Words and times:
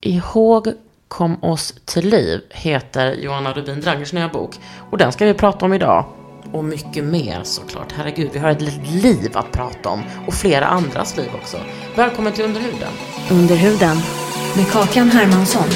Ihåg 0.00 0.72
kom 1.08 1.44
oss 1.44 1.74
till 1.84 2.08
liv 2.08 2.40
heter 2.50 3.12
Johanna 3.12 3.52
Rubin 3.52 3.80
Drangers 3.80 4.12
nya 4.12 4.28
bok. 4.28 4.60
Och 4.90 4.98
den 4.98 5.12
ska 5.12 5.26
vi 5.26 5.34
prata 5.34 5.64
om 5.64 5.72
idag. 5.72 6.04
Och 6.52 6.64
mycket 6.64 7.04
mer 7.04 7.40
såklart. 7.42 7.92
Herregud, 7.92 8.30
vi 8.32 8.38
har 8.38 8.50
ett 8.50 8.60
litet 8.60 8.90
liv 8.90 9.30
att 9.34 9.52
prata 9.52 9.88
om. 9.88 10.02
Och 10.26 10.34
flera 10.34 10.66
andras 10.66 11.16
liv 11.16 11.28
också. 11.34 11.56
Välkommen 11.94 12.32
till 12.32 12.44
Underhuden. 12.44 12.92
Under 13.30 13.56
huden 13.56 13.96
med 14.56 14.70
Kakan 14.72 15.10
Hermansson. 15.10 15.68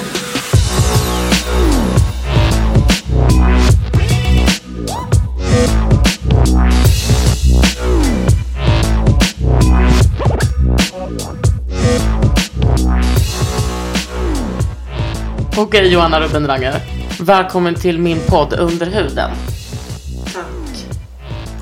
Okej 15.57 15.93
Johanna 15.93 16.21
Rubin 16.21 16.43
Dranger. 16.43 16.81
Välkommen 17.21 17.75
till 17.75 17.99
min 17.99 18.21
podd 18.27 18.53
Underhuden. 18.53 19.31
Tack. 20.35 20.87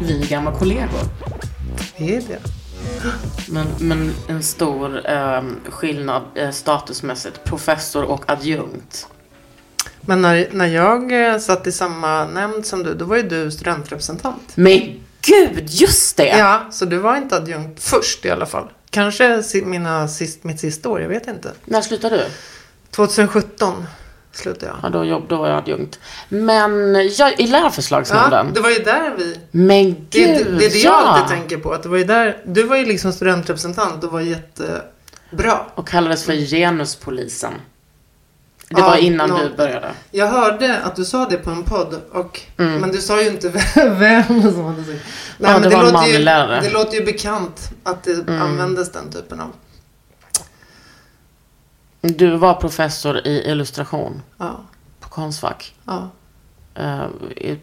Vi 0.01 0.23
är 0.23 0.27
gamla 0.27 0.53
kollegor. 0.53 1.01
Det 1.97 2.17
är 2.17 2.21
det. 2.21 2.39
Men, 3.49 3.67
men 3.81 4.15
en 4.29 4.43
stor 4.43 5.11
eh, 5.11 5.43
skillnad 5.71 6.23
eh, 6.35 6.51
statusmässigt. 6.51 7.45
Professor 7.45 8.05
och 8.05 8.31
adjunkt. 8.31 9.07
Men 10.01 10.23
när, 10.23 10.49
när 10.53 10.67
jag 10.67 11.27
eh, 11.33 11.39
satt 11.39 11.67
i 11.67 11.73
samma 11.73 12.25
nämnd 12.25 12.67
som 12.67 12.83
du, 12.83 12.95
då 12.95 13.05
var 13.05 13.17
ju 13.17 13.23
du 13.23 13.51
studentrepresentant. 13.51 14.53
Men 14.55 14.81
gud, 15.23 15.71
just 15.71 16.17
det! 16.17 16.39
Ja, 16.39 16.67
så 16.71 16.85
du 16.85 16.97
var 16.97 17.17
inte 17.17 17.37
adjunkt 17.37 17.83
först 17.83 18.25
i 18.25 18.31
alla 18.31 18.47
fall. 18.47 18.69
Kanske 18.91 19.43
mina 19.65 20.09
sist, 20.09 20.45
mitt 20.45 20.61
sista 20.61 20.89
år, 20.89 21.01
jag 21.01 21.09
vet 21.09 21.29
inte. 21.29 21.53
När 21.65 21.81
slutade 21.81 22.17
du? 22.17 22.25
2017 22.91 23.87
slutade 24.33 24.67
jag. 24.67 24.77
Ja, 24.83 24.89
då, 24.89 25.05
jobb, 25.05 25.25
då 25.29 25.37
var 25.37 25.49
jag 25.49 25.59
adjunkt. 25.59 25.99
Men 26.29 26.95
jag, 26.95 27.33
i 27.41 27.45
Ja, 27.45 27.47
lärarförslagsnämnden. 27.47 28.51
det 28.55 28.61
var 28.61 28.71
ju 28.71 28.79
där 28.79 29.15
vi... 29.19 29.39
Men 29.51 29.85
gud, 29.87 30.07
Det, 30.11 30.27
det, 30.45 30.59
det 30.59 30.67
är 30.67 30.71
det 30.71 30.79
jag 30.79 30.93
ja! 30.93 30.97
alltid 31.07 31.37
tänker 31.39 31.57
på. 31.59 31.73
Att 31.73 31.83
det 31.83 31.89
var 31.89 31.97
ju 31.99 32.05
där, 32.05 32.37
du 32.47 32.63
var 32.63 32.77
ju 32.77 32.85
liksom 32.87 33.13
studentrepresentant 33.13 34.05
och 34.05 34.13
var 34.13 34.21
jättebra. 34.21 35.61
Och 35.75 35.89
kallades 35.89 36.25
för 36.25 36.33
genuspolisen. 36.35 37.53
Det 38.71 38.81
Ja, 38.81 38.87
var 38.89 38.97
innan 38.97 39.29
nå- 39.31 39.39
du 39.39 39.57
började. 39.57 39.91
Jag 40.11 40.27
hörde 40.27 40.79
att 40.79 40.97
du 40.97 41.05
sa 41.05 41.27
det 41.31 41.37
på 41.37 41.51
en 41.51 41.63
podd, 41.63 42.01
och, 42.13 42.41
Mm. 42.59 42.81
men 42.81 42.91
du 42.93 42.99
sa 42.99 43.23
ju 43.23 43.29
inte 43.29 43.49
vem 43.77 44.25
som 44.43 44.65
hade 44.65 44.85
sagt. 44.85 45.05
Nej, 45.39 45.51
Ja, 45.53 45.59
men 45.59 45.63
det 45.63 45.69
var 45.69 45.77
en 45.77 45.81
låter 45.85 45.93
manlig 45.93 46.13
ju, 46.13 46.19
lärare. 46.19 46.53
Mm. 46.59 46.65
Det 46.65 46.71
låter 46.71 46.95
ju 46.97 47.05
bekant 47.05 47.71
att 47.85 48.03
det 48.05 48.33
användes 48.41 48.93
den 48.93 49.11
typen 49.13 49.41
av... 49.41 49.53
Du 52.09 52.37
var 52.37 52.55
professor 52.55 53.27
i 53.27 53.51
illustration 53.51 54.23
Ja, 54.39 54.61
på 55.01 55.09
Konstfack. 55.09 55.75
ja. 55.87 56.11
Eh, 56.75 57.03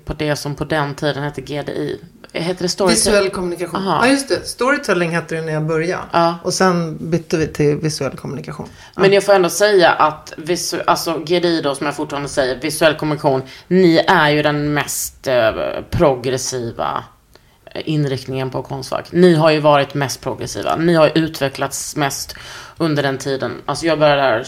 på 0.06 0.14
det 0.14 0.36
som 0.36 0.56
på 0.56 0.66
den 0.66 0.96
tiden 0.96 1.24
hette 1.24 1.42
GDI. 1.42 2.00
Hette 2.34 2.64
det 2.64 2.70
Storytel? 2.70 2.96
Visuell 2.96 3.30
kommunikation. 3.30 3.76
Aha. 3.88 4.06
Ja, 4.06 4.12
just 4.12 4.30
det. 4.30 4.48
Storytelling 4.48 5.12
hette 5.12 5.36
det 5.36 5.42
när 5.42 5.54
jag 5.54 5.66
började. 5.66 6.04
Ja. 6.12 6.36
Och 6.44 6.54
sen 6.54 6.98
bytte 7.10 7.38
vi 7.38 7.48
till 7.48 7.76
visuell 7.76 8.18
kommunikation. 8.18 8.68
Men 8.96 9.14
jag 9.14 9.24
får 9.24 9.34
ändå 9.34 9.50
säga 9.50 9.92
att 9.92 10.34
visu- 10.38 10.84
alltså 10.88 11.20
GDI 11.20 11.62
då, 11.62 11.76
som 11.76 11.86
jag 11.86 11.96
fortfarande 11.96 12.30
säger, 12.30 12.62
visuell 12.62 12.96
kommunikation, 12.96 13.42
ni 13.68 13.98
är 14.08 14.30
ju 14.30 14.44
den 14.44 14.74
mest 14.74 15.28
eh, 15.28 15.52
progressiva 15.90 17.04
eh, 17.66 17.82
inriktningen 17.86 18.50
på 18.50 18.64
Konstfack. 18.64 19.12
Ni 19.12 19.36
har 19.36 19.50
ju 19.52 19.60
varit 19.60 19.94
mest 19.94 20.22
progressiva. 20.22 20.76
Ni 20.76 20.94
har 20.94 21.12
utvecklats 21.16 21.96
mest 21.96 22.36
under 22.78 23.04
den 23.04 23.18
tiden. 23.18 23.62
Alltså 23.66 23.86
jag 23.86 24.00
började 24.00 24.22
där 24.22 24.44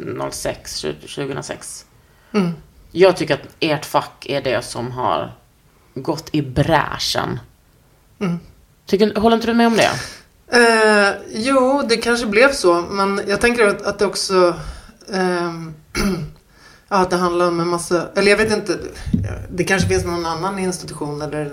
2006, 0.00 0.80
2006. 0.80 1.86
Mm. 2.32 2.52
Jag 2.90 3.16
tycker 3.16 3.34
att 3.34 3.48
ert 3.60 3.84
fack 3.84 4.26
är 4.28 4.42
det 4.42 4.64
som 4.64 4.90
har 4.90 5.32
gått 5.94 6.28
i 6.32 6.42
bräschen. 6.42 7.40
Mm. 8.18 8.38
Tycker, 8.86 9.20
håller 9.20 9.36
inte 9.36 9.46
du 9.46 9.54
med 9.54 9.66
om 9.66 9.76
det? 9.76 9.90
Eh, 10.52 11.14
jo, 11.30 11.82
det 11.88 11.96
kanske 11.96 12.26
blev 12.26 12.52
så. 12.52 12.80
Men 12.80 13.20
jag 13.26 13.40
tänker 13.40 13.66
att, 13.66 13.82
att 13.82 13.98
det 13.98 14.06
också... 14.06 14.54
ja, 16.88 16.96
att 16.98 17.10
det 17.10 17.16
handlar 17.16 17.48
om 17.48 17.60
en 17.60 17.68
massa... 17.68 18.08
Eller 18.14 18.30
jag 18.30 18.38
vet 18.38 18.52
inte. 18.52 18.78
Det 19.50 19.64
kanske 19.64 19.88
finns 19.88 20.04
någon 20.04 20.26
annan 20.26 20.58
institution 20.58 21.22
eller 21.22 21.52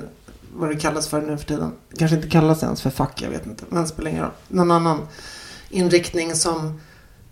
vad 0.53 0.69
det 0.69 0.75
kallas 0.75 1.07
för 1.07 1.21
nu 1.21 1.37
för 1.37 1.45
tiden. 1.45 1.71
Det 1.89 1.97
kanske 1.97 2.15
inte 2.15 2.29
kallas 2.29 2.63
ens 2.63 2.81
för 2.81 2.89
fack, 2.89 3.21
jag 3.21 3.29
vet 3.29 3.45
inte. 3.45 3.63
Men 3.69 3.81
det 3.81 3.89
spelar 3.89 4.11
ingen 4.11 4.23
roll. 4.23 4.31
Någon 4.47 4.71
annan 4.71 5.07
inriktning 5.69 6.35
som... 6.35 6.81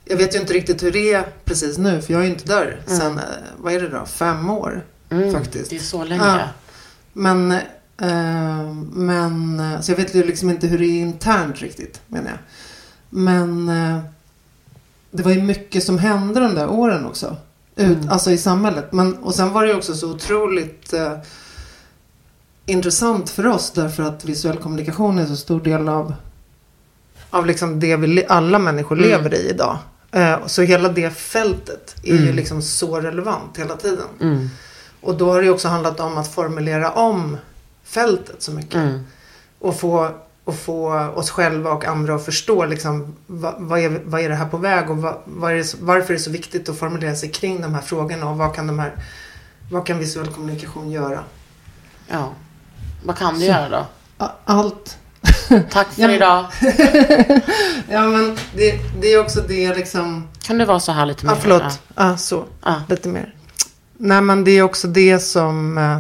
Jag 0.06 0.18
vet 0.18 0.36
ju 0.36 0.40
inte 0.40 0.54
riktigt 0.54 0.84
hur 0.84 0.92
det 0.92 1.14
är 1.14 1.26
precis 1.46 1.78
nu. 1.78 2.02
För 2.02 2.14
jag 2.14 2.22
är 2.22 2.26
ju 2.26 2.32
inte 2.32 2.46
där 2.48 2.82
sen, 2.86 3.18
eh, 3.18 3.24
vad 3.58 3.74
är 3.74 3.82
det 3.82 3.90
då, 3.90 4.06
fem 4.06 4.50
år 4.50 4.86
Mm, 5.10 5.34
faktiskt. 5.34 5.70
Det 5.70 5.76
är 5.76 5.80
så 5.80 6.04
länge. 6.04 6.24
Ja. 6.24 6.40
Men, 7.14 7.52
eh, 8.02 8.74
men, 8.94 9.62
så 9.84 9.92
jag 9.92 9.98
vet 9.98 10.16
ju 10.16 10.24
liksom 10.24 10.50
inte 10.50 10.68
hur 10.68 10.80
det 10.80 10.86
är 10.86 11.02
internt 11.02 11.62
riktigt, 11.62 12.02
menar 12.08 12.30
jag. 12.30 12.38
Men 13.10 13.70
eh, 13.70 14.00
det 15.12 15.24
var 15.24 15.32
ju 15.32 15.42
mycket 15.42 15.84
som 15.84 16.00
hände 16.00 16.40
de 16.40 16.56
där 16.56 16.70
åren 16.70 17.06
också. 17.06 17.36
Ut, 17.76 17.98
Mm. 17.98 18.10
Alltså 18.10 18.32
i 18.32 18.38
samhället. 18.38 18.92
Men, 18.92 19.18
och 19.18 19.36
sen 19.36 19.54
var 19.54 19.64
det 19.64 19.70
ju 19.70 19.76
också 19.78 19.94
så 19.96 20.12
otroligt 20.12 20.94
eh, 20.94 21.14
intressant 22.66 23.30
för 23.30 23.48
oss 23.48 23.72
därför 23.72 24.04
att 24.04 24.26
visuell 24.26 24.58
kommunikation 24.58 25.20
är 25.20 25.26
så 25.26 25.36
stor 25.36 25.62
del 25.62 25.90
av, 25.90 26.14
av 27.30 27.46
liksom 27.46 27.80
det 27.80 27.96
vi 27.96 28.26
alla 28.30 28.60
människor 28.60 28.98
Mm. 28.98 29.10
lever 29.10 29.34
i 29.36 29.50
idag. 29.50 29.78
Eh, 30.12 30.46
så 30.46 30.62
hela 30.62 30.90
det 30.90 31.10
fältet 31.10 31.96
är 32.04 32.14
ju 32.14 32.22
Mm. 32.24 32.36
liksom 32.36 32.62
så 32.62 33.00
relevant 33.02 33.58
hela 33.58 33.76
tiden. 33.76 34.06
Mm. 34.22 34.50
Och 35.02 35.16
då 35.18 35.32
har 35.32 35.42
det 35.42 35.50
också 35.50 35.68
handlat 35.68 36.00
om 36.00 36.18
att 36.18 36.34
formulera 36.34 36.92
om 36.92 37.38
fältet 37.84 38.36
så 38.42 38.52
mycket. 38.52 38.76
Mm. 38.76 39.04
Och, 39.60 39.80
få, 39.80 40.10
och 40.44 40.56
få 40.56 40.94
oss 41.16 41.30
själva 41.30 41.72
och 41.72 41.86
andra 41.86 42.16
att 42.16 42.26
förstå 42.26 42.66
liksom, 42.66 43.16
vad, 43.28 43.54
vad, 43.58 43.80
är, 43.80 44.02
vad 44.06 44.22
är 44.22 44.30
det 44.30 44.36
här 44.36 44.46
på 44.50 44.58
väg 44.58 44.90
och 44.90 44.98
vad, 44.98 45.18
vad 45.26 45.52
är 45.52 45.56
det, 45.56 45.64
så- 45.64 45.78
varför 45.82 46.14
är 46.14 46.18
det 46.18 46.24
så 46.24 46.32
viktigt 46.32 46.70
att 46.70 46.78
formulera 46.80 47.16
sig 47.16 47.30
kring 47.32 47.62
de 47.62 47.74
här 47.74 47.82
frågorna 47.82 48.30
och 48.30 48.38
vad 48.38 48.56
kan, 48.56 48.68
de 48.68 48.80
här, 48.80 48.92
vad 49.72 49.86
kan 49.86 50.00
visuell 50.00 50.28
kommunikation 50.28 50.92
göra? 50.92 51.20
Ja. 52.08 52.34
Vad 53.06 53.18
kan 53.18 53.40
du 53.40 53.46
göra 53.46 53.70
då? 53.70 53.86
Allt. 54.46 54.98
Tack 55.72 55.88
för 55.88 56.10
idag. 56.10 56.46
Ja 57.90 58.08
men 58.08 58.38
det, 58.56 58.80
det 59.02 59.14
är 59.14 59.20
också 59.20 59.42
det 59.42 59.76
liksom. 59.76 60.28
Kan 60.42 60.58
du 60.58 60.66
vara 60.66 60.80
så 60.80 60.92
här 60.92 61.06
lite 61.06 61.26
mer? 61.26 61.34
Ja 61.34 61.38
förlåt. 61.42 61.82
Ja 61.96 62.18
så. 62.18 62.46
Ja. 62.66 62.82
Lite 62.90 63.10
mer. 63.10 63.34
Nej 63.98 64.22
men 64.22 64.44
det 64.44 64.52
är 64.52 64.62
också 64.62 64.88
det 64.88 65.20
som. 65.20 65.78
Eh, 65.78 66.00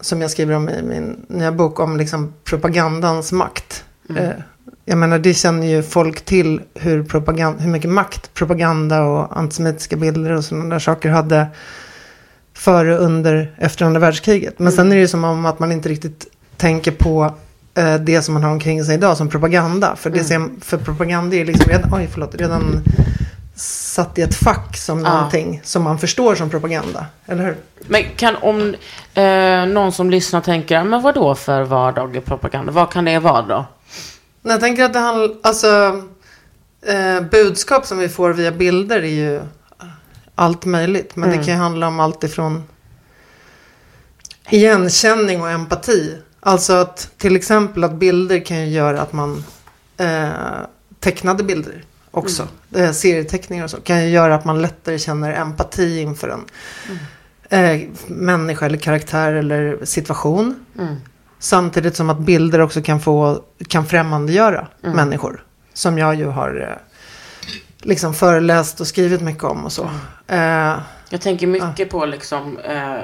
som 0.00 0.20
jag 0.20 0.30
skriver 0.30 0.54
om 0.54 0.68
i 0.68 0.82
min 0.82 1.26
nya 1.28 1.52
bok. 1.52 1.80
Om 1.80 1.96
liksom 1.96 2.34
propagandans 2.44 3.32
makt. 3.32 3.84
Eh, 4.16 4.30
jag 4.84 4.98
menar 4.98 5.18
det 5.18 5.34
känner 5.34 5.66
ju 5.66 5.82
folk 5.82 6.24
till. 6.24 6.60
Hur, 6.74 7.02
propaganda, 7.02 7.62
hur 7.62 7.70
mycket 7.70 7.90
makt 7.90 8.34
propaganda 8.34 9.02
och 9.02 9.38
antisemitiska 9.38 9.96
bilder 9.96 10.30
och 10.30 10.44
sådana 10.44 10.74
där 10.74 10.78
saker 10.78 11.08
hade. 11.08 11.46
Före, 12.54 12.96
under, 12.96 13.54
efter 13.58 13.84
andra 13.84 14.00
världskriget. 14.00 14.58
Men 14.58 14.72
sen 14.72 14.92
är 14.92 14.96
det 14.96 15.00
ju 15.00 15.08
som 15.08 15.24
om 15.24 15.46
att 15.46 15.58
man 15.58 15.72
inte 15.72 15.88
riktigt 15.88 16.26
tänker 16.56 16.90
på 16.92 17.34
eh, 17.74 17.94
det 17.94 18.22
som 18.22 18.34
man 18.34 18.42
har 18.42 18.50
omkring 18.50 18.84
sig 18.84 18.94
idag 18.94 19.16
som 19.16 19.28
propaganda. 19.28 19.96
För, 19.96 20.10
det 20.10 20.30
Mm. 20.30 20.60
för 20.60 20.78
propaganda 20.78 21.36
är 21.36 21.44
liksom 21.44 21.70
redan, 21.70 21.94
oj, 21.94 22.08
förlåt, 22.12 22.34
redan 22.34 22.82
satt 23.56 24.18
i 24.18 24.22
ett 24.22 24.34
fack 24.34 24.76
som 24.76 25.02
någonting 25.02 25.60
som 25.64 25.82
man 25.82 25.98
förstår 25.98 26.34
som 26.34 26.50
propaganda. 26.50 27.06
Eller 27.26 27.44
hur? 27.44 27.56
Men 27.88 28.02
kan 28.16 28.36
om 28.36 28.74
eh, 29.14 29.66
någon 29.66 29.92
som 29.92 30.10
lyssnar 30.10 30.40
tänker, 30.40 30.84
men 30.84 31.02
vad 31.02 31.14
då 31.14 31.34
för 31.34 31.62
vardaglig 31.62 32.24
propaganda? 32.24 32.72
Vad 32.72 32.92
kan 32.92 33.04
det 33.04 33.18
vara 33.18 33.42
då? 33.42 33.66
Jag 34.42 34.60
tänker 34.60 34.84
att 34.84 34.92
det 34.92 34.98
handlar, 34.98 35.30
alltså 35.42 36.02
eh, 36.86 37.20
budskap 37.30 37.86
som 37.86 37.98
vi 37.98 38.08
får 38.08 38.30
via 38.30 38.52
bilder 38.52 39.02
är 39.02 39.06
ju 39.06 39.40
allt 40.34 40.64
möjligt. 40.64 41.16
Men 41.16 41.30
det 41.30 41.36
kan 41.36 41.46
ju 41.46 41.54
handla 41.54 41.88
om 41.88 42.00
allt 42.00 42.24
ifrån 42.24 42.62
igenkänning 44.50 45.42
och 45.42 45.50
empati. 45.50 46.18
Alltså 46.46 46.72
att 46.72 47.10
till 47.18 47.36
exempel 47.36 47.84
att 47.84 47.92
bilder 47.94 48.44
kan 48.44 48.60
ju 48.60 48.66
göra 48.66 49.00
att 49.02 49.12
man 49.12 49.44
eh, 49.96 50.28
tecknade 51.00 51.44
bilder 51.44 51.84
också. 52.10 52.48
Eh, 52.74 52.90
serieteckningar 52.90 53.64
och 53.64 53.70
så 53.70 53.80
kan 53.80 54.04
ju 54.04 54.10
göra 54.10 54.34
att 54.34 54.44
man 54.44 54.62
lättare 54.62 54.98
känner 54.98 55.32
empati 55.32 56.00
inför 56.00 56.28
en 56.28 56.44
eh, 57.48 57.88
människa 58.06 58.66
eller 58.66 58.78
karaktär 58.78 59.32
eller 59.32 59.84
situation. 59.84 60.64
Mm. 60.78 60.96
Samtidigt 61.38 61.96
som 61.96 62.10
att 62.10 62.18
bilder 62.18 62.60
också 62.60 62.82
kan 62.82 63.00
få 63.00 63.42
kan 63.68 63.86
främmandegöra 63.86 64.66
människor. 64.80 65.44
Som 65.72 65.98
jag 65.98 66.14
ju 66.14 66.26
har 66.26 66.60
eh, 66.60 66.76
liksom 67.78 68.14
föreläst 68.14 68.80
och 68.80 68.86
skrivit 68.86 69.20
mycket 69.20 69.44
om 69.44 69.64
och 69.64 69.72
så. 69.72 69.90
Eh, 70.26 70.78
Jag 71.10 71.20
tänker 71.20 71.46
mycket 71.46 71.90
på 71.90 72.06
liksom, 72.06 72.58
eh, 72.58 72.94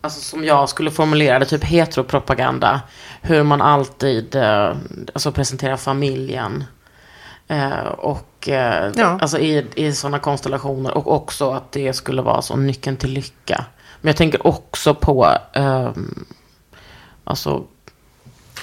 alltså 0.00 0.20
som 0.20 0.44
jag 0.44 0.68
skulle 0.68 0.90
formulera 0.90 1.38
det, 1.38 1.44
typ 1.46 1.64
heteropropaganda. 1.64 2.80
Hur 3.22 3.42
man 3.42 3.62
alltid 3.62 4.34
eh, 4.36 4.76
alltså 5.12 5.32
presenterar 5.32 5.76
familjen. 5.76 6.64
Eh, 7.48 7.78
och 7.98 8.48
eh, 8.48 8.92
Ja. 8.96 9.18
alltså 9.20 9.38
i, 9.38 9.66
i 9.74 9.92
sådana 9.92 10.18
konstellationer. 10.18 10.96
Och 10.98 11.12
också 11.14 11.50
att 11.50 11.72
det 11.72 11.92
skulle 11.92 12.22
vara 12.22 12.42
så 12.42 12.56
nyckeln 12.56 12.96
till 12.96 13.10
lycka. 13.12 13.64
Men 14.00 14.08
jag 14.08 14.16
tänker 14.16 14.46
också 14.46 14.94
på 14.94 15.28
ehm, 15.52 16.24
alltså, 17.24 17.64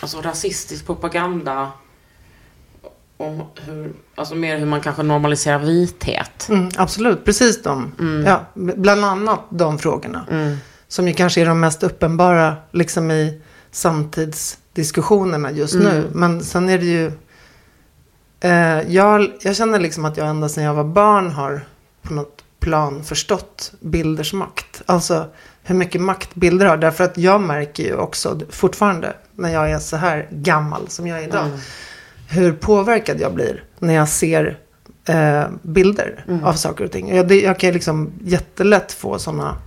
alltså 0.01 0.21
rasistisk 0.21 0.85
propaganda. 0.85 1.71
Om 3.17 3.43
hur, 3.65 3.93
alltså 4.15 4.35
mer 4.35 4.57
hur 4.57 4.65
man 4.65 4.81
kanske 4.81 5.03
normaliserar 5.03 5.59
vithet. 5.59 6.47
mm, 6.49 6.69
absolut, 6.77 7.25
precis 7.25 7.63
de. 7.63 7.91
Ja, 8.27 8.45
b- 8.53 8.73
bland 8.75 9.05
annat 9.05 9.39
de 9.49 9.79
frågorna. 9.79 10.25
Mm. 10.31 10.57
Som 10.95 11.07
ju 11.07 11.13
kanske 11.13 11.41
är 11.41 11.45
de 11.45 11.59
mest 11.59 11.83
uppenbara 11.83 12.55
liksom 12.71 13.11
i 13.11 13.41
samtidsdiskussionerna 13.71 15.51
just 15.51 15.75
nu. 15.75 16.09
Men 16.13 16.43
sen 16.43 16.69
är 16.69 16.77
det 16.77 16.85
ju... 16.85 17.11
Eh, 18.39 18.93
jag, 18.93 19.31
jag 19.41 19.55
känner 19.55 19.79
liksom 19.79 20.05
att 20.05 20.17
jag 20.17 20.27
ända 20.27 20.49
sedan 20.49 20.63
jag 20.63 20.73
var 20.73 20.83
barn 20.83 21.31
har 21.31 21.65
på 22.01 22.13
något 22.13 22.43
plan 22.59 23.03
förstått 23.03 23.73
bilders 23.79 24.33
makt. 24.33 24.81
Alltså 24.85 25.25
hur 25.63 25.75
mycket 25.75 26.01
makt 26.01 26.35
bilder 26.35 26.65
har. 26.65 26.77
Därför 26.77 27.03
att 27.03 27.17
jag 27.17 27.41
märker 27.41 27.83
ju 27.83 27.95
också 27.95 28.39
fortfarande 28.49 29.13
när 29.35 29.53
jag 29.53 29.71
är 29.71 29.79
så 29.79 29.97
här 29.97 30.27
gammal 30.31 30.87
som 30.87 31.07
jag 31.07 31.19
är 31.19 31.27
idag. 31.27 31.49
Hur 32.29 32.53
påverkad 32.53 33.19
jag 33.21 33.33
blir 33.33 33.63
när 33.79 33.93
jag 33.93 34.09
ser 34.09 34.59
eh, 35.05 35.43
bilder 35.61 36.25
av 36.43 36.53
saker 36.53 36.85
och 36.85 36.91
ting. 36.91 37.15
Jag, 37.15 37.27
det, 37.27 37.41
jag 37.41 37.59
kan 37.59 37.73
liksom 37.73 38.11
jättelätt 38.23 38.91
få 38.91 39.19
sådana 39.19 39.57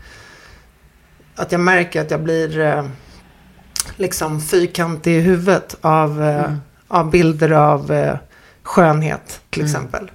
att 1.39 1.53
jag 1.53 1.61
märker 1.61 2.01
att 2.01 2.11
jag 2.11 2.21
blir 2.21 2.61
eh, 2.61 2.85
liksom 3.97 4.41
fyrkantig 4.41 5.17
i 5.17 5.21
huvudet 5.21 5.77
av, 5.81 6.23
eh, 6.23 6.53
av 6.89 7.11
bilder 7.11 7.51
av 7.51 7.93
eh, 7.93 8.17
skönhet 8.63 9.41
till 9.51 9.65
exempel. 9.65 10.11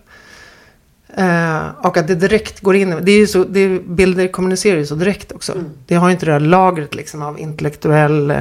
Eh, 1.17 1.67
och 1.81 1.97
att 1.97 2.07
det 2.07 2.15
direkt 2.15 2.59
går 2.59 2.75
in. 2.75 2.99
Det 3.01 3.11
är 3.11 3.17
ju 3.17 3.27
så, 3.27 3.43
det 3.43 3.59
är, 3.59 3.79
bilder 3.79 4.27
kommunicerar 4.27 4.77
ju 4.77 4.85
så 4.85 4.95
direkt 4.95 5.31
också. 5.31 5.63
Det 5.85 5.95
har 5.95 6.07
ju 6.07 6.13
inte 6.13 6.25
det 6.25 6.31
här 6.31 6.39
lagret 6.39 6.95
liksom 6.95 7.21
av 7.21 7.39
intellektuell 7.39 8.31
eh, 8.31 8.37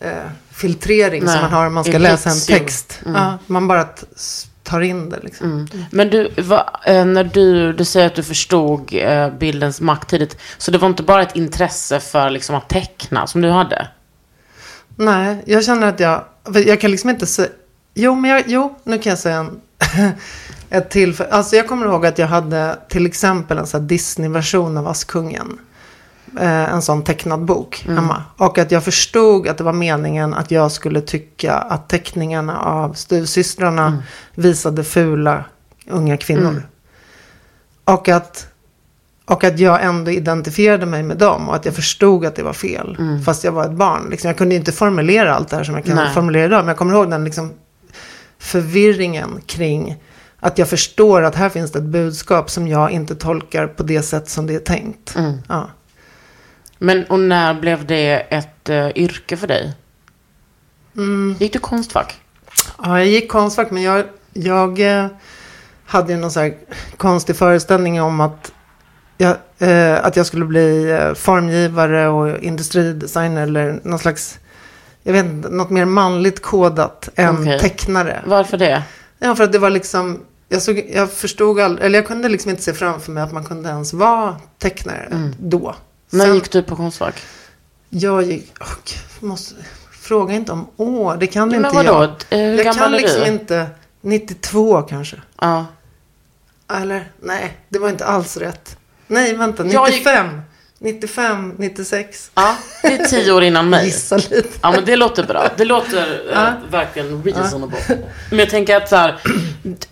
eh, 0.00 0.12
filtrering 0.50 1.24
Nej, 1.24 1.32
som 1.32 1.42
man 1.42 1.52
har 1.52 1.66
om 1.66 1.74
man 1.74 1.84
ska 1.84 1.98
läsa 1.98 2.30
en 2.30 2.40
text. 2.40 3.00
Ja, 3.04 3.38
man 3.46 3.68
bara 3.68 3.88
tar 4.64 4.80
in 4.80 5.08
det 5.08 5.20
liksom. 5.22 5.46
Mm. 5.46 5.66
Men 5.90 6.10
du, 6.10 6.30
va, 6.38 6.80
eh, 6.86 7.04
när 7.04 7.24
du, 7.24 7.72
du 7.72 7.84
säger 7.84 8.06
att 8.06 8.14
du 8.14 8.22
förstod 8.22 8.94
eh, 8.94 9.30
bildens 9.30 9.80
makt 9.80 10.08
tidigt. 10.08 10.36
Så 10.58 10.70
det 10.70 10.78
var 10.78 10.88
inte 10.88 11.02
bara 11.02 11.22
ett 11.22 11.36
intresse 11.36 12.00
för 12.00 12.30
liksom, 12.30 12.54
att 12.54 12.68
teckna 12.68 13.26
som 13.26 13.40
du 13.40 13.50
hade? 13.50 13.88
Nej, 14.96 15.42
jag 15.46 15.64
känner 15.64 15.86
att 15.86 16.00
jag... 16.00 16.24
Jag 16.66 16.80
kan 16.80 16.90
liksom 16.90 17.10
inte 17.10 17.26
säga... 17.26 17.48
Jo, 17.94 18.14
men 18.14 18.30
jag, 18.30 18.42
jo, 18.46 18.78
nu 18.84 18.98
kan 18.98 19.10
jag 19.10 19.18
säga 19.18 19.36
en, 19.36 19.60
ett 20.70 20.90
till. 20.90 21.22
Alltså 21.30 21.56
jag 21.56 21.68
kommer 21.68 21.86
ihåg 21.86 22.06
att 22.06 22.18
jag 22.18 22.26
hade 22.26 22.78
till 22.88 23.06
exempel 23.06 23.58
en 23.58 23.66
sån 23.66 23.86
Disney-version 23.86 24.76
av 24.76 24.88
Askungen. 24.88 25.58
Eh, 26.40 26.72
en 26.74 26.82
sån 26.82 27.04
tecknad 27.04 27.44
bok 27.44 27.84
hemma. 27.86 28.22
Och 28.36 28.58
att 28.58 28.70
jag 28.70 28.84
förstod 28.84 29.48
att 29.48 29.58
det 29.58 29.64
var 29.64 29.72
meningen 29.72 30.34
att 30.34 30.50
jag 30.50 30.72
skulle 30.72 31.00
tycka 31.00 31.54
att 31.54 31.88
teckningarna 31.88 32.60
av 32.60 32.92
stuvsystrarna 32.92 34.02
visade 34.34 34.84
fula 34.84 35.44
unga 35.90 36.16
kvinnor. 36.16 36.62
Och 37.84 38.08
att 38.08 38.46
och 39.26 39.44
att 39.44 39.58
jag 39.58 39.84
ändå 39.84 40.10
identifierade 40.10 40.86
mig 40.86 41.02
med 41.02 41.18
dem 41.18 41.48
och 41.48 41.56
att 41.56 41.64
jag 41.64 41.74
förstod 41.74 42.24
att 42.24 42.36
det 42.36 42.42
var 42.42 42.52
fel. 42.52 42.96
Fast 43.24 43.44
jag 43.44 43.52
var 43.52 43.64
ett 43.64 43.72
barn. 43.72 44.10
Liksom, 44.10 44.28
jag 44.28 44.38
kunde 44.38 44.54
inte 44.54 44.72
formulera 44.72 45.34
allt 45.34 45.48
det 45.48 45.56
här 45.56 45.64
som 45.64 45.74
jag 45.74 45.84
kan 45.84 45.96
Nej. 45.96 46.14
formulera 46.14 46.44
idag. 46.44 46.58
Men 46.58 46.68
jag 46.68 46.76
kommer 46.76 46.94
ihåg 46.94 47.10
den 47.10 47.24
liksom, 47.24 47.52
förvirringen 48.38 49.40
kring 49.46 49.96
att 50.40 50.58
jag 50.58 50.68
förstår 50.68 51.22
att 51.22 51.34
här 51.34 51.48
finns 51.48 51.72
det 51.72 51.78
ett 51.78 51.84
budskap 51.84 52.50
som 52.50 52.68
jag 52.68 52.90
inte 52.90 53.14
tolkar 53.14 53.66
på 53.66 53.82
det 53.82 54.02
sätt 54.02 54.28
som 54.28 54.46
det 54.46 54.54
är 54.54 54.58
tänkt. 54.58 55.16
Ja. 55.48 55.68
Men 56.78 57.04
och 57.04 57.20
när 57.20 57.54
blev 57.54 57.86
det 57.86 58.26
ett 58.30 58.68
eh, 58.68 58.88
yrke 58.94 59.36
för 59.36 59.46
dig? 59.46 59.72
Mm. 60.96 61.36
Gick 61.40 61.52
du 61.52 61.58
konstfack? 61.58 62.20
Ja, 62.82 62.98
jag 62.98 63.08
gick 63.08 63.28
konstfack 63.28 63.70
men 63.70 63.82
jag, 63.82 64.04
jag 64.32 64.80
eh, 64.80 65.06
hade 65.86 66.12
ju 66.12 66.18
någon 66.18 66.30
så 66.30 66.40
här 66.40 66.54
konstig 66.96 67.36
föreställning 67.36 68.02
om 68.02 68.20
att 68.20 68.52
jag, 69.18 69.36
eh, 69.58 70.04
att 70.04 70.16
jag 70.16 70.26
skulle 70.26 70.44
bli 70.44 70.90
eh, 70.90 71.14
formgivare 71.14 72.08
och 72.08 72.38
industridesigner 72.38 73.42
eller 73.42 73.80
någon 73.82 73.98
slags, 73.98 74.38
jag 75.02 75.12
vet 75.12 75.24
inte, 75.24 75.48
något 75.48 75.70
mer 75.70 75.84
manligt 75.84 76.42
kodat 76.42 77.08
än 77.14 77.40
Okej. 77.40 77.58
tecknare. 77.58 78.22
Varför 78.26 78.56
det? 78.56 78.82
Ja, 79.18 79.34
för 79.34 79.44
att 79.44 79.52
det 79.52 79.58
var 79.58 79.70
liksom, 79.70 80.20
jag, 80.48 80.62
såg, 80.62 80.84
jag 80.92 81.12
förstod 81.12 81.60
aldrig, 81.60 81.86
eller 81.86 81.98
jag 81.98 82.06
kunde 82.06 82.28
liksom 82.28 82.50
inte 82.50 82.62
se 82.62 82.72
framför 82.72 83.12
mig 83.12 83.22
att 83.22 83.32
man 83.32 83.44
kunde 83.44 83.68
ens 83.68 83.92
vara 83.92 84.36
tecknare 84.58 85.08
då. 85.38 85.74
När 86.14 86.24
Sen- 86.24 86.34
gick 86.34 86.50
du 86.52 86.62
på 86.62 86.76
konstfack? 86.76 87.22
Jag 87.90 88.22
gick, 88.22 88.52
gud, 88.58 88.98
måste, 89.20 89.54
fråga 90.00 90.34
inte 90.34 90.52
om 90.52 90.66
år, 90.76 91.16
det 91.20 91.26
kan 91.26 91.48
Men 91.48 91.64
inte 91.64 91.76
vadå? 91.76 91.92
jag. 91.92 92.10
Eh, 92.38 92.38
Hur 92.50 92.56
jag 92.56 92.64
gammal 92.64 92.74
kan 92.82 92.92
liksom 92.92 93.20
du? 93.20 93.26
inte, 93.26 93.66
92 94.00 94.82
kanske. 94.82 95.16
Ja. 95.40 95.66
Eller, 96.72 97.08
nej, 97.22 97.56
det 97.68 97.78
var 97.78 97.88
inte 97.88 98.04
alls 98.04 98.36
rätt. 98.36 98.76
Nej, 99.06 99.36
vänta, 99.36 99.66
Jag 99.66 99.88
gick- 99.90 99.98
95. 100.06 100.40
95, 100.78 101.54
96. 101.58 102.30
ja, 102.34 102.56
det 102.82 102.88
är 102.88 103.04
tio 103.04 103.32
år 103.32 103.42
innan 103.42 103.68
mig. 103.70 103.84
Gissa 103.86 104.16
lite. 104.16 104.48
Ja, 104.62 104.70
men 104.70 104.84
det 104.84 104.96
låter 104.96 105.24
bra. 105.24 105.48
Det 105.56 105.64
låter 105.64 106.32
eh, 106.32 106.70
verkligen 106.70 107.22
reasonable. 107.22 107.78
Men 108.30 108.38
jag 108.38 108.50
tänker 108.50 108.76
att 108.76 108.88
så 108.88 108.96
här, 108.96 109.20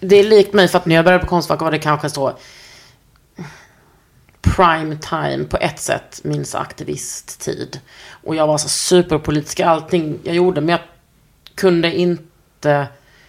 det 0.01 0.17
är 0.17 0.25
likt 0.25 0.53
mig 0.55 0.69
för 0.69 0.79
att 0.79 0.87
när 0.87 0.95
jag 0.97 1.05
började 1.05 1.25
på 1.25 1.31
Konstfack 1.31 1.61
var 1.61 1.71
det 1.71 1.79
kanske 1.79 2.11
så 2.11 2.39
prime 4.57 4.97
time 4.97 5.45
på 5.45 5.57
ett 5.57 5.81
sätt, 5.81 6.21
min 6.25 6.45
aktivisttid. 6.55 7.81
Och 8.25 8.35
jag 8.35 8.47
var 8.47 8.59
så 8.59 8.69
superpolitisk 8.69 9.61
i 9.61 9.63
allting 9.63 10.19
jag 10.23 10.35
gjorde, 10.35 10.61
men 10.61 10.69
jag 10.69 10.81
kunde 11.55 11.95
inte 11.95 12.87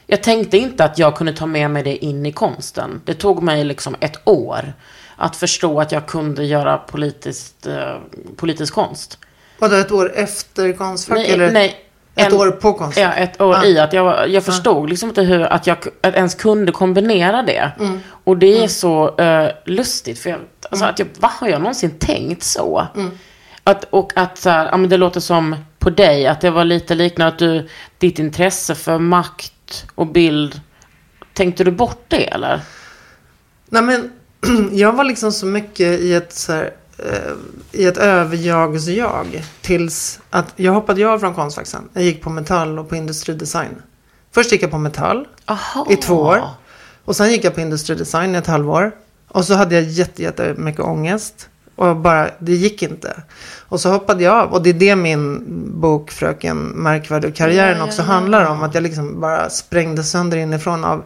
jag 0.08 0.24
tänkte 0.24 0.58
inte 0.58 0.84
att 0.84 1.00
jag 1.00 1.16
kunde 1.16 1.34
ta 1.34 1.46
med 1.46 1.72
mig 1.72 1.84
det 1.84 2.06
in 2.06 2.26
i 2.26 2.32
konsten. 2.32 3.02
Det 3.06 3.14
tog 3.14 3.44
mig 3.44 3.64
liksom 3.64 3.96
ett 4.00 4.28
år 4.28 4.74
att 5.16 5.36
förstå 5.36 5.82
att 5.82 5.92
jag 5.92 6.08
kunde 6.08 6.46
göra 6.46 6.78
politiskt, 6.78 7.66
eh, 7.66 7.98
politisk 8.36 8.74
konst. 8.74 9.18
Vadå, 9.60 9.76
ett 9.76 9.92
år 9.92 10.12
efter 10.16 10.74
Konstfack? 10.74 11.18
Nej, 11.18 11.32
eller 11.32 11.52
nej, 11.52 11.83
ett 12.16 12.28
en- 12.34 12.40
år 12.40 12.52
på 12.52 12.74
Konstfack? 12.74 13.04
Ja, 13.04 13.14
ett 13.14 13.42
år 13.42 13.56
Ah. 13.56 13.66
i 13.66 13.80
att 13.80 13.94
jag, 13.94 14.30
jag 14.30 14.44
förstod 14.44 14.90
liksom 14.90 15.10
inte 15.10 15.22
hur 15.22 15.42
att 15.42 15.68
jag 15.68 15.78
att 16.02 16.16
ens 16.16 16.36
kunde 16.36 16.72
kombinera 16.72 17.42
det. 17.42 17.72
Mm. 17.80 18.00
Och 18.24 18.38
det 18.38 18.64
är 18.64 18.68
så 18.68 19.18
eh, 19.18 19.50
lustigt. 19.66 20.20
För 20.20 20.30
jag, 20.30 20.40
alltså 20.70 20.86
att 20.86 21.00
jag, 21.00 21.08
vad 21.20 21.32
har 21.32 21.48
jag 21.48 21.62
någonsin 21.62 22.00
tänkt 22.00 22.44
så? 22.44 22.88
Mm. 22.96 23.12
Att, 23.64 23.84
och 23.90 24.12
att 24.16 24.38
så 24.38 24.50
här, 24.50 24.66
ja, 24.66 24.78
men 24.78 24.90
det 24.90 24.98
låter 24.98 25.20
som 25.20 25.56
på 25.80 25.90
dig, 25.90 26.28
att 26.28 26.42
det 26.42 26.52
var 26.52 26.66
lite 26.66 26.96
liknande 26.96 27.34
att 27.34 27.40
du, 27.40 27.70
ditt 27.98 28.20
intresse 28.20 28.76
för 28.76 28.98
makt 29.00 29.86
och 29.96 30.08
bild, 30.08 30.62
tänkte 31.34 31.64
du 31.64 31.72
bort 31.72 32.06
det 32.08 32.28
eller? 32.34 32.62
Nej 33.70 33.82
men, 33.82 34.12
jag 34.72 34.94
var 34.94 35.04
liksom 35.04 35.32
så 35.32 35.46
mycket 35.46 36.00
i 36.00 36.14
ett 36.14 36.34
så 36.34 36.54
här, 36.54 36.74
i 37.72 37.86
ett 37.86 37.98
överjagsjag 37.98 39.44
tills 39.62 40.20
att 40.30 40.54
jag 40.56 40.74
hoppade 40.74 41.10
av 41.10 41.20
från 41.20 41.34
Konstfack 41.34 41.68
sen. 41.68 41.90
Jag 41.94 42.04
gick 42.04 42.22
på 42.22 42.30
metall 42.30 42.80
och 42.80 42.90
på 42.90 42.96
industridesign. 42.96 43.82
Först 44.32 44.52
gick 44.52 44.64
jag 44.64 44.72
på 44.72 44.78
metall 44.78 45.28
Aha. 45.46 45.88
i 45.90 45.96
två 45.96 46.16
år. 46.16 46.42
Och 47.06 47.16
sen 47.16 47.32
gick 47.32 47.44
jag 47.44 47.56
på 47.56 47.62
industridesign 47.62 48.36
i 48.36 48.38
ett 48.38 48.48
halvår. 48.48 48.92
Och 49.28 49.46
så 49.46 49.54
hade 49.54 49.76
jag 49.76 49.84
jätte, 49.84 50.24
jätte 50.24 50.54
mycket 50.58 50.82
ångest. 50.82 51.50
Och 51.76 51.96
bara, 51.96 52.30
det 52.40 52.52
gick 52.52 52.84
inte. 52.84 53.24
Och 53.60 53.80
så 53.80 53.90
hoppade 53.90 54.24
jag 54.24 54.36
av. 54.36 54.54
Och 54.54 54.64
det 54.64 54.70
är 54.70 54.74
det 54.74 54.96
min 54.96 55.44
bok 55.82 56.12
Fröken 56.12 56.58
Märkvärdig 56.58 57.30
och 57.30 57.36
karriären 57.36 57.82
också 57.82 58.02
handlar 58.02 58.46
om. 58.50 58.64
Att 58.64 58.74
jag 58.74 58.84
liksom 58.84 59.22
bara 59.22 59.50
sprängde 59.50 60.04
sönder 60.04 60.38
inifrån 60.38 60.86
av. 60.86 61.04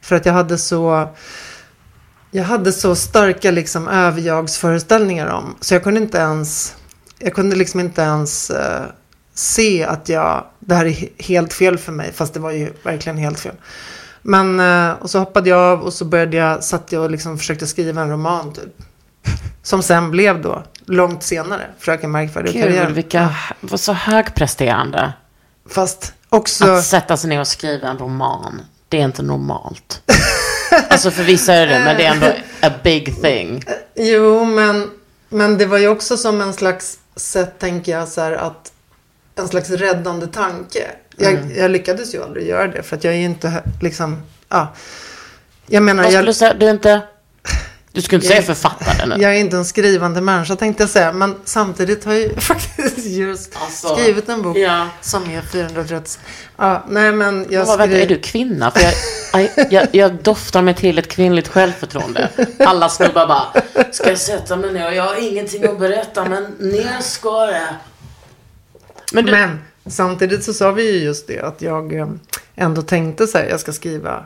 För 0.00 0.16
att 0.16 0.26
jag 0.26 0.32
hade 0.32 0.58
så. 0.58 1.08
Jag 2.34 2.44
hade 2.44 2.72
så 2.72 2.94
starka 2.94 3.50
liksom 3.50 3.88
överjagsföreställningar 3.88 5.26
om. 5.26 5.54
Så 5.60 5.74
jag 5.74 5.82
kunde 5.82 6.00
inte 6.00 6.18
ens. 6.18 6.74
Jag 7.18 7.34
kunde 7.34 7.56
liksom 7.56 7.80
inte 7.80 8.02
ens 8.02 8.50
eh, 8.50 8.82
se 9.34 9.84
att 9.84 10.08
jag. 10.08 10.44
Det 10.58 10.74
här 10.74 10.84
är 10.86 10.90
he- 10.90 11.22
helt 11.22 11.52
fel 11.52 11.78
för 11.78 11.92
mig. 11.92 12.12
Fast 12.12 12.34
det 12.34 12.40
var 12.40 12.50
ju 12.50 12.72
verkligen 12.82 13.18
helt 13.18 13.40
fel. 13.40 13.54
Men, 14.22 14.60
eh, 14.60 14.90
och 15.02 15.10
så 15.10 15.18
hoppade 15.18 15.50
jag 15.50 15.58
av 15.60 15.80
och 15.82 15.92
så 15.92 16.04
började 16.04 16.36
jag, 16.36 16.64
satt 16.64 16.92
jag 16.92 17.02
och 17.02 17.10
liksom 17.10 17.38
försökte 17.38 17.66
skriva 17.66 18.02
en 18.02 18.10
roman 18.10 18.52
typ. 18.52 18.76
Som 19.62 19.82
sen 19.82 20.10
blev 20.10 20.42
då, 20.42 20.62
långt 20.86 21.22
senare, 21.22 21.62
Fröken 21.78 22.10
Märkvärdig 22.10 22.54
och 22.56 22.60
karriären. 22.62 22.94
vilka, 22.94 23.34
vad 23.60 23.80
så 23.80 23.92
högpresterande. 23.92 25.12
Fast 25.70 26.12
också, 26.28 26.64
Att 26.70 26.84
sätta 26.84 27.16
sig 27.16 27.30
ner 27.30 27.40
och 27.40 27.46
skriva 27.46 27.88
en 27.88 27.98
roman, 27.98 28.62
det 28.88 29.00
är 29.00 29.04
inte 29.04 29.22
normalt. 29.22 30.02
alltså 30.88 31.10
för 31.10 31.22
vissa 31.22 31.54
är 31.54 31.66
det 31.66 31.78
men 31.78 31.96
det 31.96 32.04
är 32.04 32.10
ändå 32.14 32.26
a 32.62 32.70
big 32.82 33.22
thing. 33.22 33.64
jo 33.94 34.44
men, 34.44 34.90
men 35.28 35.58
det 35.58 35.66
var 35.66 35.78
ju 35.78 35.88
också 35.88 36.16
som 36.16 36.40
en 36.40 36.52
slags 36.52 36.98
sätt, 37.16 37.58
tänker 37.58 37.92
jag, 37.92 38.08
så 38.08 38.20
här 38.20 38.32
att 38.32 38.72
en 39.34 39.48
slags 39.48 39.70
räddande 39.70 40.26
tanke. 40.26 40.90
Jag, 41.16 41.32
Mm. 41.32 41.56
jag 41.56 41.70
lyckades 41.70 42.14
ju 42.14 42.22
aldrig 42.22 42.46
göra 42.48 42.66
det 42.68 42.82
för 42.82 42.96
att 42.96 43.04
jag 43.04 43.14
är 43.14 43.18
ju 43.18 43.24
inte 43.24 43.62
liksom, 43.82 44.22
ja. 44.48 44.72
Jag 45.66 45.82
menar, 45.82 46.02
Vad 46.02 46.12
skulle 46.12 46.18
jag, 46.18 46.28
du 46.28 46.34
säga? 46.34 46.54
Du 46.54 46.66
är 46.66 46.70
inte... 46.70 47.00
Du 47.92 48.02
skulle 48.02 48.16
inte 48.16 48.28
säga 48.28 48.42
författare 48.42 49.06
nu. 49.06 49.22
Jag 49.22 49.36
är 49.36 49.40
inte 49.40 49.56
en 49.56 49.64
skrivande 49.64 50.20
människa 50.20 50.56
tänkte 50.56 50.82
jag 50.82 50.90
säga. 50.90 51.12
Men 51.12 51.34
samtidigt 51.44 52.04
har 52.04 52.12
jag 52.12 52.22
ju 52.22 52.36
faktiskt 52.40 53.06
just 53.06 53.56
Alltså, 53.56 53.96
skrivit 53.96 54.28
en 54.28 54.42
bok 54.42 54.56
ja. 54.56 54.88
som 55.00 55.30
är 55.30 55.42
430. 55.42 56.20
Ja, 56.56 56.84
nej 56.88 57.12
men 57.12 57.46
jag 57.50 57.66
Vad, 57.66 57.78
vänta, 57.78 57.96
är 57.96 58.06
du 58.06 58.18
kvinna? 58.18 58.70
För 58.70 58.80
jag, 58.80 58.92
aj, 59.32 59.68
jag, 59.70 59.88
jag 59.92 60.14
doftar 60.14 60.62
mig 60.62 60.74
till 60.74 60.98
ett 60.98 61.08
kvinnligt 61.08 61.48
självförtroende. 61.48 62.28
Alla 62.58 62.88
snubbar 62.88 63.26
bara, 63.26 63.62
ska 63.92 64.08
jag 64.08 64.18
sätta 64.18 64.56
mig 64.56 64.72
ner? 64.72 64.90
Jag 64.90 65.04
har 65.04 65.28
ingenting 65.30 65.64
att 65.64 65.78
berätta, 65.78 66.24
men 66.24 66.44
ner 66.58 67.00
ska 67.00 67.46
det. 67.46 67.76
Men 69.12 69.24
du, 69.24 69.32
Men 69.32 69.58
samtidigt 69.86 70.44
så 70.44 70.52
sa 70.54 70.70
vi 70.70 70.92
ju 70.92 71.04
just 71.04 71.26
det 71.26 71.40
att 71.40 71.62
jag 71.62 71.94
eh, 71.94 72.08
ändå 72.54 72.82
tänkte 72.82 73.26
så 73.26 73.38
här, 73.38 73.44
jag 73.44 73.60
ska 73.60 73.72
skriva, 73.72 74.24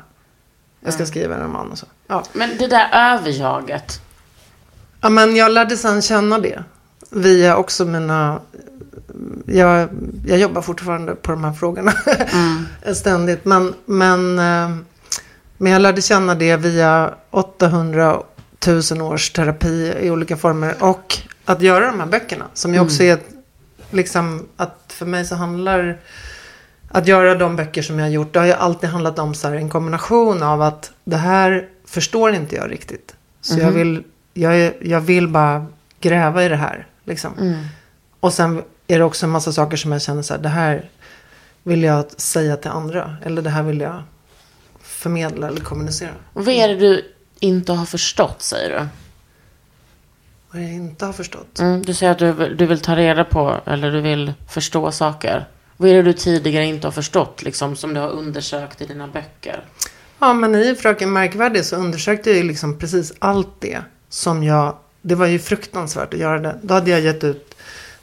jag 0.81 0.95
ska 0.95 1.07
skriva 1.07 1.35
en 1.35 1.41
roman 1.43 1.73
och 1.73 1.79
så. 1.79 1.87
Ja. 2.07 2.25
men 2.33 2.59
det 2.59 2.67
där 2.67 2.89
överjaget. 2.93 4.01
ja, 5.01 5.09
men 5.09 5.37
jag 5.37 5.53
lärde 5.53 5.77
sen 5.77 6.03
känna 6.03 6.39
det. 6.39 6.63
Via 7.11 7.57
också 7.57 7.85
mina, 7.85 8.41
jag, 9.47 9.89
jag 10.27 10.39
jobbar 10.39 10.63
fortfarande 10.63 11.15
på 11.15 11.31
de 11.31 11.45
här 11.45 11.53
frågorna. 11.53 11.93
Ständigt. 12.95 13.45
Men, 13.45 13.75
men, 13.85 14.39
eh, 14.39 14.77
men 15.59 15.73
jag 15.73 15.83
lärde 15.83 16.03
känna 16.03 16.35
det 16.35 16.57
via 16.57 17.15
800 17.31 18.23
000 18.67 19.03
års 19.03 19.31
terapi 19.31 19.95
i 20.01 20.11
olika 20.11 20.37
former. 20.37 20.75
Och 20.81 21.19
att 21.45 21.63
göra 21.63 21.87
de 21.91 22.01
här 22.01 22.07
böckerna. 22.07 22.45
Som 22.55 22.75
ju 22.75 22.81
också 22.81 23.03
är 23.03 23.15
ett, 23.15 23.29
liksom 23.91 24.47
att 24.57 24.85
för 24.89 25.07
mig 25.07 25.25
så 25.25 25.35
handlar 25.35 25.99
att 26.97 27.09
göra 27.09 27.35
de 27.35 27.57
böcker 27.57 27.83
som 27.83 27.99
jag 27.99 28.07
har 28.07 28.11
gjort. 28.11 28.33
Det 28.33 28.39
har 28.39 28.47
ju 28.47 28.53
alltid 28.53 28.91
handlat 28.91 29.19
om 29.19 29.35
så 29.35 29.49
här, 29.49 29.55
en 29.55 29.71
kombination 29.71 30.43
av 30.43 30.63
att 30.63 30.93
det 31.05 31.17
här 31.17 31.69
förstår 31.85 32.35
inte 32.35 32.57
jag 32.57 32.71
riktigt. 32.71 33.15
Så 33.41 33.59
jag, 33.59 33.71
vill, 33.71 34.03
jag, 34.35 34.73
jag 34.81 35.01
vill 35.01 35.29
bara 35.29 35.67
gräva 36.01 36.45
i 36.45 36.49
det 36.49 36.57
här. 36.57 36.87
Liksom. 37.05 37.63
Och 38.21 38.33
sen 38.33 38.63
är 38.87 38.99
det 38.99 39.05
också 39.05 39.27
en 39.27 39.31
massa 39.31 39.53
saker 39.53 39.77
som 39.77 39.93
jag 39.93 40.03
känner 40.03 40.23
så 40.23 40.35
här, 40.35 40.41
det 40.41 40.49
här 40.49 40.91
vill 41.63 41.83
jag 41.83 42.21
säga 42.21 42.57
till 42.57 42.71
andra. 42.71 43.17
Eller 43.25 43.43
det 43.43 43.51
här 43.51 43.63
vill 43.63 43.81
jag 43.81 44.03
förmedla 44.81 45.49
eller 45.49 45.61
kommunicera. 45.61 46.11
Och 46.33 46.45
vad 46.45 46.55
är 46.55 46.69
det 46.69 46.75
du 46.75 47.15
inte 47.41 47.73
har 47.73 47.87
förstått, 47.87 48.43
säger 48.43 48.81
du? 48.81 48.87
Vad 50.51 50.63
jag 50.63 50.73
inte 50.73 51.07
har 51.07 51.13
förstått. 51.13 51.59
Mm, 51.59 51.83
du 51.83 51.95
säger 51.95 52.13
att 52.13 52.19
du, 52.19 52.55
du 52.55 52.67
vill 52.67 52.81
ta 52.81 52.97
reda 52.97 53.25
på, 53.25 53.61
eller 53.67 53.91
du 53.91 54.01
vill 54.01 54.33
förstå 54.49 54.93
saker. 54.93 55.47
Vad 55.77 55.91
är 55.91 55.95
det 55.95 56.03
du 56.03 56.13
tidigare 56.13 56.65
inte 56.65 56.87
har 56.87 56.93
förstått, 56.93 57.43
liksom, 57.43 57.77
som 57.77 57.95
du 57.95 58.01
har 58.01 58.11
undersökt 58.11 58.81
i 58.83 58.87
dina 58.87 59.07
böcker? 59.07 59.65
Ja, 60.19 60.35
men 60.35 60.55
i 60.55 60.75
Fröken 60.75 61.13
Märkvärdig 61.13 61.65
så 61.65 61.77
undersökte 61.77 62.31
jag 62.31 62.37
ju 62.37 62.43
liksom 62.43 62.79
precis 62.79 63.13
allt 63.19 63.61
det 63.61 63.79
som 64.09 64.45
jag... 64.45 64.77
Det 65.03 65.15
var 65.15 65.27
ju 65.27 65.39
fruktansvärt 65.39 66.15
att 66.15 66.21
göra 66.21 66.39
det. 66.39 66.59
Då 66.63 66.75
hade 66.75 66.91
jag 66.91 67.01
gett 67.01 67.25
ut 67.25 67.55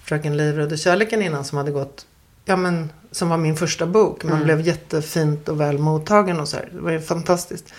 Fröken 0.04 0.38
Livrädd 0.38 0.72
och 0.72 0.78
kärleken 0.78 1.22
innan 1.22 1.46
som 1.46 1.58
hade 1.58 1.72
gått... 1.72 2.06
Ja, 2.46 2.56
men 2.56 2.90
som 3.12 3.30
var 3.30 3.38
min 3.38 3.56
första 3.56 3.86
bok. 3.86 4.24
Man 4.24 4.44
blev 4.44 4.62
jättefint 4.62 5.50
och 5.50 5.62
väl 5.62 5.78
mottagen 5.78 6.40
och 6.40 6.48
så 6.48 6.58
här. 6.58 6.70
Det 6.72 6.80
var 6.80 6.92
ju 6.92 7.02
fantastiskt. 7.02 7.74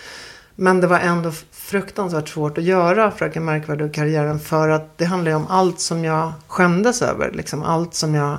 Men 0.55 0.81
det 0.81 0.87
var 0.87 0.99
ändå 0.99 1.31
fruktansvärt 1.51 2.29
svårt 2.29 2.57
att 2.57 2.63
göra 2.63 3.11
Fröken 3.11 3.45
Märkvärdig 3.45 3.87
och 3.87 3.93
karriären. 3.93 4.39
För 4.39 4.69
att 4.69 4.97
det 4.97 5.05
handlar 5.05 5.31
ju 5.31 5.35
om 5.35 5.47
allt 5.47 5.79
som 5.79 6.05
jag 6.05 6.33
skämdes 6.47 7.01
över. 7.01 7.31
Liksom 7.31 7.63
allt 7.63 7.93
som 7.93 8.15
jag 8.15 8.37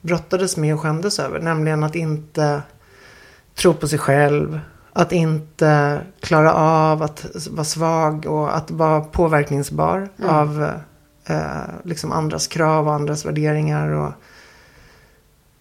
brottades 0.00 0.56
med 0.56 0.74
och 0.74 0.80
skämdes 0.80 1.18
över. 1.18 1.40
Nämligen 1.40 1.84
att 1.84 1.94
inte 1.94 2.62
tro 3.54 3.74
på 3.74 3.88
sig 3.88 3.98
själv. 3.98 4.60
Att 4.92 5.12
inte 5.12 6.00
klara 6.20 6.54
av 6.54 7.02
att 7.02 7.46
vara 7.50 7.64
svag 7.64 8.26
och 8.26 8.56
att 8.56 8.70
vara 8.70 9.00
påverkningsbar 9.00 10.08
av 10.28 10.70
eh, 11.26 11.62
liksom 11.84 12.12
andras 12.12 12.46
krav 12.46 12.88
och 12.88 12.94
andras 12.94 13.26
värderingar. 13.26 13.88
Och, 13.88 14.12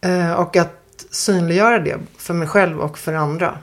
eh, 0.09 0.31
och 0.31 0.57
att 0.57 0.73
synliggöra 1.11 1.79
det 1.79 1.97
för 2.17 2.33
mig 2.33 2.47
själv 2.47 2.79
och 2.79 2.97
för 2.97 3.13
andra. 3.13 3.57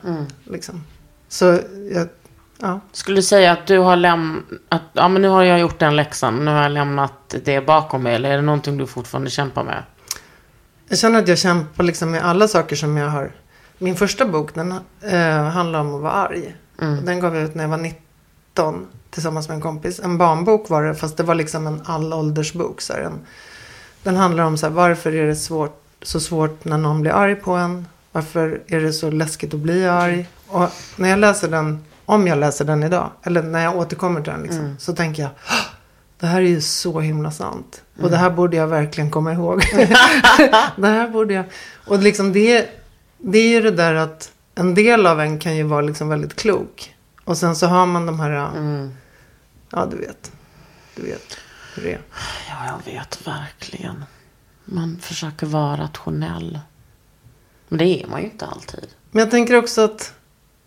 Liksom. 0.44 0.84
Så 1.28 1.44
jag, 1.92 2.08
ja. 2.60 2.80
Skulle 2.92 3.18
du 3.18 3.22
säga 3.22 3.52
att 3.52 3.66
du 3.66 3.78
har 3.78 3.96
lämnat, 3.96 4.44
att 4.68 4.82
ja, 4.92 5.08
men 5.08 5.22
nu 5.22 5.28
har 5.28 5.42
jag 5.42 5.60
gjort 5.60 5.78
den 5.78 5.96
läxan, 5.96 6.44
nu 6.44 6.50
har 6.50 6.62
jag 6.62 6.72
lämnat 6.72 7.34
det 7.44 7.60
bakom 7.60 8.02
mig, 8.02 8.14
eller 8.14 8.30
är 8.30 8.36
det 8.36 8.42
någonting 8.42 8.78
du 8.78 8.86
fortfarande 8.86 9.30
kämpar 9.30 9.64
med? 9.64 9.82
Jag 10.88 10.98
känner 10.98 11.18
att 11.22 11.28
jag 11.28 11.38
kämpar 11.38 11.84
liksom 11.84 12.10
med 12.10 12.24
alla 12.24 12.48
saker 12.48 12.76
som 12.76 12.96
jag 12.96 13.08
har. 13.08 13.32
Min 13.78 13.96
första 13.96 14.26
bok 14.26 14.54
den 14.54 14.74
eh, 15.00 15.44
handlar 15.44 15.80
om 15.80 15.94
att 15.94 16.00
vara 16.00 16.12
arg. 16.12 16.56
Den 17.04 17.20
gav 17.20 17.34
jag 17.34 17.44
ut 17.44 17.54
när 17.54 17.64
jag 17.64 17.68
var 17.68 17.76
19 17.76 18.86
tillsammans 19.10 19.48
med 19.48 19.54
en 19.54 19.60
kompis. 19.60 20.00
En 20.00 20.18
barnbok 20.18 20.68
var 20.68 20.82
det 20.84 20.94
fast 20.94 21.16
det 21.16 21.22
var 21.22 21.34
liksom 21.34 21.66
en 21.66 21.82
allåldersbok. 21.84 22.80
Så 22.80 22.92
här, 22.92 23.00
en, 23.00 23.20
den 24.02 24.16
handlar 24.16 24.44
om 24.44 24.56
så 24.58 24.66
här, 24.66 24.72
varför 24.74 25.12
är 25.14 25.26
det 25.26 25.36
svårt, 25.36 25.82
så 26.02 26.20
svårt 26.20 26.64
när 26.64 26.78
någon 26.78 27.00
blir 27.00 27.12
arg 27.12 27.34
på 27.34 27.52
en. 27.52 27.86
Varför 28.12 28.62
är 28.66 28.80
det 28.80 28.92
så 28.92 29.10
läskigt 29.10 29.54
att 29.54 29.60
bli 29.60 29.88
arg. 29.88 30.28
Och 30.46 30.68
när 30.96 31.08
jag 31.08 31.18
läser 31.18 31.48
den, 31.48 31.84
om 32.04 32.26
jag 32.26 32.38
läser 32.38 32.64
den 32.64 32.82
idag. 32.82 33.10
Eller 33.22 33.42
när 33.42 33.64
jag 33.64 33.76
återkommer 33.76 34.20
till 34.22 34.32
den 34.32 34.42
liksom, 34.42 34.76
så 34.78 34.94
tänker 34.94 35.22
jag. 35.22 35.30
"Åh, 35.48 35.73
Det 36.24 36.28
här 36.28 36.42
är 36.42 36.46
ju 36.46 36.60
så 36.60 37.00
himla 37.00 37.30
sant. 37.30 37.82
Och 38.00 38.10
det 38.10 38.16
här 38.16 38.30
borde 38.30 38.56
jag 38.56 38.66
verkligen 38.66 39.10
komma 39.10 39.32
ihåg. 39.32 39.60
det 40.76 40.86
här 40.86 41.08
borde 41.08 41.34
jag. 41.34 41.44
Och 41.86 41.98
liksom 41.98 42.32
det, 42.32 42.68
det 43.18 43.38
är 43.38 43.48
ju 43.48 43.60
det 43.60 43.70
där 43.70 43.94
att 43.94 44.32
en 44.54 44.74
del 44.74 45.06
av 45.06 45.20
en 45.20 45.38
kan 45.38 45.56
ju 45.56 45.62
vara 45.62 45.80
liksom 45.80 46.08
väldigt 46.08 46.36
klok. 46.36 46.94
Och 47.24 47.36
sen 47.38 47.56
så 47.56 47.66
har 47.66 47.86
man 47.86 48.06
de 48.06 48.20
här, 48.20 48.30
ja 49.70 49.86
du 49.86 49.96
vet. 49.96 50.32
Du 50.96 51.02
vet 51.02 51.38
hur 51.74 51.82
det 51.82 51.92
är. 51.92 52.00
Ja, 52.48 52.66
jag 52.66 52.92
vet 52.92 53.26
verkligen. 53.26 54.04
Man 54.64 54.98
försöker 55.00 55.46
vara 55.46 55.76
rationell. 55.76 56.58
Men 57.68 57.78
det 57.78 58.02
är 58.02 58.06
man 58.06 58.20
ju 58.20 58.26
inte 58.26 58.46
alltid. 58.46 58.86
Men 59.10 59.20
jag 59.20 59.30
tänker 59.30 59.54
också 59.54 59.80
att 59.80 60.14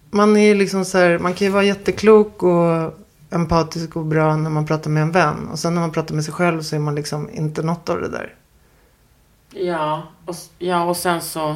man 0.10 0.38
är 0.38 0.56
liksom 0.56 0.86
så 0.86 0.98
här, 0.98 1.20
man 1.20 1.34
kan 1.34 1.48
ju 1.48 1.54
vara 1.54 1.64
jätteklok 1.64 2.44
och 2.44 3.00
empatisk 3.30 3.96
och 3.96 4.06
bra 4.06 4.36
när 4.36 4.50
man 4.50 4.66
pratar 4.66 4.90
med 4.92 5.04
en 5.04 5.12
vän. 5.12 5.48
Och 5.52 5.60
sen 5.60 5.74
när 5.74 5.82
man 5.82 5.92
pratar 5.92 6.16
med 6.16 6.24
sig 6.24 6.34
själv 6.34 6.62
så 6.62 6.76
är 6.76 6.80
man 6.80 6.96
liksom 6.96 7.30
inte 7.30 7.62
något 7.64 7.90
av 7.90 8.02
det 8.02 8.10
där. 8.10 8.36
Ja, 9.54 10.04
och, 10.26 10.36
ja, 10.60 10.84
och 10.84 10.98
sen 10.98 11.22
så... 11.22 11.56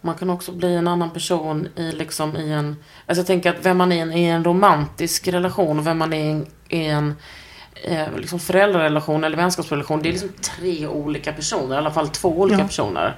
Man 0.00 0.14
kan 0.14 0.30
också 0.30 0.52
bli 0.52 0.74
en 0.74 0.88
annan 0.88 1.10
person 1.10 1.68
i 1.76 1.92
liksom 1.92 2.36
i 2.36 2.52
en... 2.52 2.76
Alltså 3.06 3.20
jag 3.20 3.26
tänker 3.26 3.50
att 3.50 3.66
vem 3.66 3.76
man 3.76 3.92
är 3.92 4.16
i 4.16 4.24
en 4.24 4.44
romantisk 4.44 5.28
relation 5.28 5.78
och 5.78 5.86
vem 5.86 5.98
man 5.98 6.12
är 6.12 6.24
i 6.24 6.30
en, 6.30 6.46
i 6.68 6.86
en 6.86 7.14
eh, 7.84 8.16
liksom 8.16 8.38
föräldrarelation 8.38 9.24
eller 9.24 9.36
vänskapsrelation. 9.36 10.02
Det 10.02 10.08
är 10.08 10.12
liksom 10.12 10.28
tre 10.56 10.86
olika 10.86 11.32
personer, 11.32 11.74
i 11.74 11.78
alla 11.78 11.90
fall 11.90 12.08
två 12.08 12.40
olika 12.40 12.60
Ja. 12.60 12.66
personer. 12.66 13.16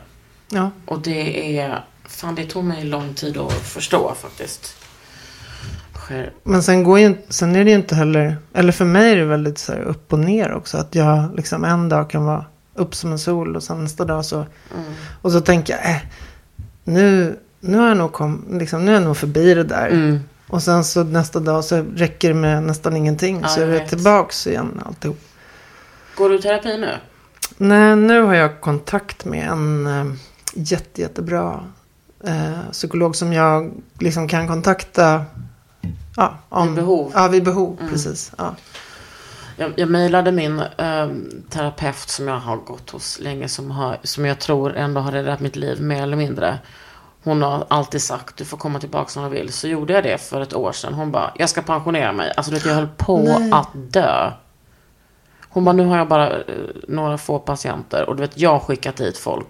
Ja. 0.51 0.71
Och 0.87 1.01
det 1.01 1.59
är... 1.59 1.85
Fan, 2.05 2.35
det 2.35 2.45
tog 2.45 2.65
mig 2.65 2.85
lång 2.85 3.15
tid 3.15 3.37
att 3.37 3.53
förstå 3.53 4.15
faktiskt. 4.15 4.78
Kanske... 6.09 6.31
Men 6.45 6.63
sen, 6.63 6.83
går 6.85 6.99
ju, 6.99 7.15
sen 7.29 7.57
är 7.57 7.65
det 7.65 7.71
ju 7.71 7.77
inte 7.77 7.95
heller, 7.95 8.37
eller 8.55 8.73
för 8.73 8.85
mig 8.85 9.13
är 9.13 9.17
det 9.17 9.25
väldigt 9.25 9.59
så 9.59 9.73
upp 9.73 10.13
och 10.13 10.19
ner 10.19 10.53
också. 10.53 10.79
Att 10.79 10.95
jag 10.95 11.37
liksom 11.37 11.65
en 11.65 11.89
dag 11.89 12.11
kan 12.11 12.25
vara 12.25 12.45
upp 12.75 12.95
som 12.95 13.13
en 13.13 13.19
sol 13.19 13.57
och 13.57 13.63
sen 13.63 13.85
nästa 13.85 14.05
dag 14.05 14.25
så, 14.25 14.37
Mm. 14.37 14.93
och 15.23 15.33
så 15.33 15.41
tänker 15.41 15.73
jag, 15.73 15.91
äh, 15.91 15.97
nu, 16.85 17.37
nu, 17.61 17.79
har 17.79 17.89
jag 17.89 17.97
nog 17.97 18.13
kom, 18.13 18.45
liksom, 18.51 18.85
nu 18.85 18.91
är 18.91 18.95
jag 18.95 19.03
nog 19.05 19.17
förbi 19.17 19.55
det 19.55 19.65
där. 19.65 19.89
Mm. 19.89 20.21
Och 20.47 20.63
sen 20.63 20.85
så 20.85 21.05
nästa 21.05 21.41
dag 21.41 21.65
så 21.65 21.85
räcker 21.97 22.29
det 22.29 22.35
med 22.35 22.63
nästan 22.63 22.97
ingenting. 22.97 23.41
Ja, 23.43 23.49
så 23.49 23.61
är 23.61 23.65
jag 23.65 23.75
det 23.75 23.79
vet. 23.81 23.89
tillbaks 23.89 24.47
igen 24.47 24.83
alltihop. 24.87 25.19
Går 26.17 26.29
du 26.29 26.39
i 26.39 26.43
terapi 26.43 26.79
nu? 26.79 26.91
Nej, 27.57 27.97
nu 27.97 28.23
har 28.23 28.35
jag 28.35 28.61
kontakt 28.61 29.25
med 29.25 29.49
en 29.49 29.87
eh, 29.87 30.13
jätte, 30.55 31.01
jättebra 31.01 31.65
eh, 32.25 32.71
psykolog 32.73 33.17
som 33.17 33.33
jag 33.33 33.71
liksom 33.99 34.29
kan 34.29 34.49
kontakta. 34.49 35.25
Ja, 36.19 36.35
om, 36.49 36.67
Vid 36.67 36.75
behov. 36.75 37.13
Ja, 37.15 37.29
vid 37.29 37.45
behov, 37.45 37.77
Mm. 37.81 37.93
precis. 37.93 38.33
Ja. 38.39 38.55
Jag, 39.57 39.73
jag 39.77 39.89
mejlade 39.91 40.33
min 40.33 40.63
ehm, 40.79 41.43
terapeut 41.51 42.09
som 42.09 42.29
jag 42.29 42.39
har 42.39 42.57
gått 42.57 42.91
hos 42.91 43.21
länge. 43.21 43.49
Som, 43.49 43.71
har, 43.71 43.99
som 44.03 44.25
jag 44.27 44.39
tror 44.39 44.77
ändå 44.77 45.01
har 45.01 45.13
räddat 45.13 45.41
mitt 45.41 45.57
liv 45.57 45.83
mer 45.83 46.03
eller 46.03 46.17
mindre. 46.17 46.59
Hon 47.25 47.43
har 47.43 47.67
alltid 47.71 48.03
sagt 48.03 48.37
du 48.37 48.45
får 48.45 48.57
komma 48.57 48.81
tillbaka 48.81 49.21
när 49.21 49.31
du 49.31 49.35
vill. 49.37 49.53
Så 49.53 49.69
gjorde 49.69 49.93
jag 49.93 50.05
det 50.05 50.19
för 50.19 50.41
ett 50.41 50.55
år 50.55 50.73
sedan. 50.73 50.95
Hon 50.95 51.11
bara, 51.13 51.33
jag 51.37 51.49
ska 51.49 51.63
pensionera 51.63 52.13
mig. 52.13 52.33
Alltså 52.37 52.51
du 52.53 52.57
vet, 52.59 52.67
jag 52.67 52.75
höll 52.75 52.89
på 52.97 53.19
Nej. 53.39 53.51
att 53.53 53.69
dö. 53.75 54.33
Hon 55.49 55.65
bara, 55.65 55.73
nu 55.73 55.85
har 55.87 55.97
jag 55.99 56.09
bara 56.09 56.31
eh, 56.31 56.43
några 56.89 57.19
få 57.19 57.39
patienter. 57.39 58.09
Och 58.09 58.17
du 58.17 58.21
vet, 58.21 58.39
jag 58.39 58.51
har 58.51 58.61
skickat 58.61 58.97
dit 58.97 59.19
folk. 59.19 59.47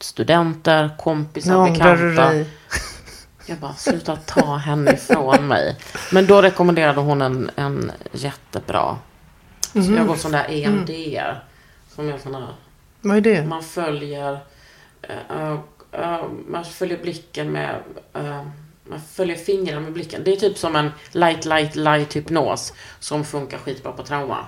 Studenter, 0.00 0.90
kompisar, 0.98 1.70
bekanta. 1.70 2.32
Jag 3.46 3.58
bara, 3.58 3.74
sluta 3.74 4.16
ta 4.16 4.56
henne 4.56 4.92
ifrån 4.92 5.48
mig. 5.48 5.76
Men 6.12 6.26
då 6.26 6.42
rekommenderade 6.42 7.00
hon 7.00 7.22
en, 7.22 7.50
en 7.56 7.92
jättebra. 8.12 8.98
Så 9.72 9.78
jag 9.78 9.98
har 9.98 10.04
gått 10.04 10.20
sån 10.20 10.32
där 10.32 10.46
EMDR. 10.50 11.44
Som 11.94 12.08
är 12.08 12.18
sån 12.18 12.34
här, 12.34 12.54
Vad 13.00 13.16
är 13.16 13.20
det? 13.20 13.44
man 13.46 13.62
följer, 13.62 14.38
eh, 15.02 15.52
eh, 15.92 16.22
man 16.48 16.64
följer 16.64 16.98
blicken 16.98 17.52
med, 17.52 17.74
eh, 18.14 18.42
man 18.84 19.00
följer 19.00 19.36
fingrarna 19.36 19.80
med 19.80 19.92
blicken. 19.92 20.22
Det 20.24 20.32
är 20.32 20.36
typ 20.36 20.58
som 20.58 20.76
en 20.76 20.90
light, 21.12 21.44
light, 21.44 21.76
light 21.76 22.16
hypnos. 22.16 22.72
Som 23.00 23.24
funkar 23.24 23.58
skitbra 23.58 23.92
på 23.92 24.02
trauma. 24.02 24.46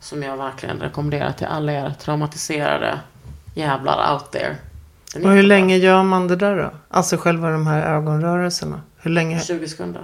Som 0.00 0.22
jag 0.22 0.36
verkligen 0.36 0.80
rekommenderar 0.80 1.32
till 1.32 1.46
alla 1.46 1.72
er 1.72 1.94
traumatiserade 2.00 3.00
jävlar 3.54 4.12
out 4.14 4.32
there. 4.32 4.56
Den 5.14 5.24
Och 5.26 5.32
hur 5.32 5.42
länge 5.42 5.76
gör 5.76 6.02
man 6.02 6.28
det 6.28 6.36
där 6.36 6.56
då? 6.56 6.70
Alltså 6.88 7.16
själva 7.16 7.50
de 7.50 7.66
här 7.66 7.82
ögonrörelserna. 7.96 8.80
Hur 8.96 9.10
länge? 9.10 9.40
20 9.40 9.68
sekunder. 9.68 10.02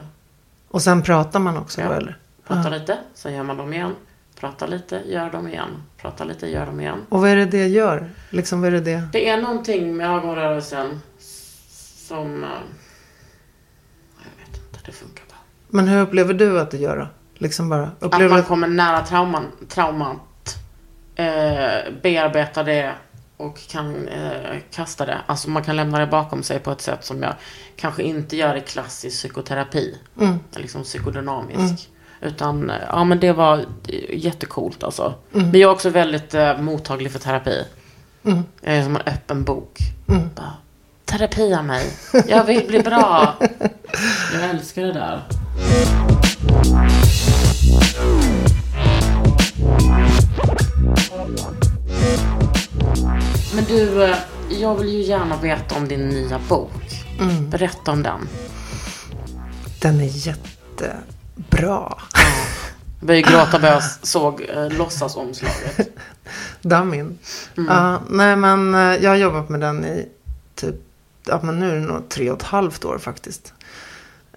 Och 0.69 0.83
sen 0.83 1.03
pratar 1.03 1.39
man 1.41 1.57
också 1.57 1.81
Ja. 1.81 1.87
då 1.89 1.93
eller? 1.95 2.19
Prata 2.47 2.69
lite, 2.69 2.99
sen 3.15 3.35
gör 3.35 3.43
man 3.43 3.57
dem 3.57 3.73
igen. 3.73 3.95
Prata 4.41 4.67
lite, 4.67 5.03
gör 5.07 5.31
dem 5.31 5.49
igen. 5.49 5.69
Prata 5.97 6.25
lite, 6.25 6.47
gör 6.47 6.67
dem 6.67 6.81
igen. 6.81 6.99
Och 7.09 7.21
vad 7.21 7.31
är 7.31 7.37
det 7.37 7.45
det 7.45 7.67
gör? 7.67 8.11
Liksom 8.31 8.61
vad 8.61 8.69
är 8.69 8.73
det 8.73 8.81
det? 8.81 9.09
Det 9.13 9.29
är 9.29 9.43
någonting 9.43 9.97
med 9.97 10.11
ögonrörelsen 10.11 11.01
som... 12.09 12.45
eh, 12.45 12.51
Jag 14.19 14.47
vet 14.47 14.57
inte, 14.67 14.79
det 14.87 14.93
funkar 14.93 15.25
bara. 15.29 15.39
Men 15.69 15.89
hur 15.89 16.01
upplever 16.01 16.35
du 16.35 16.61
att 16.61 16.71
det 16.71 16.77
gör 16.79 16.97
då? 16.99 17.07
Liksom 17.35 17.69
bara, 17.69 17.83
Att 17.83 17.93
upplever 18.03 18.29
man 18.31 18.39
att... 18.41 18.47
kommer 18.49 18.69
nära 18.69 19.01
trauman, 19.01 19.45
traumat, 19.69 20.57
eh, 21.15 21.25
bearbetar 22.03 22.65
det 22.65 22.93
och 23.41 23.59
kan 23.69 24.09
eh, 24.09 24.59
kasta 24.71 25.07
det. 25.07 25.19
Alltså 25.27 25.51
man 25.51 25.65
kan 25.65 25.77
lämna 25.77 25.99
det 25.99 26.07
bakom 26.07 26.43
sig 26.43 26.59
på 26.59 26.71
ett 26.71 26.81
sätt 26.81 27.05
som 27.05 27.23
jag 27.23 27.35
kanske 27.77 28.03
inte 28.03 28.37
gör 28.37 28.57
i 28.57 28.61
klassisk 28.61 29.17
psykoterapi. 29.17 29.99
Mm. 30.21 30.39
Liksom 30.57 30.83
psykodynamisk. 30.83 31.89
Utan, 32.21 32.71
eh, 32.71 32.77
ja 32.89 33.05
men 33.05 33.21
det 33.21 33.33
var 33.33 33.65
jättecoolt 34.09 34.83
alltså. 34.83 35.15
Men 35.31 35.53
jag 35.61 35.71
är 35.71 35.75
också 35.75 35.91
väldigt 35.91 36.35
eh, 36.35 36.59
mottaglig 36.59 37.13
för 37.13 37.19
terapi. 37.19 37.65
Mm. 38.25 38.43
Jag 38.61 38.75
är 38.75 38.83
som 38.83 38.97
en 38.97 39.03
öppen 39.03 39.45
bok. 39.45 39.79
Mm. 40.09 40.31
Bara, 40.35 40.53
terapia 41.05 41.63
mig. 41.63 41.91
Jag 42.29 42.45
vill 42.45 42.67
bli 42.67 42.81
bra. 42.81 43.35
Jag 44.35 44.51
älskar 44.51 44.83
det 44.83 44.93
där. 44.93 45.23
Men 53.55 53.65
du, 53.65 54.05
eh, 54.05 54.17
jag 54.49 54.75
vill 54.75 54.89
ju 54.89 55.01
gärna 55.01 55.37
veta 55.37 55.75
om 55.75 55.89
din 55.89 56.09
nya 56.09 56.41
bok. 56.49 57.05
Mm. 57.21 57.51
Berätta 57.51 57.93
om 57.93 58.03
den. 58.03 58.29
Den 59.81 60.01
är 60.01 60.27
jättebra. 60.27 61.95
Jag 62.99 63.07
började 63.07 63.33
gråta 63.33 63.59
när 63.59 63.73
jag 63.73 63.83
såg 64.03 64.43
eh, 64.43 64.71
låtsasomslaget. 64.71 65.89
Damin. 66.63 67.19
Ja, 67.55 68.01
nej 68.11 68.37
men 68.37 68.75
eh, 68.75 68.81
jag 68.81 69.11
har 69.11 69.17
jobbat 69.17 69.49
med 69.49 69.61
den 69.61 69.85
i 69.85 70.09
typ, 70.55 70.75
ja 71.27 71.41
men 71.43 71.61
nu 71.61 71.71
är 71.71 71.75
det 71.75 71.81
nog 71.81 72.09
tre 72.09 72.31
och 72.31 72.37
ett 72.37 72.43
halvt 72.43 72.85
år 72.85 72.99
faktiskt. 72.99 73.53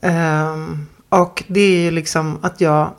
Ehm, 0.01 0.87
och 1.09 1.43
det 1.47 1.61
är 1.61 1.79
ju 1.79 1.91
liksom 1.91 2.39
att 2.41 2.61
jag 2.61 2.91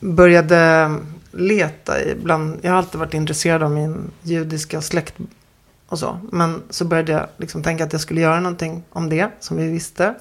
började 0.00 0.90
leta 1.36 2.04
ibland. 2.04 2.58
Jag 2.62 2.70
har 2.70 2.78
alltid 2.78 3.00
varit 3.00 3.14
intresserad 3.14 3.62
av 3.62 3.70
min 3.70 4.10
judiska 4.22 4.80
släkt 4.80 5.14
och 5.86 5.98
så. 5.98 6.20
Men 6.32 6.62
så 6.70 6.84
började 6.84 7.12
jag 7.12 7.26
liksom 7.36 7.62
tänka 7.62 7.84
att 7.84 7.92
jag 7.92 8.00
skulle 8.00 8.20
göra 8.20 8.40
någonting 8.40 8.84
om 8.90 9.08
det 9.08 9.28
som 9.40 9.56
vi 9.56 9.68
visste. 9.68 10.14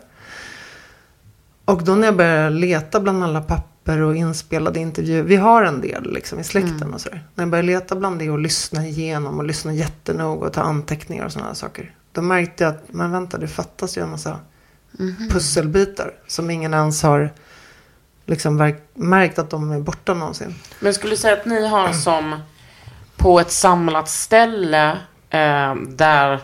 Och 1.66 1.84
då 1.84 1.96
när 1.96 2.08
jag 2.08 2.16
började 2.16 2.50
leta 2.50 3.00
bland 3.00 3.24
alla 3.24 3.42
papper 3.42 4.02
och 4.02 4.16
inspelade 4.16 4.80
intervjuer. 4.80 5.24
Vi 5.24 5.36
har 5.36 5.64
en 5.64 5.82
del 5.82 6.14
liksom 6.14 6.40
i 6.40 6.44
släkten 6.44 6.94
och 6.94 7.02
sådär. 7.02 7.24
När 7.36 7.44
jag 7.44 7.52
började 7.52 7.68
leta 7.68 7.96
bland 7.96 8.20
det 8.20 8.30
och 8.30 8.40
lyssna 8.40 8.88
igenom 8.88 9.38
och 9.38 9.46
lyssna 9.46 9.74
jättenoga 9.74 10.48
och 10.48 10.54
ta 10.54 10.62
anteckningar 10.62 11.26
och 11.26 11.32
sådana 11.32 11.56
saker. 11.56 11.96
Då 12.12 12.22
märkte 12.22 12.64
jag 12.64 12.74
att, 12.74 12.84
men 12.94 13.12
vänta 13.12 13.38
det 13.38 13.48
fattas 13.48 13.98
ju 13.98 14.02
en 14.02 14.10
massa 14.10 14.40
pusselbitar. 15.32 16.14
Som 16.28 16.50
ingen 16.50 16.74
ens 16.74 17.04
har 17.04 17.34
liksom 18.26 18.74
märkt 18.94 19.40
att 19.40 19.50
de 19.50 19.72
är 19.72 19.80
borta 19.80 20.14
någonsin. 20.14 20.56
Men 20.80 20.94
skulle 20.94 21.14
du 21.14 21.18
säga 21.18 21.34
att 21.34 21.46
ni 21.46 21.68
har 21.68 21.94
som 21.94 22.40
på 23.16 23.40
ett 23.40 23.52
samlat 23.52 24.10
ställe 24.10 24.92
eh, 25.30 25.76
där 25.76 26.40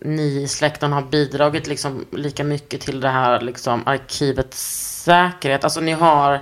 ni 0.00 0.42
i 0.42 0.48
släkten 0.48 0.92
har 0.92 1.02
bidragit 1.02 1.66
liksom 1.66 2.04
lika 2.10 2.44
mycket 2.44 2.80
till 2.80 3.00
det 3.00 3.08
här 3.08 3.40
liksom 3.40 3.82
arkivets 3.86 5.02
säkerhet? 5.04 5.64
Alltså 5.64 5.80
ni 5.80 5.92
har 5.92 6.34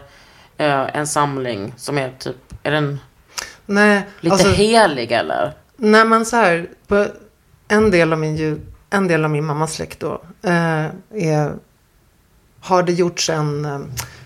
eh, 0.56 0.96
en 0.96 1.06
samling 1.06 1.74
som 1.76 1.98
är 1.98 2.12
typ, 2.18 2.36
är 2.62 2.70
den 2.70 2.98
Nej, 3.66 4.02
lite 4.20 4.34
alltså, 4.34 4.48
helig 4.48 5.12
eller? 5.12 5.52
Nej 5.76 6.04
men 6.04 6.26
så 6.26 6.36
här, 6.36 6.68
på 6.86 7.06
en 7.68 7.90
del 7.90 8.12
av 8.12 8.18
min, 8.18 8.66
en 8.90 9.08
del 9.08 9.24
av 9.24 9.30
min 9.30 9.44
mammas 9.44 9.74
släkt 9.74 10.00
då, 10.00 10.22
eh, 10.42 10.86
är, 11.10 11.52
har 12.60 12.82
det 12.82 12.92
gjorts 12.92 13.30
en 13.30 13.64
eh, 13.64 13.80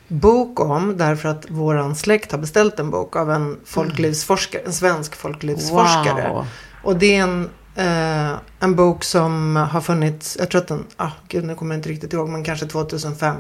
bok 0.08 0.60
om, 0.60 0.96
därför 0.96 1.28
att 1.28 1.50
våran 1.50 1.96
släkt 1.96 2.32
har 2.32 2.38
beställt 2.38 2.78
en 2.78 2.90
bok 2.90 3.16
av 3.16 3.30
en 3.30 3.56
folklivsforskare, 3.64 4.62
en 4.66 4.72
svensk 4.72 5.16
folklivsforskare. 5.16 6.28
Wow. 6.28 6.46
Och 6.82 6.96
det 6.96 7.16
är 7.16 7.22
en, 7.22 7.50
eh, 7.74 8.38
en 8.60 8.74
bok 8.74 9.04
som 9.04 9.56
har 9.56 9.80
funnits, 9.80 10.36
jag 10.40 10.50
tror 10.50 10.60
att 10.60 10.68
den, 10.68 10.84
ah, 10.96 11.10
gud 11.28 11.44
nu 11.44 11.54
kommer 11.54 11.74
jag 11.74 11.78
inte 11.78 11.88
riktigt 11.88 12.12
ihåg, 12.12 12.28
men 12.28 12.44
kanske 12.44 12.66
2005 12.66 13.36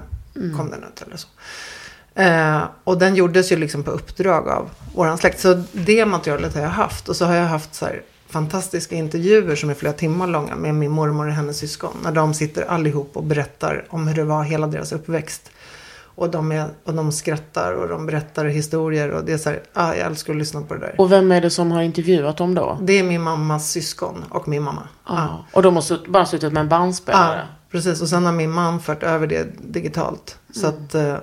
kom 0.56 0.70
den 0.70 0.84
ut 0.84 1.02
eller 1.02 1.16
så. 1.16 1.28
Eh, 2.16 2.62
och 2.84 2.98
den 2.98 3.14
gjordes 3.14 3.52
ju 3.52 3.56
liksom 3.56 3.82
på 3.82 3.90
uppdrag 3.90 4.48
av 4.48 4.70
våran 4.94 5.18
släkt. 5.18 5.40
Så 5.40 5.62
det 5.72 6.06
materialet 6.06 6.54
har 6.54 6.62
jag 6.62 6.68
haft. 6.68 7.08
Och 7.08 7.16
så 7.16 7.24
har 7.24 7.34
jag 7.34 7.46
haft 7.46 7.74
så 7.74 7.84
här 7.84 8.02
fantastiska 8.28 8.94
intervjuer 8.94 9.56
som 9.56 9.70
är 9.70 9.74
flera 9.74 9.92
timmar 9.92 10.26
långa 10.26 10.56
med 10.56 10.74
min 10.74 10.90
mormor 10.90 11.26
och 11.26 11.32
hennes 11.32 11.58
syskon. 11.58 11.96
När 12.02 12.12
de 12.12 12.34
sitter 12.34 12.62
allihop 12.62 13.10
och 13.16 13.24
berättar 13.24 13.84
om 13.88 14.08
hur 14.08 14.14
det 14.14 14.24
var 14.24 14.42
hela 14.42 14.66
deras 14.66 14.92
uppväxt. 14.92 15.50
Och 16.16 16.30
de, 16.30 16.52
är, 16.52 16.68
och 16.84 16.94
de 16.94 17.12
skrattar 17.12 17.72
och 17.72 17.88
de 17.88 18.06
berättar 18.06 18.44
historier. 18.44 19.10
Och 19.10 19.24
det 19.24 19.32
är 19.32 19.38
så 19.38 19.50
här, 19.50 19.62
ah, 19.72 19.94
jag 19.94 20.06
älskar 20.06 20.32
att 20.32 20.38
lyssna 20.38 20.62
på 20.62 20.74
det 20.74 20.80
där. 20.80 20.94
Och 20.98 21.12
vem 21.12 21.32
är 21.32 21.40
det 21.40 21.50
som 21.50 21.72
har 21.72 21.82
intervjuat 21.82 22.36
dem 22.36 22.54
då? 22.54 22.78
Det 22.82 22.92
är 22.92 23.02
min 23.02 23.22
mammas 23.22 23.70
syskon 23.70 24.24
och 24.30 24.48
min 24.48 24.62
mamma. 24.62 24.82
Ja. 25.06 25.44
Och 25.52 25.62
de 25.62 25.76
har 25.76 26.08
bara 26.08 26.26
suttit 26.26 26.52
med 26.52 26.60
en 26.60 26.68
bandspelare? 26.68 27.38
Ja, 27.38 27.56
precis. 27.70 28.02
Och 28.02 28.08
sen 28.08 28.24
har 28.24 28.32
min 28.32 28.50
man 28.50 28.80
fört 28.80 29.02
över 29.02 29.26
det 29.26 29.46
digitalt. 29.72 30.38
Så 30.50 30.66
att, 30.66 30.94
eh, 30.94 31.16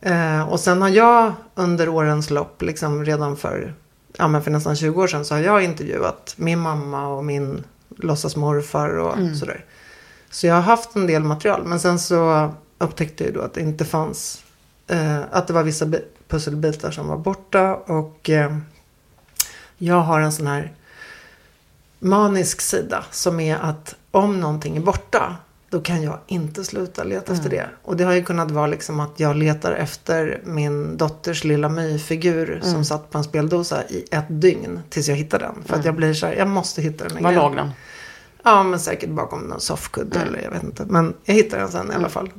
eh, 0.00 0.48
och 0.48 0.60
sen 0.60 0.82
har 0.82 0.88
jag 0.88 1.32
under 1.54 1.88
årens 1.88 2.30
lopp, 2.30 2.62
liksom 2.62 3.04
redan 3.04 3.36
för, 3.36 3.74
ja, 4.16 4.28
men 4.28 4.42
för 4.42 4.50
nästan 4.50 4.76
20 4.76 5.02
år 5.02 5.06
sedan, 5.06 5.24
så 5.24 5.34
har 5.34 5.40
jag 5.40 5.64
intervjuat 5.64 6.34
min 6.36 6.58
mamma 6.58 7.06
och 7.08 7.24
min 7.24 7.64
låtsasmorfar 7.96 8.98
och 8.98 9.36
sådär. 9.38 9.64
Så 10.30 10.46
jag 10.46 10.54
har 10.54 10.62
haft 10.62 10.96
en 10.96 11.06
del 11.06 11.22
material. 11.22 11.62
Men 11.64 11.80
sen 11.80 11.98
så 11.98 12.50
upptäckte 12.80 13.24
jag 13.24 13.34
då 13.34 13.40
att 13.40 13.54
det 13.54 13.60
inte 13.60 13.84
fanns, 13.84 14.42
eh, 14.88 15.18
att 15.30 15.46
det 15.46 15.52
var 15.52 15.62
vissa 15.62 15.86
bi- 15.86 16.04
pusselbitar 16.28 16.90
som 16.90 17.08
var 17.08 17.16
borta. 17.18 17.74
Och 17.74 18.30
eh, 18.30 18.56
jag 19.78 20.00
har 20.00 20.20
en 20.20 20.32
sån 20.32 20.46
här 20.46 20.72
manisk 21.98 22.60
sida 22.60 23.04
som 23.10 23.40
är 23.40 23.56
att 23.56 23.94
om 24.10 24.40
någonting 24.40 24.76
är 24.76 24.80
borta 24.80 25.36
då 25.70 25.80
kan 25.80 26.02
jag 26.02 26.18
inte 26.26 26.64
sluta 26.64 27.04
leta 27.04 27.32
efter 27.32 27.50
det. 27.50 27.66
Och 27.82 27.96
det 27.96 28.04
har 28.04 28.12
ju 28.12 28.24
kunnat 28.24 28.50
vara 28.50 28.66
liksom 28.66 29.00
att 29.00 29.20
jag 29.20 29.36
letar 29.36 29.72
efter 29.72 30.40
min 30.44 30.96
dotters 30.96 31.44
lilla 31.44 31.68
myfigur 31.68 32.60
som 32.62 32.84
satt 32.84 33.10
på 33.10 33.18
en 33.18 33.24
speldosa 33.24 33.84
i 33.88 34.04
ett 34.10 34.24
dygn 34.28 34.80
tills 34.88 35.08
jag 35.08 35.16
hittar 35.16 35.38
den. 35.38 35.54
För 35.66 35.76
att 35.76 35.84
jag 35.84 35.94
blir 35.94 36.14
så 36.14 36.26
här, 36.26 36.34
jag 36.34 36.48
måste 36.48 36.82
hitta 36.82 37.08
den 37.08 37.22
Var 37.24 37.30
igen. 37.30 37.42
låg 37.42 37.56
den? 37.56 37.70
Ja, 38.42 38.62
men 38.62 38.80
säkert 38.80 39.10
bakom 39.10 39.40
någon 39.40 39.60
soffkudde 39.60 40.20
eller 40.20 40.42
jag 40.42 40.50
vet 40.50 40.62
inte. 40.62 40.84
Men 40.88 41.14
jag 41.24 41.34
hittade 41.34 41.62
den 41.62 41.70
sen 41.70 41.92
i 41.92 41.94
alla 41.94 42.08
fall. 42.08 42.30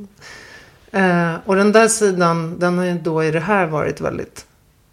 Eh, 0.92 1.34
och 1.46 1.56
den 1.56 1.72
där 1.72 1.88
sidan, 1.88 2.60
den 2.60 2.78
har 2.78 2.86
ju 2.86 2.94
då 3.00 3.24
i 3.24 3.32
det 3.32 3.40
här 3.40 3.66
varit 3.68 4.02
väldigt 4.02 4.46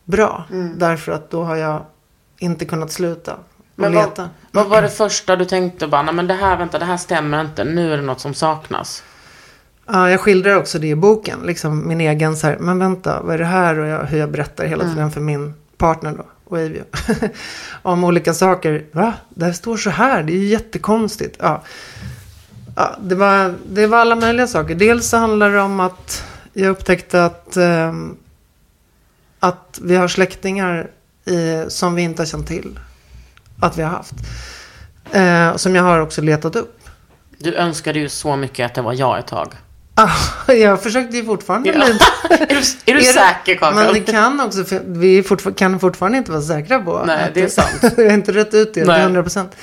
bra. 0.05 0.45
Därför 0.77 1.13
att 1.13 1.31
då 1.31 1.43
har 1.45 1.57
jag 1.57 1.85
inte 2.39 2.65
kunnat 2.65 2.93
sluta 2.93 3.37
Men 3.75 3.93
leta. 3.93 4.31
vad, 4.51 4.65
vad 4.65 4.67
var 4.67 4.83
det 4.83 4.89
första 4.89 5.37
du 5.37 5.45
tänkte 5.45 5.87
bara, 5.87 6.03
nej 6.03 6.15
men 6.15 6.27
det 6.27 6.35
här, 6.35 6.57
vänta, 6.57 6.79
det 6.79 6.85
här 6.85 6.97
stämmer 6.97 7.41
inte, 7.41 7.65
nu 7.65 7.93
är 7.93 7.97
det 7.97 8.03
något 8.03 8.21
som 8.21 8.35
saknas. 8.35 9.03
Ja, 9.87 10.11
jag 10.11 10.21
skildrar 10.21 10.57
också 10.57 10.79
det 10.79 10.87
i 10.87 10.95
boken. 10.95 11.39
Liksom 11.45 11.89
min 11.89 12.01
egen 12.01 12.37
så 12.37 12.47
här, 12.47 12.57
men 12.59 12.79
vänta, 12.79 13.23
vad 13.23 13.35
är 13.35 13.39
det 13.39 13.45
här? 13.45 13.79
Och 13.79 13.87
jag, 13.87 14.05
hur 14.05 14.19
jag 14.19 14.31
berättar 14.31 14.65
hela 14.67 14.85
tiden 14.85 15.11
för 15.11 15.21
min 15.21 15.55
partner 15.77 16.15
då, 16.17 16.25
Wavio. 16.51 16.85
Om 17.83 18.05
olika 18.05 18.35
saker. 18.35 18.85
Va? 18.93 19.15
Det 19.29 19.55
står 19.55 19.77
så 19.77 19.91
här, 19.91 20.23
det 20.23 20.33
är 20.33 20.39
ju 20.39 20.47
jättekonstigt. 20.47 21.37
Ja. 21.41 21.63
Ja, 22.77 22.97
det, 23.01 23.15
var, 23.15 23.55
det 23.69 23.87
var 23.87 23.99
alla 23.99 24.17
möjliga 24.17 24.47
saker. 24.47 24.75
Dels 24.75 25.09
så 25.09 25.17
handlar 25.17 25.51
det 25.51 25.61
om 25.61 25.81
att 25.81 26.25
jag 26.53 26.71
upptäckte 26.71 27.25
att, 27.25 27.57
eh, 27.57 27.93
att 29.41 29.81
vi 29.83 29.97
har 29.97 30.09
släktingar 30.09 30.91
i, 31.25 31.65
som 31.69 31.95
vi 31.95 32.03
inte 32.03 32.23
har 32.23 32.27
känt 32.27 32.47
till 32.47 32.79
att 33.61 33.79
vi 33.79 33.83
har 33.83 33.91
haft. 33.91 34.15
Eh, 35.13 35.57
som 35.57 35.75
jag 35.75 35.83
har 35.83 35.99
också 35.99 36.23
letat 36.23 36.57
upp. 36.57 36.81
Du 37.39 37.55
önskade 37.55 37.99
ju 37.99 38.09
så 38.09 38.37
mycket 38.37 38.67
att 38.67 38.75
det 38.75 38.83
var 38.83 38.93
jag 38.93 39.19
ett 39.19 39.27
tag. 39.27 39.55
Ah, 40.01 40.53
jag 40.53 40.83
försökte 40.83 41.17
ju 41.17 41.25
fortfarande 41.25 41.69
Ja. 41.69 41.75
är 42.31 42.47
du, 42.47 42.55
är 42.93 42.95
du 42.95 43.01
det- 43.01 43.05
säker 43.13 43.55
Kakan? 43.55 43.75
Men 43.85 43.95
det 43.95 44.01
kan 44.01 44.41
också, 44.41 44.65
vi 44.87 45.23
fortfar- 45.23 45.55
kan 45.55 45.81
fortfarande 45.81 46.19
inte 46.19 46.31
vara 46.33 46.43
säkra 46.43 46.79
på. 46.81 47.03
Nej, 47.07 47.31
det 47.35 47.43
är 47.43 47.49
sant. 47.49 47.69
jag 47.97 48.05
har 48.05 48.13
inte 48.15 48.33
rätt 48.33 48.55
ut 48.55 48.75
det 48.75 48.85
Nej. 48.85 49.01
100 49.03 49.23
procent. 49.23 49.57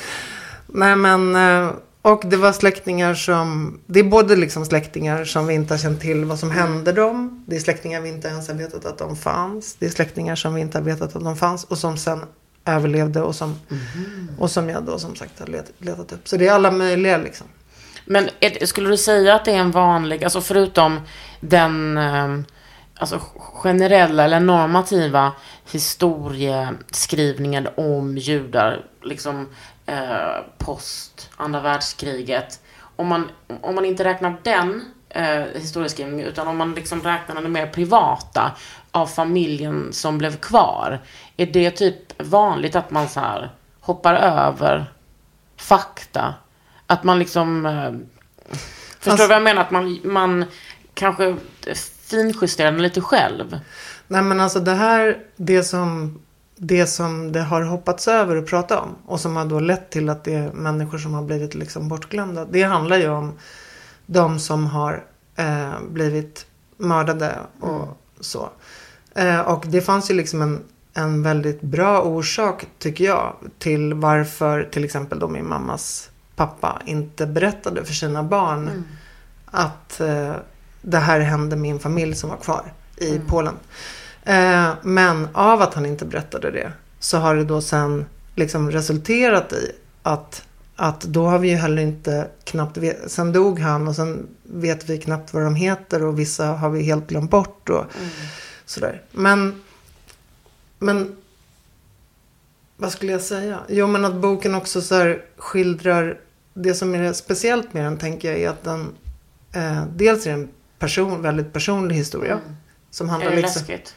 Nej, 0.68 0.96
men. 0.96 1.36
eh, 1.36 1.72
Och 2.02 2.22
det 2.26 2.38
var 2.38 2.52
släktingar 2.52 3.14
som. 3.16 3.80
Det 3.86 4.00
är 4.00 4.04
både 4.04 4.36
liksom 4.36 4.66
släktingar 4.66 5.26
som 5.26 5.48
vi 5.48 5.54
inte 5.54 5.74
har 5.74 5.80
känt 5.80 6.02
till 6.02 6.26
vad 6.26 6.40
som 6.40 6.52
hände 6.52 6.92
dem. 6.92 7.44
Det 7.48 7.56
är 7.56 7.60
släktingar 7.60 8.02
vi 8.02 8.10
inte 8.10 8.28
ens 8.28 8.48
har 8.48 8.56
vetat 8.56 8.86
att 8.86 8.98
de 8.98 9.16
fanns. 9.16 9.76
Det 9.80 9.86
är 9.86 9.90
släktingar 9.90 10.36
som 10.36 10.54
vi 10.54 10.62
inte 10.62 10.78
har 10.78 10.84
vetat 10.86 11.16
att 11.16 11.24
de 11.24 11.36
fanns. 11.38 11.64
Och 11.64 11.78
som 11.78 11.98
sen 11.98 12.20
överlevde 12.66 13.22
och 13.22 13.36
som, 13.36 13.50
Mhm. 13.70 14.30
och 14.40 14.52
som 14.52 14.70
jag 14.70 14.84
då 14.84 15.00
som 15.00 15.16
sagt 15.16 15.40
har 15.40 15.48
let, 15.48 15.72
letat 15.80 16.12
upp. 16.12 16.28
Så 16.28 16.38
det 16.38 16.48
är 16.48 16.52
alla 16.54 16.72
möjliga 16.72 17.18
liksom. 17.18 17.48
Men 18.06 18.30
är, 18.40 18.66
skulle 18.66 18.90
du 18.90 18.98
säga 18.98 19.36
att 19.36 19.46
det 19.46 19.52
är 19.52 19.60
en 19.60 19.72
vanlig, 19.72 20.24
alltså 20.24 20.42
förutom 20.42 21.02
den 21.40 21.98
ehm, 21.98 22.46
alltså 22.98 23.20
generella 23.64 24.24
eller 24.24 24.40
normativa 24.40 25.32
historieskrivningen 25.72 27.68
om 27.78 28.18
judar, 28.18 28.86
liksom 29.04 29.50
eh, 29.86 30.38
post 30.58 31.30
andra 31.36 31.60
världskriget. 31.60 32.60
Om 32.96 33.08
man, 33.08 33.30
om 33.62 33.76
man 33.76 33.86
inte 33.86 34.04
räknar 34.04 34.38
den 34.44 34.86
eh, 35.10 35.44
historieskrivningen, 35.54 36.28
utan 36.28 36.48
om 36.48 36.58
man 36.58 36.74
liksom 36.74 37.02
räknar 37.02 37.42
den 37.42 37.52
mer 37.52 37.68
privata 37.68 38.52
av 38.92 39.08
familjen 39.08 39.94
som 39.94 40.18
blev 40.18 40.38
kvar. 40.38 41.02
Är 41.38 41.46
det 41.46 41.72
typ 41.72 42.22
vanligt 42.22 42.76
att 42.76 42.92
man 42.92 43.10
så 43.10 43.20
här 43.20 43.52
hoppar 43.80 44.14
över 44.14 44.86
fakta? 45.58 46.34
Att 46.88 47.04
man 47.04 47.20
liksom... 47.20 47.66
Eh, 47.66 47.92
förstår 49.00 49.12
Alltså- 49.12 49.24
du 49.24 49.28
vad 49.28 49.36
jag 49.38 49.44
menar? 49.44 49.62
Att 49.62 49.72
man, 49.72 50.00
man 50.04 50.46
kanske 50.94 51.36
finjusterar 52.06 52.72
den 52.72 52.82
lite 52.82 53.02
själv. 53.02 53.60
Nej 54.08 54.22
men 54.22 54.40
alltså 54.40 54.60
det 54.60 54.74
här, 54.74 55.18
det 55.36 55.64
som, 55.64 56.20
det 56.56 56.88
som 56.88 57.32
det 57.32 57.42
har 57.42 57.62
hoppats 57.62 58.08
över 58.08 58.36
att 58.36 58.46
prata 58.48 58.80
om 58.80 58.96
och 59.06 59.20
som 59.20 59.36
har 59.36 59.46
då 59.46 59.60
lett 59.60 59.90
till 59.90 60.10
att 60.10 60.24
det 60.24 60.34
är 60.34 60.52
människor 60.52 60.98
som 60.98 61.14
har 61.14 61.24
blivit 61.24 61.56
liksom 61.56 61.88
bortglömda. 61.88 62.46
Det 62.46 62.64
handlar 62.64 62.98
ju 62.98 63.10
om 63.10 63.34
de 64.06 64.40
som 64.40 64.66
har 64.66 65.04
eh, 65.36 65.72
blivit 65.90 66.46
mördade 66.78 67.36
och 67.60 68.02
så. 68.20 68.50
Eh, 69.16 69.40
och 69.40 69.64
det 69.68 69.82
fanns 69.82 70.12
ju 70.12 70.16
liksom 70.16 70.42
en, 70.42 70.64
en 70.94 71.24
väldigt 71.24 71.62
bra 71.62 72.02
orsak 72.02 72.66
tycker 72.80 73.06
jag 73.06 73.36
till 73.60 73.94
varför 73.94 74.64
till 74.72 74.84
exempel 74.84 75.20
då 75.20 75.28
min 75.28 75.50
mammas 75.50 76.10
pappa 76.36 76.82
inte 76.86 77.26
berättade 77.26 77.86
för 77.86 77.94
sina 77.94 78.24
barn 78.24 78.84
att 79.46 80.00
eh, 80.00 80.36
det 80.82 80.98
här 80.98 81.20
hände 81.20 81.56
min 81.56 81.80
familj 81.80 82.16
som 82.16 82.30
var 82.30 82.38
kvar 82.38 82.74
i 82.98 83.20
Polen. 83.28 83.54
Eh, 84.24 84.70
men 84.82 85.28
av 85.34 85.62
att 85.62 85.74
han 85.74 85.86
inte 85.86 86.06
berättade 86.06 86.52
det 86.52 86.72
så 87.00 87.18
har 87.18 87.36
det 87.36 87.44
då 87.44 87.62
sen 87.62 88.06
liksom 88.36 88.72
resulterat 88.72 89.54
i 89.54 89.72
att, 90.04 90.44
att 90.76 91.02
då 91.02 91.28
har 91.28 91.40
vi 91.40 91.50
ju 91.50 91.56
heller 91.56 91.82
inte 91.82 92.28
knappt, 92.44 92.78
vet, 92.78 93.12
sen 93.12 93.32
dog 93.32 93.60
han 93.60 93.88
och 93.88 93.96
sen 93.96 94.28
vet 94.44 94.90
vi 94.90 94.98
knappt 94.98 95.34
vad 95.34 95.44
de 95.44 95.56
heter 95.56 96.04
och 96.04 96.20
vissa 96.20 96.46
har 96.46 96.70
vi 96.70 96.84
helt 96.84 97.08
glömt 97.08 97.32
bort 97.32 97.70
och 97.70 97.86
sådär. 98.66 99.02
Men, 99.12 99.62
men 100.80 101.16
vad 102.78 102.92
skulle 102.92 103.12
jag 103.12 103.22
säga? 103.22 103.60
Jo 103.68 103.88
men 103.88 104.06
att 104.06 104.16
boken 104.16 104.56
också 104.56 104.82
så 104.82 104.96
här 104.96 105.26
skildrar 105.38 106.18
det 106.58 106.74
som 106.74 106.96
är 106.96 107.14
speciellt 107.14 107.74
med 107.74 107.86
den 107.86 107.98
tänker 107.98 108.32
jag 108.32 108.42
är 108.42 108.50
att 108.50 108.64
den 108.64 108.96
eh, 109.54 109.84
dels 109.96 110.28
är 110.28 110.32
en 110.32 110.50
person, 110.80 111.22
väldigt 111.22 111.54
personlig 111.54 111.96
historia. 111.96 112.40
Som 112.92 113.08
Är 113.08 113.12
handlar 113.12 113.30
det 113.30 113.36
liksom, 113.36 113.60
läskigt? 113.60 113.96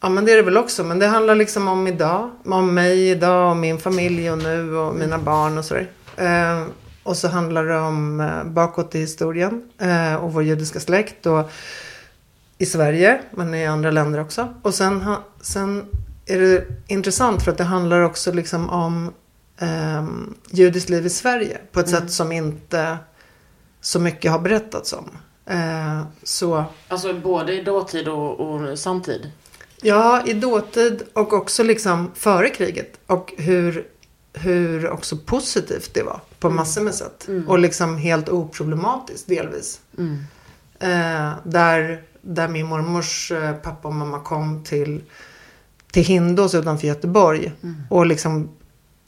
Ja 0.00 0.08
men 0.08 0.24
det 0.24 0.32
är 0.32 0.36
det 0.36 0.42
väl 0.42 0.56
också. 0.56 0.84
Men 0.84 0.98
det 0.98 1.06
handlar 1.06 1.34
liksom 1.34 1.68
om 1.68 1.86
idag. 1.86 2.30
Om 2.44 2.74
mig 2.74 3.10
idag 3.10 3.50
och 3.50 3.56
min 3.56 3.78
familj 3.78 4.30
och 4.30 4.38
nu 4.38 4.76
och 4.76 4.94
mina 4.94 5.18
barn 5.18 5.58
och 5.58 5.64
sådär. 5.64 5.88
Eh, 6.16 6.64
och 7.02 7.16
så 7.16 7.28
handlar 7.28 7.64
det 7.64 7.78
om 7.78 8.20
eh, 8.20 8.44
bakåt 8.44 8.94
i 8.94 8.98
historien. 8.98 9.70
Eh, 9.78 10.14
och 10.14 10.32
vår 10.32 10.42
judiska 10.42 10.80
släkt. 10.80 11.26
Och 11.26 11.50
i 12.58 12.66
Sverige 12.66 13.20
men 13.30 13.54
i 13.54 13.66
andra 13.66 13.90
länder 13.90 14.20
också. 14.20 14.54
Och 14.62 14.74
sen, 14.74 15.00
ha, 15.00 15.24
sen 15.40 15.86
är 16.26 16.38
det 16.40 16.66
intressant 16.86 17.42
för 17.42 17.52
att 17.52 17.58
det 17.58 17.64
handlar 17.64 18.00
också 18.00 18.32
liksom 18.32 18.70
om 18.70 19.12
eh, 19.60 20.06
judiskt 20.50 20.90
liv 20.90 21.06
i 21.06 21.10
Sverige. 21.10 21.58
På 21.72 21.80
ett 21.80 21.88
sätt 21.88 22.12
som 22.12 22.32
inte 22.32 22.98
så 23.80 24.00
mycket 24.00 24.30
har 24.30 24.38
berättats 24.38 24.92
om. 24.92 25.10
Eh, 25.46 26.02
så 26.22 26.64
Alltså 26.88 27.14
både 27.14 27.52
i 27.60 27.62
dåtid 27.64 28.08
och, 28.08 28.40
och 28.40 28.78
samtid? 28.78 29.30
Ja, 29.82 30.22
i 30.26 30.32
dåtid 30.32 31.02
och 31.12 31.32
också 31.32 31.62
liksom 31.62 32.10
före 32.14 32.48
kriget. 32.48 33.00
Och 33.06 33.34
hur, 33.38 33.86
hur 34.32 34.90
också 34.90 35.16
positivt 35.16 35.94
det 35.94 36.02
var 36.02 36.20
på 36.38 36.50
massor 36.50 36.80
med 36.80 36.94
sätt. 36.94 37.28
Och 37.46 37.58
liksom 37.58 37.96
helt 37.96 38.28
oproblematiskt 38.28 39.28
delvis. 39.28 39.80
Eh, 40.78 41.32
där, 41.44 42.02
där 42.20 42.48
min 42.48 42.66
mormors 42.66 43.32
eh, 43.32 43.52
pappa 43.52 43.88
och 43.88 43.94
mamma 43.94 44.20
kom 44.20 44.64
till, 44.64 45.02
till 45.90 46.04
Hindås 46.04 46.54
utanför 46.54 46.86
Göteborg. 46.86 47.52
Och 47.90 48.06
liksom 48.06 48.48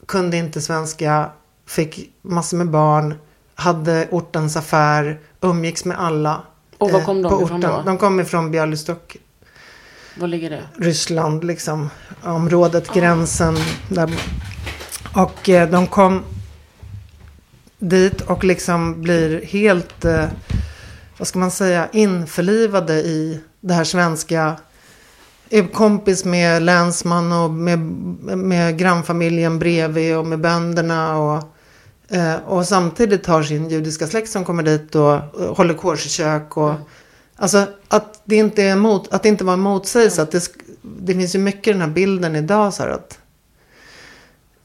kunde 0.05 0.37
inte 0.37 0.61
svenska, 0.61 1.29
fick 1.65 2.09
massor 2.21 2.57
med 2.57 2.69
barn, 2.69 3.15
hade 3.55 4.07
ortens 4.11 4.57
affär, 4.57 5.19
umgicks 5.41 5.85
med 5.85 5.99
alla. 5.99 6.41
Och 6.77 6.91
var 6.91 6.99
eh, 6.99 7.05
kom 7.05 7.21
de 7.21 7.29
på 7.29 7.43
ifrån 7.43 7.59
orten. 7.59 7.71
då? 7.71 7.81
De 7.85 7.97
kom 7.97 8.19
ifrån 8.19 8.51
Bialystok 8.51 9.17
Var 10.15 10.27
ligger 10.27 10.49
det? 10.49 10.61
Ryssland, 10.77 11.43
liksom, 11.43 11.89
området, 12.23 12.93
gränsen. 12.93 13.55
Där. 13.89 14.13
Och 15.15 15.49
eh, 15.49 15.69
de 15.69 15.87
kom 15.87 16.23
dit 17.79 18.21
och 18.21 18.43
liksom 18.43 19.01
blir 19.01 19.45
helt, 19.45 20.05
eh, 20.05 20.25
vad 21.17 21.27
ska 21.27 21.39
man 21.39 21.51
säga, 21.51 21.89
införlivade 21.91 22.93
i 22.93 23.39
det 23.59 23.73
här 23.73 23.83
svenska. 23.83 24.55
Är 25.55 25.67
kompis 25.67 26.25
med 26.25 26.61
länsman 26.61 27.31
och 27.31 27.49
med, 27.49 27.79
med 28.37 28.77
grannfamiljen 28.77 29.59
bredvid 29.59 30.17
och 30.17 30.25
med 30.25 30.39
bönderna. 30.39 31.17
Och, 31.17 31.43
eh, 32.15 32.35
och 32.45 32.65
samtidigt 32.65 33.25
har 33.25 33.43
sin 33.43 33.69
judiska 33.69 34.07
släkt 34.07 34.29
som 34.29 34.45
kommer 34.45 34.63
dit 34.63 34.95
och, 34.95 35.13
och 35.33 35.57
håller 35.57 35.73
kårskök. 35.73 36.57
Och, 36.57 36.73
Alltså 37.35 37.67
att 37.87 38.21
det 38.23 38.35
inte 38.35 38.63
är 38.63 38.75
mot, 38.75 39.13
att 39.13 39.23
det 39.23 39.29
inte 39.29 39.43
var 39.43 39.53
en 39.53 39.59
motsägelse. 39.59 40.21
Att 40.21 40.31
det, 40.31 40.49
det 40.81 41.13
finns 41.13 41.35
ju 41.35 41.39
mycket 41.39 41.67
i 41.67 41.71
den 41.71 41.81
här 41.81 41.87
bilden 41.87 42.35
idag 42.35 42.73
så 42.73 42.83
att. 42.83 43.19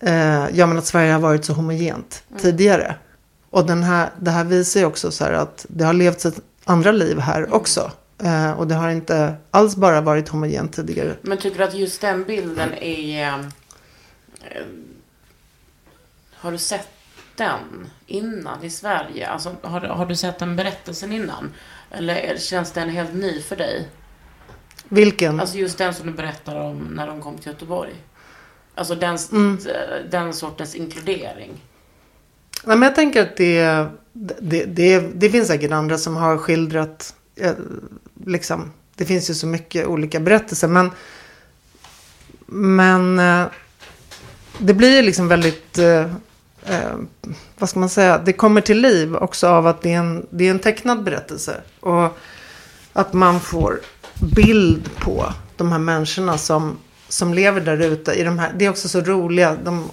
Eh, 0.00 0.48
ja 0.52 0.66
men 0.66 0.78
att 0.78 0.86
Sverige 0.86 1.12
har 1.12 1.20
varit 1.20 1.44
så 1.44 1.52
homogent 1.52 2.22
tidigare. 2.40 2.94
Och 3.50 3.66
den 3.66 3.82
här, 3.82 4.10
det 4.20 4.30
här 4.30 4.44
visar 4.44 4.80
ju 4.80 4.86
också 4.86 5.10
så 5.10 5.24
här 5.24 5.32
att 5.32 5.66
det 5.68 5.84
har 5.84 5.92
levts 5.92 6.26
ett 6.26 6.40
andra 6.64 6.92
liv 6.92 7.18
här 7.18 7.54
också. 7.54 7.90
Eh, 8.24 8.50
och 8.52 8.66
det 8.66 8.74
har 8.74 8.90
inte 8.90 9.34
alls 9.50 9.76
bara 9.76 10.00
varit 10.00 10.28
homogent 10.28 10.72
tidigare. 10.72 11.16
Men 11.22 11.38
tycker 11.38 11.58
du 11.58 11.64
att 11.64 11.74
just 11.74 12.00
den 12.00 12.24
bilden 12.24 12.74
är... 12.74 13.28
eh, 14.40 14.64
har 16.34 16.52
du 16.52 16.58
sett 16.58 16.88
den 17.36 17.90
innan 18.06 18.64
i 18.64 18.70
Sverige? 18.70 19.28
Alltså, 19.28 19.56
har, 19.62 19.80
har 19.80 20.06
du 20.06 20.16
sett 20.16 20.38
den 20.38 20.56
berättelsen 20.56 21.12
innan? 21.12 21.52
Eller 21.90 22.36
känns 22.38 22.72
den 22.72 22.88
helt 22.90 23.14
ny 23.14 23.40
för 23.42 23.56
dig? 23.56 23.88
Vilken? 24.88 25.40
Alltså 25.40 25.58
just 25.58 25.78
den 25.78 25.94
som 25.94 26.06
du 26.06 26.12
berättar 26.12 26.56
om 26.56 26.78
när 26.78 27.06
de 27.06 27.22
kom 27.22 27.38
till 27.38 27.52
Göteborg. 27.52 27.92
Alltså 28.74 28.94
den, 28.94 29.18
Mm. 29.32 29.58
den 30.10 30.34
sortens 30.34 30.74
inkludering. 30.74 31.50
Nej, 32.64 32.76
men 32.76 32.82
jag 32.82 32.94
tänker 32.94 33.22
att 33.22 33.36
det, 33.36 33.86
det, 34.40 34.64
det, 34.64 35.00
det 35.14 35.30
finns 35.30 35.48
säkert 35.48 35.70
andra 35.72 35.98
som 35.98 36.16
har 36.16 36.38
skildrat, 36.38 37.14
eh, 37.36 37.52
liksom, 38.26 38.70
det 38.94 39.04
finns 39.04 39.30
ju 39.30 39.34
så 39.34 39.46
mycket 39.46 39.86
olika 39.86 40.20
berättelser. 40.20 40.68
Men, 40.68 40.90
men 42.46 43.18
eh, 43.18 43.46
det 44.58 44.74
blir 44.74 45.02
liksom 45.02 45.28
väldigt, 45.28 45.78
eh, 45.78 46.00
eh, 46.64 46.96
vad 47.58 47.68
ska 47.68 47.80
man 47.80 47.88
säga, 47.88 48.18
det 48.18 48.32
kommer 48.32 48.60
till 48.60 48.80
liv 48.80 49.16
också 49.16 49.48
av 49.48 49.66
att 49.66 49.82
det 49.82 49.92
är 49.92 49.98
en, 49.98 50.26
det 50.30 50.46
är 50.46 50.50
en 50.50 50.58
tecknad 50.58 51.04
berättelse. 51.04 51.60
Och 51.80 52.18
att 52.92 53.12
man 53.12 53.40
får 53.40 53.80
bild 54.34 54.90
på 54.96 55.32
de 55.56 55.72
här 55.72 55.78
människorna 55.78 56.38
som, 56.38 56.78
som 57.08 57.34
lever 57.34 57.60
där 57.60 57.80
ute. 57.80 58.12
I 58.12 58.22
de 58.22 58.38
här, 58.38 58.52
det 58.56 58.64
är 58.64 58.70
också 58.70 58.88
så 58.88 59.00
roliga. 59.00 59.56
De, 59.64 59.90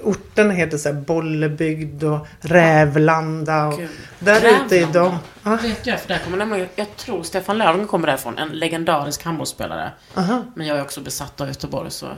orterna 0.00 0.52
heter 0.52 0.78
så 0.78 0.88
här 0.92 1.00
Bollebygd 1.00 2.04
och 2.04 2.26
Rävlanda. 2.40 3.66
Och 3.66 3.78
Gud. 3.78 3.90
där 4.18 4.64
ute 4.64 4.78
är 4.78 4.92
de. 4.92 5.16
Ja, 5.42 5.58
Vet 5.62 5.86
jag, 5.86 6.00
för 6.00 6.08
där 6.08 6.18
kommer 6.18 6.38
nämligen, 6.38 6.68
jag 6.76 6.96
tror 6.96 7.22
Stefan 7.22 7.58
Löfven 7.58 7.86
kommer 7.86 8.06
därifrån. 8.06 8.38
En 8.38 8.48
legendarisk 8.48 9.24
handbollsspelare. 9.24 9.92
aha. 10.14 10.44
Men 10.54 10.66
jag 10.66 10.78
är 10.78 10.82
också 10.82 11.00
besatt 11.00 11.40
av 11.40 11.48
Göteborg 11.48 11.90
så. 11.90 12.08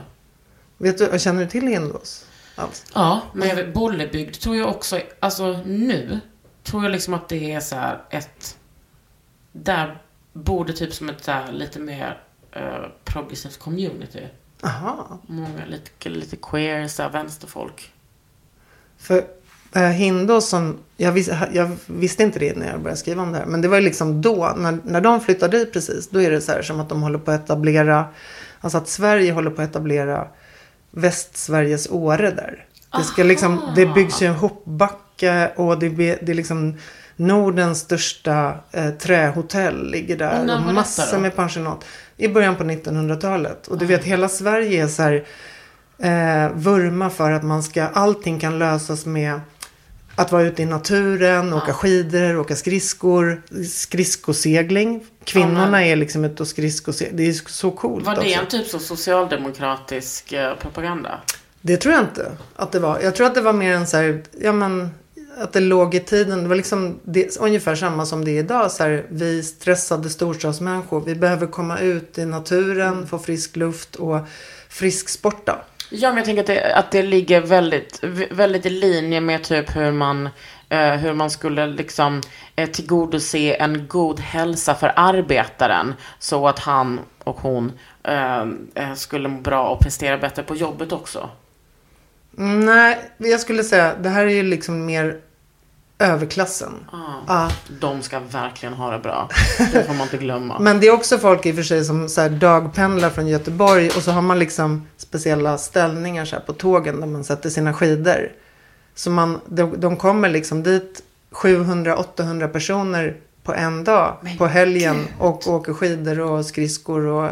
Vet 0.77 0.97
du, 0.97 1.19
känner 1.19 1.41
du 1.41 1.49
till 1.49 1.67
Hindås? 1.67 2.25
Alls? 2.55 2.85
Ja, 2.93 3.21
men 3.33 3.49
jag 3.49 3.55
vet, 3.55 3.73
Bollebygd 3.73 4.39
tror 4.39 4.55
jag 4.55 4.69
också, 4.69 4.99
alltså 5.19 5.61
nu, 5.65 6.19
tror 6.63 6.83
jag 6.83 6.91
liksom 6.91 7.13
att 7.13 7.29
det 7.29 7.51
är 7.53 7.59
så 7.59 7.75
här 7.75 8.01
ett, 8.09 8.57
där 9.51 10.01
bor 10.33 10.65
det 10.65 10.73
typ 10.73 10.93
som 10.93 11.09
ett 11.09 11.23
så 11.23 11.31
här 11.31 11.51
lite 11.51 11.79
mer 11.79 12.17
eh, 12.51 12.85
progressivt 13.03 13.59
community. 13.59 14.27
Aha. 14.63 15.19
Många 15.27 15.65
lite, 15.65 16.09
lite 16.09 16.35
queer, 16.35 16.87
så 16.87 17.03
här, 17.03 17.09
vänsterfolk. 17.09 17.93
För 18.97 19.23
äh, 19.75 19.81
Hindås 19.81 20.49
som, 20.49 20.77
jag, 20.97 21.11
vis, 21.11 21.29
jag 21.53 21.71
visste 21.85 22.23
inte 22.23 22.39
det 22.39 22.57
när 22.57 22.67
jag 22.71 22.81
började 22.81 22.99
skriva 22.99 23.23
om 23.23 23.31
det 23.31 23.37
här. 23.37 23.45
Men 23.45 23.61
det 23.61 23.67
var 23.67 23.77
ju 23.77 23.83
liksom 23.83 24.21
då, 24.21 24.53
när, 24.57 24.77
när 24.83 25.01
de 25.01 25.21
flyttade 25.21 25.57
dit 25.57 25.73
precis. 25.73 26.09
Då 26.09 26.21
är 26.21 26.31
det 26.31 26.41
så 26.41 26.51
här 26.51 26.61
som 26.61 26.79
att 26.79 26.89
de 26.89 27.01
håller 27.01 27.19
på 27.19 27.31
att 27.31 27.43
etablera, 27.43 28.05
alltså 28.59 28.77
att 28.77 28.89
Sverige 28.89 29.31
håller 29.31 29.51
på 29.51 29.61
att 29.61 29.69
etablera 29.69 30.27
Västsveriges 30.91 31.89
Åre 31.89 32.31
där. 32.31 32.65
Det, 32.97 33.03
ska 33.03 33.23
liksom, 33.23 33.71
det 33.75 33.85
byggs 33.85 34.21
ju 34.21 34.27
en 34.27 34.35
hoppbacke 34.35 35.51
och 35.55 35.79
det, 35.79 35.89
det 35.89 36.31
är 36.31 36.33
liksom 36.33 36.77
Nordens 37.15 37.79
största 37.79 38.55
eh, 38.71 38.89
trähotell 38.89 39.91
ligger 39.91 40.17
där. 40.17 40.67
Och 40.67 40.73
massor 40.73 41.17
med 41.17 41.35
pensionat. 41.35 41.85
I 42.19 42.27
början 42.27 42.55
på 42.55 42.63
1900-talet. 42.63 43.67
Och 43.67 43.77
du 43.77 43.85
vet 43.85 44.03
hela 44.03 44.29
Sverige 44.29 44.83
är 44.83 44.87
så 44.87 45.01
här 45.03 45.23
eh, 45.97 46.51
vurma 46.55 47.09
för 47.09 47.31
att 47.31 47.43
man 47.43 47.63
ska, 47.63 47.83
allting 47.83 48.39
kan 48.39 48.59
lösas 48.59 49.05
med 49.05 49.39
att 50.15 50.31
vara 50.31 50.43
ute 50.43 50.61
i 50.61 50.65
naturen, 50.65 51.53
åka 51.53 51.73
skidor, 51.73 52.37
åka 52.39 52.55
skridskor, 52.55 53.41
skridskosegling. 53.69 55.05
Kvinnorna 55.23 55.81
Ja, 55.85 55.91
är 55.91 55.95
liksom 55.95 56.25
ute 56.25 56.43
och 56.43 56.47
skridskosegling. 56.47 57.17
Det 57.17 57.23
är 57.29 57.33
så 57.49 57.71
coolt 57.71 58.05
Var 58.05 58.15
det 58.15 58.21
också. 58.21 58.39
en 58.39 58.47
typ 58.47 58.67
så 58.67 58.79
socialdemokratisk 58.79 60.33
eh, 60.33 60.55
propaganda? 60.55 61.19
Det 61.61 61.77
tror 61.77 61.93
jag 61.93 62.03
inte 62.03 62.31
att 62.55 62.71
det 62.71 62.79
var. 62.79 62.99
Jag 62.99 63.15
tror 63.15 63.27
att 63.27 63.35
det 63.35 63.41
var 63.41 63.53
mer 63.53 63.73
en 63.73 63.87
så 63.87 63.97
här, 63.97 64.21
ja 64.41 64.51
men, 64.51 64.89
att 65.41 65.53
det 65.53 65.59
låg 65.59 65.95
i 65.95 65.99
tiden. 65.99 66.43
Det 66.43 66.49
var 66.49 66.55
liksom 66.55 66.99
det, 67.03 67.37
ungefär 67.39 67.75
samma 67.75 68.05
som 68.05 68.25
det 68.25 68.31
är 68.31 68.39
idag. 68.39 68.71
Så 68.71 68.83
här, 68.83 69.05
vi 69.09 69.43
stressade 69.43 70.09
storstadsmänniskor, 70.09 71.01
vi 71.01 71.15
behöver 71.15 71.47
komma 71.47 71.79
ut 71.79 72.17
i 72.17 72.25
naturen, 72.25 73.07
få 73.07 73.19
frisk 73.19 73.55
luft 73.55 73.95
och 73.95 74.19
frisksporta. 74.69 75.55
Ja, 75.91 76.09
men 76.09 76.17
jag 76.17 76.25
tänker 76.25 76.41
att 76.41 76.47
det, 76.47 76.75
att 76.75 76.91
det 76.91 77.03
ligger 77.03 77.41
väldigt, 77.41 78.03
väldigt 78.31 78.65
i 78.65 78.69
linje 78.69 79.21
med 79.21 79.43
typ 79.43 79.75
hur 79.75 79.91
man, 79.91 80.29
eh, 80.69 80.93
hur 80.93 81.13
man 81.13 81.29
skulle 81.29 81.67
liksom 81.67 82.21
eh, 82.55 82.69
tillgodose 82.69 83.53
en 83.53 83.87
god 83.87 84.19
hälsa 84.19 84.75
för 84.75 84.93
arbetaren 84.95 85.93
så 86.19 86.47
att 86.47 86.59
han 86.59 86.99
och 87.23 87.39
hon 87.39 87.71
eh, 88.03 88.93
skulle 88.95 89.29
må 89.29 89.41
bra 89.41 89.69
och 89.69 89.79
prestera 89.79 90.17
bättre 90.17 90.43
på 90.43 90.55
jobbet 90.55 90.91
också. 90.91 91.29
Mm, 92.37 92.65
nej, 92.65 92.97
jag 93.17 93.39
skulle 93.39 93.63
säga, 93.63 93.95
det 93.95 94.09
här 94.09 94.25
är 94.25 94.29
ju 94.29 94.43
liksom 94.43 94.85
mer 94.85 95.19
överklassen. 95.99 96.73
Ah, 96.91 96.97
Ja. 97.27 97.51
De 97.79 98.01
ska 98.01 98.19
verkligen 98.19 98.73
ha 98.73 98.91
det 98.91 98.99
bra. 98.99 99.29
Det 99.73 99.83
får 99.83 99.93
man 99.93 100.01
inte 100.03 100.17
glömma. 100.17 100.59
Men 100.59 100.79
det 100.79 100.87
är 100.87 100.93
också 100.93 101.17
folk 101.17 101.45
i 101.45 101.51
och 101.51 101.55
för 101.55 101.63
sig 101.63 101.85
som 101.85 102.09
så 102.09 102.21
här 102.21 102.29
dagpendlar 102.29 103.09
från 103.09 103.27
Göteborg 103.27 103.87
och 103.87 104.03
så 104.03 104.11
har 104.11 104.21
man 104.21 104.39
liksom 104.39 104.87
speciella 104.97 105.57
ställningar 105.57 106.25
så 106.25 106.35
här 106.35 106.43
på 106.43 106.53
tågen 106.53 106.99
där 106.99 107.07
man 107.07 107.23
sätter 107.23 107.49
sina 107.49 107.73
skidor. 107.73 108.31
Så 108.95 109.09
man, 109.09 109.41
de, 109.45 109.79
de 109.79 109.97
kommer 109.97 110.29
liksom 110.29 110.63
dit 110.63 111.03
700-800 111.31 112.47
personer 112.47 113.17
på 113.43 113.53
en 113.53 113.83
dag 113.83 114.17
Men 114.21 114.37
på 114.37 114.47
helgen 114.47 114.95
gud. 114.97 115.07
och 115.19 115.47
åker 115.47 115.73
skidor 115.73 116.19
och 116.19 116.45
skridskor 116.45 117.05
och 117.05 117.29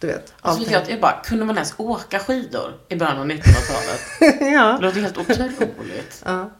du 0.00 0.06
vet. 0.06 0.34
Alltså, 0.40 0.60
allting. 0.60 0.74
jag, 0.74 0.90
jag 0.90 1.00
bara, 1.00 1.14
kunde 1.24 1.44
man 1.44 1.54
ens 1.56 1.74
åka 1.76 2.18
skidor 2.18 2.72
i 2.88 2.96
början 2.96 3.18
av 3.18 3.26
1900-talet? 3.26 4.00
ja. 4.40 4.76
Det 4.80 4.86
låter 4.86 5.00
helt 5.00 5.18
otroligt. 5.18 6.22
Ja. 6.24 6.50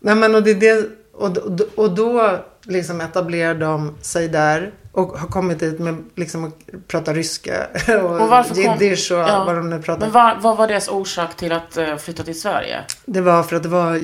Nej 0.00 0.14
men 0.14 0.34
och 0.34 0.42
det 0.42 0.50
är 0.50 0.54
det, 0.54 0.88
och, 1.12 1.36
och, 1.76 1.94
då 1.94 2.38
liksom 2.62 3.00
etablerar 3.00 3.54
de 3.54 3.94
sig 4.00 4.28
där 4.28 4.72
och 4.92 5.18
har 5.18 5.28
kommit 5.28 5.58
dit 5.60 5.78
med 5.78 6.04
liksom 6.14 6.44
att 6.44 6.54
prata 6.88 7.14
ryska 7.14 7.66
och, 8.02 8.20
Och 8.20 8.28
varför 8.28 8.54
jiddisch 8.54 9.12
och 9.12 9.18
Ja. 9.18 9.44
vad 9.46 9.56
de 9.56 9.70
nu 9.70 9.82
pratar. 9.82 10.00
Men 10.00 10.12
vad, 10.12 10.42
vad 10.42 10.56
var 10.56 10.68
deras 10.68 10.88
orsak 10.88 11.36
till 11.36 11.52
att 11.52 11.76
eh, 11.76 11.96
flytta 11.96 12.22
till 12.22 12.40
Sverige? 12.40 12.84
Det 13.04 13.20
var 13.20 13.42
för 13.42 13.56
att 13.56 13.62
det 13.62 13.68
var 13.68 14.00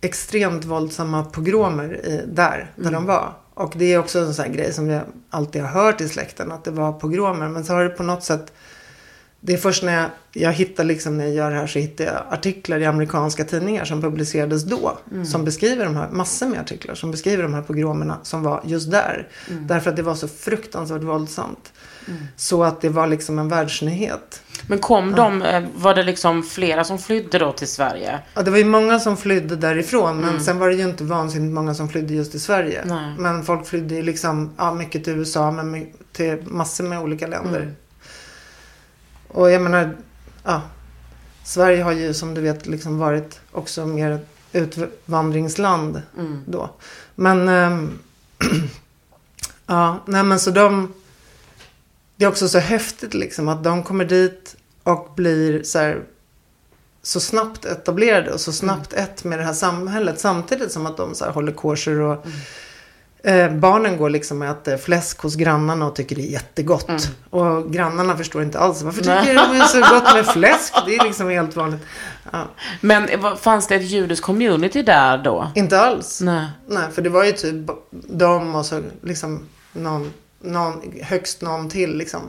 extremt 0.00 0.64
våldsamma 0.64 1.24
pogromer 1.24 2.06
i, 2.06 2.22
där, 2.26 2.70
där 2.76 2.90
de 2.90 3.06
var. 3.06 3.32
Och 3.54 3.72
det 3.76 3.92
är 3.92 3.98
också 3.98 4.18
en 4.18 4.34
sån 4.34 4.44
här 4.44 4.52
grej 4.52 4.72
som 4.72 4.90
jag 4.90 5.02
alltid 5.30 5.62
har 5.62 5.68
hört 5.68 6.00
i 6.00 6.08
släkten, 6.08 6.52
att 6.52 6.64
det 6.64 6.70
var 6.70 6.92
pogromer. 6.92 7.48
Men 7.48 7.64
så 7.64 7.72
har 7.72 7.84
det 7.84 7.90
på 7.90 8.02
något 8.02 8.22
sätt, 8.22 8.52
det 9.46 9.52
är 9.52 9.56
först 9.56 9.82
när 9.82 10.00
jag, 10.00 10.10
jag 10.32 10.52
hittar 10.52 10.84
liksom 10.84 11.18
när 11.18 11.24
jag 11.24 11.34
gör 11.34 11.50
det 11.50 11.56
här 11.56 11.66
så 11.66 11.78
hittar 11.78 12.04
jag 12.04 12.22
artiklar 12.30 12.80
i 12.80 12.84
amerikanska 12.84 13.44
tidningar 13.44 13.84
som 13.84 14.02
publicerades 14.02 14.64
då. 14.64 14.98
Som 15.24 15.44
beskriver 15.44 15.84
de 15.84 15.96
här, 15.96 16.08
massor 16.10 16.46
med 16.46 16.60
artiklar 16.60 16.94
som 16.94 17.10
beskriver 17.10 17.42
de 17.42 17.54
här 17.54 17.62
pogromerna 17.62 18.18
som 18.22 18.42
var 18.42 18.62
just 18.64 18.90
där. 18.90 19.28
Därför 19.48 19.90
att 19.90 19.96
det 19.96 20.02
var 20.02 20.14
så 20.14 20.28
fruktansvärt 20.28 21.02
våldsamt. 21.02 21.72
Så 22.36 22.64
att 22.64 22.80
det 22.80 22.88
var 22.88 23.06
liksom 23.06 23.38
en 23.38 23.48
världsnyhet. 23.48 24.42
Men 24.66 24.78
kom 24.78 25.12
de, 25.12 25.42
eh, 25.42 25.64
var 25.74 25.94
det 25.94 26.02
liksom 26.02 26.42
flera 26.42 26.84
som 26.84 26.98
flydde 26.98 27.38
då 27.38 27.52
till 27.52 27.68
Sverige? 27.68 28.18
Ja, 28.34 28.42
det 28.42 28.50
var 28.50 28.58
ju 28.58 28.64
många 28.64 29.00
som 29.00 29.16
flydde 29.16 29.56
därifrån. 29.56 30.20
Men 30.20 30.40
sen 30.40 30.58
var 30.58 30.68
det 30.68 30.74
ju 30.74 30.84
inte 30.84 31.04
vansinnigt 31.04 31.54
många 31.54 31.74
som 31.74 31.88
flydde 31.88 32.14
just 32.14 32.30
till 32.30 32.40
Sverige. 32.40 32.82
Nej. 32.84 33.14
Men 33.18 33.44
folk 33.44 33.66
flydde 33.66 33.94
ju 33.94 34.02
liksom, 34.02 34.54
ja, 34.58 34.74
mycket 34.74 35.04
till 35.04 35.12
USA, 35.12 35.50
men 35.50 35.86
till 36.12 36.42
massor 36.46 36.84
med 36.84 37.00
olika 37.00 37.26
länder. 37.26 37.74
Mm. 39.34 39.42
Och 39.42 39.50
jag 39.50 39.62
menar, 39.62 39.96
ja. 40.44 40.62
Sverige 41.44 41.82
har 41.82 41.92
ju 41.92 42.14
som 42.14 42.34
du 42.34 42.40
vet 42.40 42.66
liksom 42.66 42.98
varit 42.98 43.40
också 43.52 43.86
mer 43.86 44.20
utvandringsland 44.52 46.02
Mm. 46.18 46.42
då. 46.46 46.70
Men, 47.14 47.48
ehm, 47.48 47.98
ja, 49.66 49.98
nej 50.06 50.22
men 50.22 50.40
så 50.40 50.50
de, 50.50 50.92
det 52.16 52.24
är 52.24 52.28
också 52.28 52.48
så 52.48 52.58
häftigt 52.58 53.14
liksom 53.14 53.48
att 53.48 53.64
de 53.64 53.82
kommer 53.82 54.04
dit 54.04 54.56
och 54.82 55.12
blir 55.16 55.62
så 55.62 55.78
här 55.78 56.02
så 57.02 57.20
snabbt 57.20 57.64
etablerade 57.64 58.32
och 58.32 58.40
så 58.40 58.52
snabbt 58.52 58.92
ett 58.92 59.24
med 59.24 59.38
det 59.38 59.44
här 59.44 59.52
samhället 59.52 60.20
samtidigt 60.20 60.72
som 60.72 60.86
att 60.86 60.96
de 60.96 61.14
så 61.14 61.24
här 61.24 61.32
håller 61.32 61.52
kosher 61.52 62.00
och 62.00 62.26
eh, 63.24 63.50
barnen 63.50 63.96
går 63.96 64.10
liksom 64.10 64.42
och 64.42 64.48
äter 64.48 64.76
fläsk 64.76 65.18
hos 65.20 65.34
grannarna 65.34 65.86
och 65.86 65.94
tycker 65.94 66.16
det 66.16 66.22
är 66.22 66.30
jättegott. 66.32 67.10
Och 67.30 67.72
grannarna 67.72 68.16
förstår 68.16 68.42
inte 68.42 68.58
alls 68.58 68.82
varför 68.82 69.00
tycker 69.00 69.34
de 69.34 69.58
det 69.58 69.64
är 69.64 69.66
så 69.66 69.80
gott 69.80 70.14
med 70.14 70.26
fläsk? 70.26 70.74
Det 70.86 70.96
är 70.96 71.04
liksom 71.04 71.28
helt 71.30 71.56
vanligt. 71.56 71.80
Ja, 72.32 72.44
Men 72.80 73.08
fanns 73.36 73.66
det 73.66 73.74
ett 73.74 73.90
judiskt 73.90 74.24
community 74.24 74.82
där 74.82 75.18
då? 75.18 75.50
inte 75.54 75.80
alls. 75.80 76.20
Nej. 76.20 76.46
Nej, 76.66 76.84
för 76.92 77.02
det 77.02 77.10
var 77.10 77.24
ju 77.24 77.32
typ 77.32 77.70
de 77.90 78.54
och 78.54 78.66
så 78.66 78.82
liksom 79.02 79.48
någon, 79.72 80.12
någon 80.40 80.82
högst 81.02 81.42
någon 81.42 81.68
till 81.68 81.96
liksom. 81.96 82.20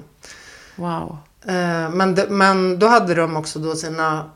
Wow. 0.75 1.17
Eh, 1.47 1.89
men, 1.89 2.15
de, 2.15 2.25
men 2.25 2.79
då 2.79 2.87
hade 2.87 3.15
de 3.15 3.37
också 3.37 3.59
då 3.59 3.75
sina 3.75 4.29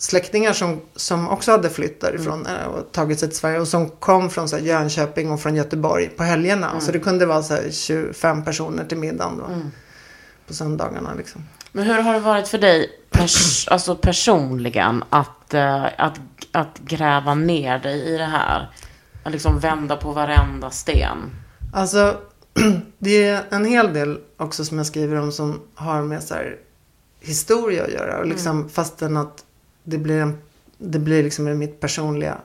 släktingar 0.00 0.52
som, 0.52 0.80
som 0.96 1.28
också 1.28 1.50
hade 1.50 1.70
flytt 1.70 2.00
därifrån 2.00 2.46
eh, 2.46 2.66
och 2.66 2.92
tagit 2.92 3.18
sig 3.18 3.28
till 3.28 3.38
Sverige 3.38 3.60
och 3.60 3.68
som 3.68 3.90
kom 3.90 4.30
från 4.30 4.48
så 4.48 4.56
här, 4.56 4.62
Jönköping 4.62 5.30
och 5.30 5.40
från 5.40 5.54
Göteborg 5.54 6.08
på 6.08 6.22
helgerna. 6.22 6.80
Så 6.80 6.92
det 6.92 6.98
kunde 6.98 7.26
vara 7.26 7.42
så 7.42 7.54
här, 7.54 7.70
25 7.70 8.44
personer 8.44 8.84
till 8.84 8.98
middagen 8.98 9.38
då. 9.38 9.44
På 10.46 10.54
söndagarna 10.54 11.14
liksom. 11.14 11.42
Men 11.72 11.84
hur 11.84 12.02
har 12.02 12.12
det 12.12 12.20
varit 12.20 12.48
för 12.48 12.58
dig 12.58 12.90
pers 13.10 13.68
alltså 13.68 13.96
personligen 13.96 15.04
att, 15.10 15.54
eh, 15.54 15.84
att, 15.84 16.20
att 16.52 16.78
gräva 16.78 17.34
ner 17.34 17.78
dig 17.78 18.14
i 18.14 18.18
det 18.18 18.24
här? 18.24 18.70
Att 19.24 19.32
liksom 19.32 19.58
vända 19.58 19.96
på 19.96 20.12
varenda 20.12 20.70
sten? 20.70 21.18
Alltså, 21.72 22.16
det 22.98 23.24
är 23.24 23.42
en 23.50 23.64
hel 23.64 23.92
del 23.92 24.18
också 24.36 24.64
som 24.64 24.78
jag 24.78 24.86
skriver 24.86 25.16
om 25.16 25.32
som 25.32 25.60
har 25.74 26.02
med 26.02 26.22
så 26.22 26.34
här 26.34 26.56
historia 27.20 27.84
att 27.84 27.92
göra. 27.92 28.18
Och 28.18 28.26
liksom, 28.26 28.56
Mm. 28.56 28.68
Fastän 28.68 29.16
att 29.16 29.44
det 29.90 29.98
blir, 29.98 30.20
en, 30.20 30.38
det 30.78 30.98
blir 30.98 31.22
liksom 31.22 31.58
mitt 31.58 31.80
personliga 31.80 32.38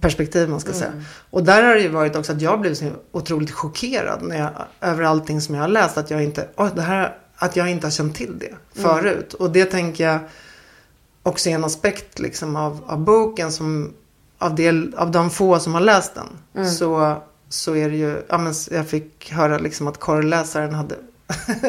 perspektiv 0.00 0.48
man 0.48 0.60
ska 0.60 0.70
Mm. 0.70 0.80
säga. 0.80 0.92
Och 1.30 1.44
där 1.44 1.62
har 1.62 1.74
det 1.74 1.80
ju 1.80 1.88
varit 1.88 2.16
också 2.16 2.32
att 2.32 2.40
jag 2.40 2.60
blev 2.60 2.74
så 2.74 2.90
otroligt 3.12 3.50
chockerad 3.50 4.22
när 4.22 4.38
jag, 4.38 4.50
över 4.80 5.02
allting 5.02 5.40
som 5.40 5.54
jag 5.54 5.62
har 5.62 5.68
läst. 5.68 5.98
Att 5.98 6.10
jag 6.10 6.24
inte, 6.24 6.48
oj, 6.56 6.70
det 6.74 6.82
här, 6.82 7.16
att 7.36 7.56
jag 7.56 7.70
inte 7.70 7.86
har 7.86 7.90
känt 7.92 8.16
till 8.16 8.38
det 8.38 8.80
förut. 8.82 9.34
Och 9.34 9.50
det 9.50 9.64
tänker 9.64 10.04
jag 10.08 10.18
också 11.22 11.48
är 11.48 11.54
en 11.54 11.64
aspekt 11.64 12.18
liksom 12.18 12.56
av, 12.56 12.84
av 12.86 12.98
boken 12.98 13.52
som 13.52 13.92
av, 14.38 14.54
del, 14.54 14.94
av 14.96 15.10
de 15.10 15.30
få 15.30 15.58
som 15.58 15.74
har 15.74 15.80
läst 15.80 16.12
den. 16.14 16.66
Så, 16.66 17.22
så 17.48 17.76
är 17.76 17.90
det 17.90 17.96
ju, 17.96 18.22
ja 18.28 18.38
men 18.38 18.54
jag 18.70 18.88
fick 18.88 19.32
höra 19.32 19.58
liksom 19.58 19.88
att 19.88 20.00
korrläsaren 20.00 20.74
hade 20.74 20.94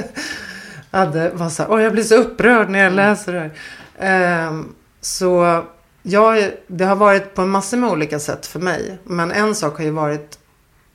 hade, 0.91 1.29
var 1.29 1.49
så 1.49 1.63
här, 1.63 1.71
åh 1.71 1.81
jag 1.83 1.91
blir 1.93 2.03
så 2.03 2.15
upprörd 2.15 2.69
när 2.69 2.79
jag 2.79 2.93
läser 2.93 3.33
det 3.33 3.39
här. 3.39 3.51
Ehm, 3.99 4.75
så 5.01 5.63
jag, 6.03 6.51
det 6.67 6.85
har 6.85 6.95
varit 6.95 7.35
på 7.35 7.41
en 7.41 7.49
massa 7.49 7.77
med 7.77 7.89
olika 7.89 8.19
sätt 8.19 8.45
för 8.45 8.59
mig. 8.59 8.97
Men 9.03 9.31
en 9.31 9.55
sak 9.55 9.77
har 9.77 9.83
ju 9.83 9.91
varit 9.91 10.39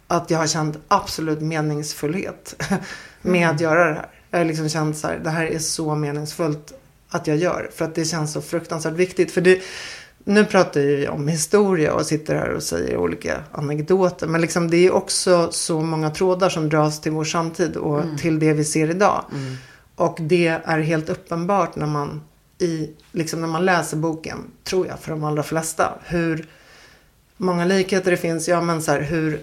att 0.06 0.30
jag 0.30 0.38
har 0.38 0.46
känt 0.46 0.78
absolut 0.88 1.40
meningsfullhet 1.40 2.62
med 3.22 3.50
att 3.50 3.60
göra 3.60 3.84
det 3.84 3.94
här. 3.94 4.08
Jag 4.30 4.38
har 4.38 4.44
liksom 4.44 4.68
känt 4.68 4.98
så 4.98 5.06
här, 5.06 5.20
det 5.24 5.30
här 5.30 5.46
är 5.46 5.58
så 5.58 5.94
meningsfullt 5.94 6.72
att 7.08 7.26
jag 7.26 7.36
gör. 7.36 7.70
För 7.74 7.84
att 7.84 7.94
det 7.94 8.04
känns 8.04 8.32
så 8.32 8.42
fruktansvärt 8.42 8.94
viktigt. 8.94 9.32
För 9.32 9.40
det, 9.40 9.60
nu 10.24 10.44
pratar 10.44 10.80
jag 10.80 10.90
ju 10.90 11.08
om 11.08 11.28
historia 11.28 11.94
och 11.94 12.06
sitter 12.06 12.34
här 12.34 12.48
och 12.50 12.62
säger 12.62 12.96
olika 12.96 13.40
anekdoter. 13.52 14.26
Men 14.26 14.40
liksom 14.40 14.70
det 14.70 14.76
är 14.76 14.90
också 14.92 15.48
så 15.52 15.80
många 15.80 16.10
trådar 16.10 16.48
som 16.48 16.68
dras 16.68 17.00
till 17.00 17.12
vår 17.12 17.24
samtid 17.24 17.76
och 17.76 18.02
till 18.18 18.38
det 18.38 18.52
vi 18.52 18.64
ser 18.64 18.90
idag. 18.90 19.24
Och 19.96 20.18
det 20.20 20.46
är 20.64 20.78
helt 20.78 21.08
uppenbart 21.08 21.76
när 21.76 21.86
man, 21.86 22.22
i, 22.60 22.90
liksom 23.12 23.40
när 23.40 23.48
man 23.48 23.64
läser 23.64 23.96
boken, 23.96 24.38
tror 24.64 24.86
jag, 24.86 24.98
för 24.98 25.10
de 25.10 25.24
allra 25.24 25.42
flesta. 25.42 25.94
Hur 26.04 26.48
många 27.36 27.64
likheter 27.64 28.10
det 28.10 28.16
finns. 28.16 28.48
Ja, 28.48 28.60
men 28.60 28.82
så 28.82 28.92
här, 28.92 29.00
hur 29.00 29.40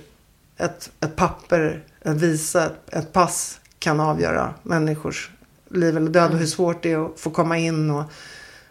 ett, 0.58 0.92
ett 1.00 1.16
papper, 1.16 1.84
en 2.02 2.18
visa, 2.18 2.72
ett 2.92 3.14
pass 3.14 3.60
kan 3.80 4.00
avgöra 4.00 4.54
människors 4.64 5.32
liv 5.70 5.98
eller 5.98 6.12
död. 6.12 6.32
Och 6.32 6.38
hur 6.38 6.46
svårt 6.46 6.84
det 6.84 6.92
är 6.92 7.06
att 7.06 7.20
få 7.20 7.30
komma 7.30 7.58
in. 7.58 7.92
Och, 7.92 8.04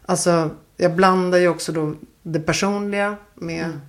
alltså, 0.07 0.51
jag 0.77 0.97
blandar 0.97 1.39
ju 1.39 1.49
också 1.49 1.73
då 1.73 1.95
det 2.23 2.41
personliga 2.41 3.17
med 3.35 3.81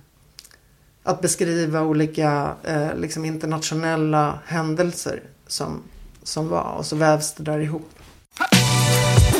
att 1.02 1.20
beskriva 1.20 1.82
olika 1.82 2.54
eh, 2.64 2.94
liksom 2.96 3.24
internationella 3.24 4.38
händelser 4.46 5.22
som, 5.46 5.82
som 6.22 6.48
var. 6.48 6.74
Och 6.78 6.86
så 6.86 6.96
vävs 6.96 7.34
det 7.34 7.42
där 7.42 7.58
ihop. 7.58 7.90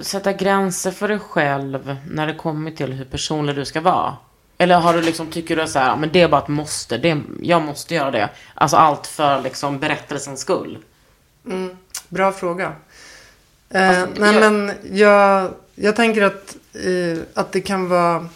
sätta 0.00 0.32
gränser 0.32 0.90
för 0.90 1.08
dig 1.08 1.18
själv 1.18 1.96
när 2.10 2.26
det 2.26 2.34
kommer 2.34 2.70
till 2.70 2.92
hur 2.92 3.04
personlig 3.04 3.56
du 3.56 3.64
ska 3.64 3.80
vara? 3.80 4.16
Eller 4.58 4.74
har 4.80 4.94
du 4.94 5.00
liksom, 5.02 5.26
tycker 5.30 5.56
du 5.56 5.66
så 5.66 5.78
här, 5.78 5.86
"Ja, 5.88 5.96
men 5.96 6.10
det 6.12 6.20
är 6.20 6.28
bara 6.28 6.42
ett 6.42 6.48
måste, 6.48 6.98
det, 6.98 7.20
jag 7.42 7.62
måste 7.62 7.94
göra 7.94 8.10
det. 8.10 8.28
Alltså 8.54 8.76
allt 8.76 9.06
för 9.06 9.40
liksom 9.42 9.78
berättelsens 9.78 10.40
skull. 10.40 10.78
Bra 12.08 12.32
fråga. 12.32 12.72
Eh, 13.70 13.88
Alltså, 13.88 14.20
nej, 14.20 14.34
jag- 14.34 14.52
men 14.52 14.72
jag, 14.92 15.50
jag 15.74 15.96
tänker 15.96 16.22
att, 16.22 16.56
eh, 16.72 17.18
att 17.34 17.52
det 17.52 17.60
kan 17.60 17.88
vara... 17.88 18.28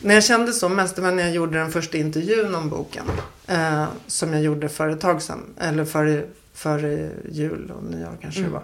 När 0.00 0.14
jag 0.14 0.24
kände 0.24 0.52
så 0.52 0.68
mest, 0.68 0.98
var 0.98 1.10
när 1.12 1.22
jag 1.22 1.32
gjorde 1.32 1.58
den 1.58 1.72
första 1.72 1.98
intervjun 1.98 2.54
om 2.54 2.68
boken. 2.70 3.04
Eh, 3.46 3.84
som 4.06 4.32
jag 4.32 4.42
gjorde 4.42 4.68
för 4.68 4.88
ett 4.88 5.00
tag 5.00 5.22
sedan. 5.22 5.54
Eller 5.60 5.84
före, 5.84 6.24
före 6.54 7.10
jul 7.30 7.72
och 7.76 7.82
nyår 7.84 8.16
kanske 8.22 8.40
det 8.40 8.48
var. 8.48 8.62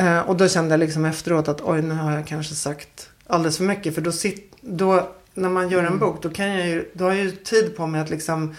Eh, 0.00 0.18
och 0.18 0.36
då 0.36 0.48
kände 0.48 0.70
jag 0.70 0.80
liksom 0.80 1.04
efteråt 1.04 1.48
att 1.48 1.60
oj, 1.60 1.82
nu 1.82 1.94
har 1.94 2.12
jag 2.12 2.26
kanske 2.26 2.54
sagt 2.54 3.10
alldeles 3.26 3.56
för 3.56 3.64
mycket. 3.64 3.94
För 3.94 4.02
då, 4.02 4.12
sit, 4.12 4.56
då 4.60 5.08
när 5.34 5.48
man 5.48 5.68
gör 5.68 5.84
en 5.84 5.98
bok, 5.98 6.22
då, 6.22 6.30
kan 6.30 6.48
jag 6.48 6.68
ju, 6.68 6.90
då 6.92 7.04
har 7.04 7.12
jag 7.12 7.24
ju 7.24 7.30
tid 7.30 7.76
på 7.76 7.86
mig 7.86 8.00
att 8.00 8.10
liksom 8.10 8.54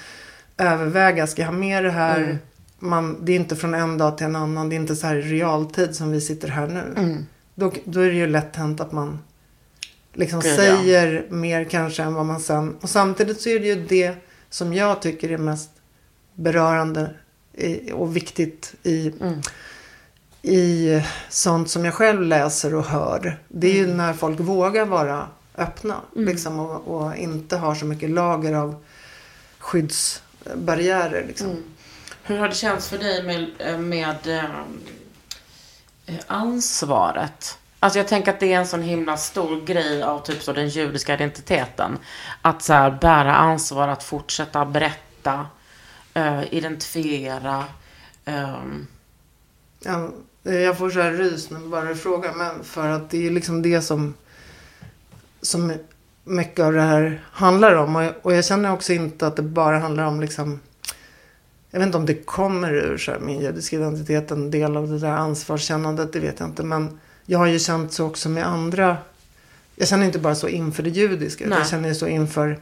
överväga, 0.57 1.27
ska 1.27 1.41
jag 1.41 1.49
ha 1.49 1.55
med 1.57 1.83
det 1.83 1.91
här? 1.91 2.37
Man, 2.79 3.25
det 3.25 3.31
är 3.31 3.35
inte 3.35 3.55
från 3.55 3.73
en 3.73 3.97
dag 3.97 4.17
till 4.17 4.25
en 4.25 4.35
annan. 4.35 4.69
Det 4.69 4.75
är 4.75 4.77
inte 4.79 4.95
så 4.95 5.07
här 5.07 5.15
i 5.15 5.21
realtid 5.21 5.95
som 5.95 6.11
vi 6.11 6.21
sitter 6.21 6.47
här 6.47 6.67
nu. 6.67 7.25
Då, 7.55 7.71
då 7.85 7.99
är 7.99 8.07
det 8.07 8.15
ju 8.15 8.27
lätt 8.27 8.55
hänt 8.55 8.81
att 8.81 8.91
man 8.91 9.19
liksom 10.13 10.39
Gud, 10.39 10.51
ja. 10.51 10.55
säger 10.55 11.25
mer 11.29 11.63
kanske 11.63 12.03
än 12.03 12.13
vad 12.13 12.25
man 12.25 12.39
sen... 12.39 12.75
Och 12.81 12.89
samtidigt 12.89 13.41
så 13.41 13.49
är 13.49 13.59
det 13.59 13.67
ju 13.67 13.85
det 13.85 14.15
som 14.49 14.73
jag 14.73 15.01
tycker 15.01 15.31
är 15.31 15.37
mest 15.37 15.69
berörande 16.35 17.09
och 17.93 18.15
viktigt 18.15 18.73
i, 18.83 19.11
i 20.41 21.01
sånt 21.29 21.69
som 21.69 21.85
jag 21.85 21.93
själv 21.93 22.21
läser 22.21 22.75
och 22.75 22.85
hör. 22.85 23.39
Det 23.47 23.67
är 23.67 23.73
ju 23.73 23.87
när 23.87 24.13
folk 24.13 24.39
vågar 24.39 24.85
vara 24.85 25.27
öppna. 25.57 26.01
Liksom, 26.15 26.59
och, 26.59 26.87
och 26.87 27.15
inte 27.15 27.57
har 27.57 27.75
så 27.75 27.85
mycket 27.85 28.09
lager 28.09 28.53
av 28.53 28.75
skyddsbarriärer. 29.59 31.25
Liksom. 31.27 31.63
Hur 32.23 32.37
har 32.37 32.47
det 32.47 32.55
känts 32.55 32.89
för 32.89 32.97
dig 32.97 33.23
med, 33.23 33.79
med 33.79 34.27
eh, 36.05 36.15
ansvaret? 36.27 37.57
Alltså 37.79 37.99
jag 37.99 38.07
tänker 38.07 38.33
att 38.33 38.39
det 38.39 38.53
är 38.53 38.57
en 38.57 38.67
sån 38.67 38.81
himla 38.81 39.17
stor 39.17 39.61
grej 39.61 40.03
av 40.03 40.19
typ 40.19 40.43
så 40.43 40.53
den 40.53 40.69
judiska 40.69 41.13
identiteten. 41.13 41.97
Att 42.41 42.63
så 42.63 42.73
här 42.73 42.91
bära 42.91 43.35
ansvar, 43.35 43.87
att 43.87 44.03
fortsätta 44.03 44.65
berätta, 44.65 45.45
eh, 46.13 46.53
identifiera. 46.53 47.65
ehm, 48.25 48.87
Ja, 49.83 50.09
jag 50.43 50.77
får 50.77 50.89
så 50.89 51.01
här 51.01 51.11
rys 51.11 51.49
när 51.49 51.59
bara 51.59 51.95
frågar. 51.95 52.33
Men 52.33 52.63
för 52.63 52.87
att 52.87 53.09
det 53.09 53.27
är 53.27 53.31
liksom 53.31 53.61
det 53.61 53.81
som, 53.81 54.13
som 55.41 55.73
mycket 56.23 56.59
av 56.65 56.73
det 56.73 56.81
här 56.81 57.23
handlar 57.31 57.75
om. 57.75 57.95
Och 57.95 58.03
jag, 58.03 58.13
och 58.21 58.33
jag 58.33 58.45
känner 58.45 58.73
också 58.73 58.93
inte 58.93 59.27
att 59.27 59.35
det 59.35 59.41
bara 59.41 59.79
handlar 59.79 60.03
om 60.03 60.21
liksom. 60.21 60.59
Jag 61.71 61.79
vet 61.79 61.85
inte 61.85 61.97
om 61.97 62.05
det 62.05 62.25
kommer 62.25 62.73
ur 62.73 62.97
så 62.97 63.11
här, 63.11 63.19
min 63.19 63.41
judiska 63.41 63.75
identitet. 63.75 64.31
En 64.31 64.51
del 64.51 64.77
av 64.77 64.87
det 64.87 64.99
där 64.99 65.11
ansvarskännandet. 65.11 66.13
Det 66.13 66.19
vet 66.19 66.39
jag 66.39 66.49
inte. 66.49 66.63
Men 66.63 66.99
jag 67.25 67.39
har 67.39 67.45
ju 67.45 67.59
känt 67.59 67.93
så 67.93 68.05
också 68.05 68.29
med 68.29 68.47
andra. 68.47 68.97
Jag 69.75 69.87
känner 69.87 70.05
inte 70.05 70.19
bara 70.19 70.35
så 70.35 70.47
inför 70.47 70.83
det 70.83 70.89
judiska. 70.89 71.45
Nej. 71.47 71.57
Jag 71.57 71.67
känner 71.67 71.89
ju 71.89 71.95
så 71.95 72.07
inför 72.07 72.59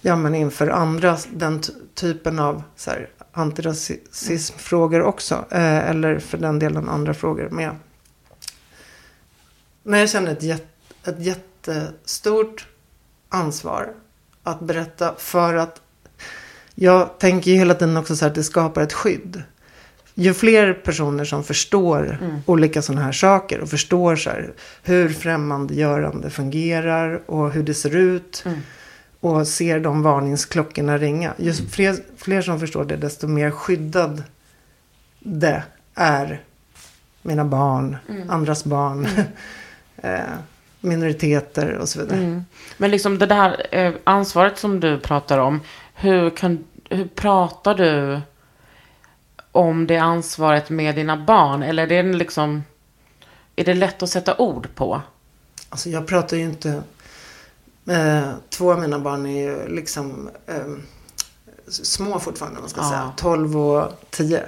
ja, 0.00 0.16
men 0.16 0.34
inför 0.34 0.68
andra, 0.68 1.18
den 1.32 1.60
ty- 1.60 1.72
typen 1.94 2.38
av 2.38 2.62
så 2.76 2.90
här, 2.90 3.08
antirasismfrågor 3.38 5.02
också. 5.02 5.44
Eh, 5.50 5.90
eller 5.90 6.18
för 6.18 6.38
den 6.38 6.58
delen 6.58 6.88
andra 6.88 7.14
frågor 7.14 7.48
med. 7.50 7.76
När 9.82 9.98
jag 9.98 10.10
känner 10.10 10.32
ett, 10.32 10.42
jätte, 10.42 10.66
ett 11.04 11.20
jättestort 11.20 12.66
ansvar 13.28 13.88
att 14.42 14.60
berätta 14.60 15.14
för 15.18 15.54
att 15.54 15.80
jag 16.74 17.18
tänker 17.18 17.50
ju 17.50 17.56
hela 17.56 17.74
tiden 17.74 17.96
också 17.96 18.16
så 18.16 18.24
här 18.24 18.30
att 18.30 18.34
det 18.34 18.44
skapar 18.44 18.82
ett 18.82 18.92
skydd. 18.92 19.42
Ju 20.14 20.34
fler 20.34 20.72
personer 20.72 21.24
som 21.24 21.44
förstår 21.44 22.18
olika 22.46 22.82
sådana 22.82 23.02
här 23.02 23.12
saker 23.12 23.60
och 23.60 23.70
förstår 23.70 24.16
så 24.16 24.30
här, 24.30 24.52
hur 24.82 25.08
främmandegörande 25.08 26.30
fungerar 26.30 27.30
och 27.30 27.50
hur 27.50 27.62
det 27.62 27.74
ser 27.74 27.96
ut 27.96 28.44
och 29.20 29.48
ser 29.48 29.80
de 29.80 30.02
varningsklockorna 30.02 30.98
ringa. 30.98 31.34
Ju 31.38 31.52
fler, 31.52 31.96
fler 32.16 32.42
som 32.42 32.60
förstår 32.60 32.84
det, 32.84 32.96
desto 32.96 33.26
mer 33.26 33.50
skyddad 33.50 34.22
det 35.18 35.62
är 35.94 36.42
mina 37.22 37.44
barn, 37.44 37.96
andras 38.28 38.64
barn, 38.64 39.08
eh, 39.96 40.20
minoriteter 40.80 41.72
och 41.72 41.88
så 41.88 42.00
vidare. 42.00 42.42
Men 42.76 42.90
liksom 42.90 43.18
det 43.18 43.26
där 43.26 43.66
eh, 43.70 43.94
ansvaret 44.04 44.58
som 44.58 44.80
du 44.80 44.98
pratar 44.98 45.38
om. 45.38 45.60
Hur, 45.94 46.30
kan, 46.30 46.64
hur 46.90 47.08
pratar 47.08 47.74
du 47.74 48.20
om 49.52 49.86
det 49.86 49.96
ansvaret 49.96 50.70
med 50.70 50.94
dina 50.94 51.16
barn? 51.16 51.62
Eller 51.62 51.92
är 51.92 52.02
det 52.02 52.12
liksom... 52.12 52.64
Är 53.56 53.64
det 53.64 53.74
lätt 53.74 54.02
att 54.02 54.10
sätta 54.10 54.36
ord 54.36 54.68
på? 54.74 55.02
Alltså 55.68 55.88
jag 55.90 56.06
pratar 56.06 56.36
ju 56.36 56.42
inte... 56.42 56.82
Eh, 57.88 58.28
två 58.50 58.72
av 58.72 58.80
mina 58.80 58.98
barn 58.98 59.26
är 59.26 59.40
ju 59.42 59.68
liksom 59.68 60.30
eh, 60.46 60.54
små 61.68 62.18
fortfarande, 62.18 62.58
om 62.58 62.62
man 62.62 62.70
ska 62.70 62.80
Ja. 62.80 62.88
säga. 62.88 63.12
12 63.16 63.56
och 63.56 63.92
10. 64.10 64.42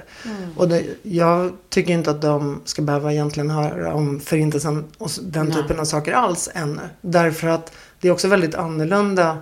Och 0.57 0.67
det, 0.69 0.85
jag 1.03 1.51
tycker 1.69 1.93
inte 1.93 2.11
att 2.11 2.21
de 2.21 2.61
ska 2.65 2.81
behöva 2.81 3.13
egentligen 3.13 3.49
höra 3.49 3.93
om 3.93 4.19
förintelsen 4.19 4.85
och 4.97 5.09
den 5.21 5.45
Nej. 5.45 5.55
typen 5.55 5.79
av 5.79 5.85
saker 5.85 6.13
alls 6.13 6.49
ännu. 6.53 6.81
Därför 7.01 7.47
att 7.47 7.71
det 7.99 8.07
är 8.07 8.11
också 8.11 8.27
väldigt 8.27 8.55
annorlunda, 8.55 9.37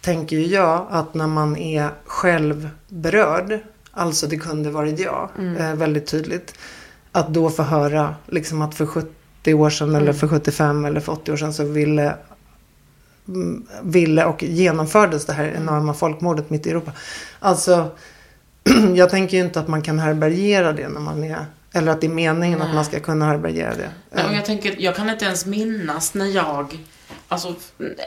tänker 0.00 0.36
ju 0.36 0.46
jag, 0.46 0.86
att 0.90 1.14
när 1.14 1.26
man 1.26 1.56
är 1.56 1.90
själv 2.06 2.68
berörd, 2.88 3.58
alltså 3.92 4.26
det 4.26 4.36
kunde 4.36 4.70
varit 4.70 4.98
jag, 4.98 5.28
eh, 5.58 5.74
väldigt 5.74 6.06
tydligt, 6.06 6.54
att 7.12 7.28
då 7.28 7.50
få 7.50 7.62
höra 7.62 8.14
liksom 8.26 8.62
att 8.62 8.74
för 8.74 8.86
70 8.86 9.54
år 9.54 9.70
sedan 9.70 9.94
eller 9.94 10.12
för 10.12 10.28
75 10.28 10.84
eller 10.84 11.00
för 11.00 11.12
80 11.12 11.32
år 11.32 11.36
sedan 11.36 11.54
så 11.54 11.64
ville 11.64 12.02
mm, 12.02 12.16
ville 13.82 14.24
och 14.24 14.42
genomfördes 14.42 15.26
det 15.26 15.32
här 15.32 15.52
enorma 15.56 15.94
folkmordet 15.94 16.50
mitt 16.50 16.66
i 16.66 16.70
Europa. 16.70 16.92
Alltså, 17.38 17.90
jag 18.94 19.10
tänker 19.10 19.36
ju 19.36 19.42
inte 19.42 19.60
att 19.60 19.68
man 19.68 19.82
kan 19.82 19.98
härbärgera 19.98 20.72
det 20.72 20.88
när 20.88 21.00
man 21.00 21.24
är, 21.24 21.46
eller 21.72 21.92
att 21.92 22.00
det 22.00 22.06
är 22.06 22.10
meningen 22.10 22.62
att 22.62 22.74
man 22.74 22.84
ska 22.84 23.00
kunna 23.00 23.26
härbärgera 23.26 23.74
det. 23.74 23.90
Nej, 24.10 24.34
jag 24.34 24.44
tänker, 24.44 24.74
jag 24.78 24.96
kan 24.96 25.10
inte 25.10 25.24
ens 25.24 25.46
minnas 25.46 26.14
när 26.14 26.26
jag, 26.26 26.78
alltså 27.28 27.54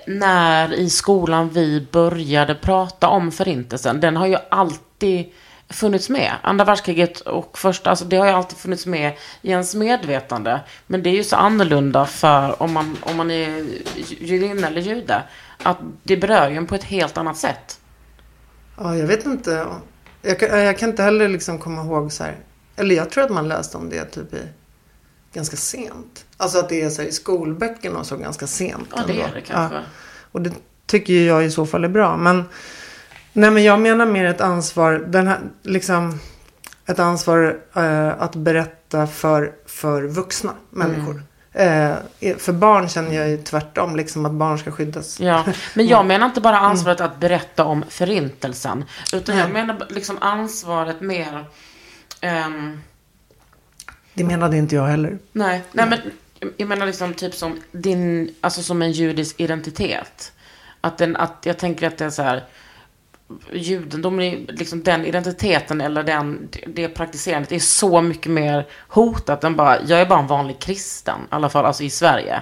när 0.07 0.74
i 0.74 0.89
skolan 0.89 1.49
vi 1.49 1.88
började 1.91 2.55
prata 2.55 3.07
om 3.07 3.32
förintelsen. 3.32 3.99
Den 3.99 4.17
har 4.17 4.28
ju 4.28 4.38
alltid 4.49 5.26
funnits 5.70 6.09
med. 6.09 6.34
Andra 6.41 6.65
världskriget 6.65 7.20
och 7.20 7.57
första, 7.57 7.89
alltså 7.89 8.05
det 8.05 8.17
har 8.17 8.26
ju 8.26 8.32
alltid 8.32 8.57
funnits 8.57 8.86
med 8.86 9.13
i 9.41 9.49
ens 9.49 9.76
medvetande. 9.76 10.61
Men 10.88 11.03
det 11.03 11.09
är 11.09 11.15
ju 11.15 11.24
så 11.24 11.36
annorlunda 11.36 12.05
för 12.05 12.61
om 12.61 12.74
man, 12.74 12.97
om 13.01 13.17
man 13.17 13.32
är 13.32 13.65
judinna 14.20 14.67
eller 14.67 14.82
jude. 14.82 15.24
Att 15.63 15.78
det 16.03 16.17
berör 16.17 16.49
ju 16.49 16.57
en 16.57 16.67
på 16.67 16.76
ett 16.76 16.84
helt 16.84 17.17
annat 17.17 17.38
sätt. 17.38 17.80
Ja, 18.78 18.95
jag 18.95 19.07
vet 19.07 19.26
inte. 19.26 19.67
Jag 20.22 20.39
kan, 20.39 20.59
jag 20.59 20.78
kan 20.78 20.89
inte 20.89 21.03
heller 21.03 21.28
liksom 21.28 21.59
komma 21.59 21.82
ihåg 21.82 22.11
så 22.11 22.24
här. 22.24 22.36
Eller 22.76 22.95
jag 22.95 23.09
tror 23.09 23.24
att 23.24 23.32
man 23.32 23.47
läste 23.47 23.78
om 23.78 23.89
det 23.89 24.05
typ 24.05 24.34
i 24.34 24.47
ganska 25.34 25.57
sent. 25.57 26.26
Alltså 26.38 26.59
att 26.59 26.70
det 26.70 26.82
är 26.82 26.89
så 26.89 27.01
här 27.01 27.09
i 27.09 27.11
skolböckerna 27.11 27.99
och 27.99 28.05
så 28.05 28.17
ganska 28.17 28.47
sent. 28.47 28.89
Ja, 28.95 29.03
det 29.07 29.13
ändå. 29.13 29.24
är 29.24 29.34
det 29.34 29.41
kanske. 29.41 29.76
Ja. 29.76 29.84
Och 30.32 30.41
det 30.41 30.51
tycker 30.86 31.13
jag 31.13 31.45
i 31.45 31.51
så 31.51 31.65
fall 31.65 31.84
är 31.84 31.89
bra. 31.89 32.17
Men, 32.17 32.43
nej, 33.34 33.51
men 33.51 33.63
jag 33.63 33.80
menar 33.80 34.05
mer 34.05 34.25
ett 34.25 34.41
ansvar. 34.41 34.93
Den 35.07 35.27
här, 35.27 35.39
liksom, 35.63 36.19
ett 36.86 36.99
ansvar 36.99 37.59
eh, 37.75 38.21
att 38.21 38.36
berätta 38.36 39.07
för, 39.07 39.51
för 39.65 40.03
vuxna 40.03 40.53
människor. 40.69 41.23
Eh, 41.53 41.93
för 42.38 42.53
barn 42.53 42.89
känner 42.89 43.15
jag 43.15 43.30
ju 43.30 43.38
tvärtom. 43.38 43.95
Liksom 43.95 44.25
att 44.25 44.32
barn 44.32 44.59
ska 44.59 44.71
skyddas. 44.71 45.19
Ja, 45.19 45.45
men 45.73 45.88
jag 45.93 46.05
menar 46.05 46.25
inte 46.25 46.41
bara 46.41 46.59
ansvaret 46.59 47.01
att 47.01 47.19
berätta 47.19 47.65
om 47.65 47.86
förintelsen. 47.89 48.86
Utan 49.13 49.38
jag 49.38 49.51
menar 49.51 49.86
liksom 49.89 50.17
ansvaret 50.21 51.01
mer... 51.01 51.45
ehm, 52.21 52.82
Det 54.13 54.23
menade 54.23 54.57
inte 54.57 54.75
jag 54.75 54.86
heller. 54.86 55.17
nej, 55.32 55.63
nej 55.71 55.86
men 55.89 55.99
jag 56.57 56.67
menar 56.67 56.86
liksom 56.86 57.13
typ 57.13 57.34
som 57.36 57.59
din, 57.71 58.36
alltså 58.41 58.63
som 58.63 58.82
en 58.82 58.91
judisk 58.91 59.39
identitet. 59.39 60.32
Att, 60.82 60.97
den, 60.97 61.15
att 61.15 61.38
jag 61.43 61.57
tänker 61.57 61.88
att 61.88 61.97
det 61.97 62.05
är 62.05 62.09
så 62.09 62.21
här, 62.21 62.43
judendom, 63.53 64.19
är 64.19 64.45
liksom 64.47 64.84
den 64.84 65.05
identiteten 65.05 65.82
eller 65.82 66.03
den, 66.03 66.49
det 66.67 66.88
praktiserandet 66.88 67.51
är 67.51 67.59
så 67.59 68.01
mycket 68.01 68.32
mer 68.32 68.67
hotat 68.88 69.43
än 69.43 69.55
bara, 69.55 69.82
jag 69.86 70.01
är 70.01 70.05
bara 70.05 70.19
en 70.19 70.27
vanlig 70.27 70.59
kristen, 70.59 71.19
i 71.21 71.27
alla 71.30 71.49
fall 71.49 71.65
alltså 71.65 71.84
i 71.84 71.89
Sverige. 71.89 72.41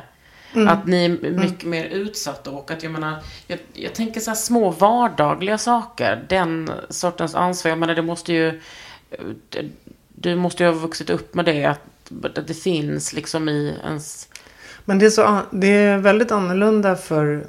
Att 0.67 0.87
ni 0.87 1.05
är 1.05 1.31
mycket 1.31 1.63
mer 1.63 1.85
utsatta 1.85 2.51
och 2.51 2.71
att 2.71 2.83
jag 2.83 2.91
menar, 2.91 3.15
jag, 3.47 3.59
jag 3.73 3.95
tänker 3.95 4.19
så 4.19 4.29
här 4.29 4.35
små 4.35 4.69
vardagliga 4.69 5.57
saker, 5.57 6.25
den 6.29 6.71
sortens 6.89 7.35
ansvar, 7.35 7.69
jag 7.69 7.77
menar 7.79 7.95
det 7.95 8.01
måste 8.01 8.33
ju, 8.33 8.61
du 10.15 10.35
måste 10.35 10.63
ju 10.63 10.69
ha 10.69 10.79
vuxit 10.79 11.09
upp 11.09 11.33
med 11.33 11.45
det, 11.45 11.65
att, 11.65 11.81
att 12.37 12.47
det 12.47 12.53
finns 12.53 13.13
liksom 13.13 13.49
i 13.49 13.77
ens, 13.85 14.29
Men 14.85 14.99
det 14.99 15.05
är, 15.05 15.09
så, 15.09 15.39
det 15.51 15.67
är 15.67 15.97
väldigt 15.97 16.31
annorlunda 16.31 16.95
för, 16.95 17.47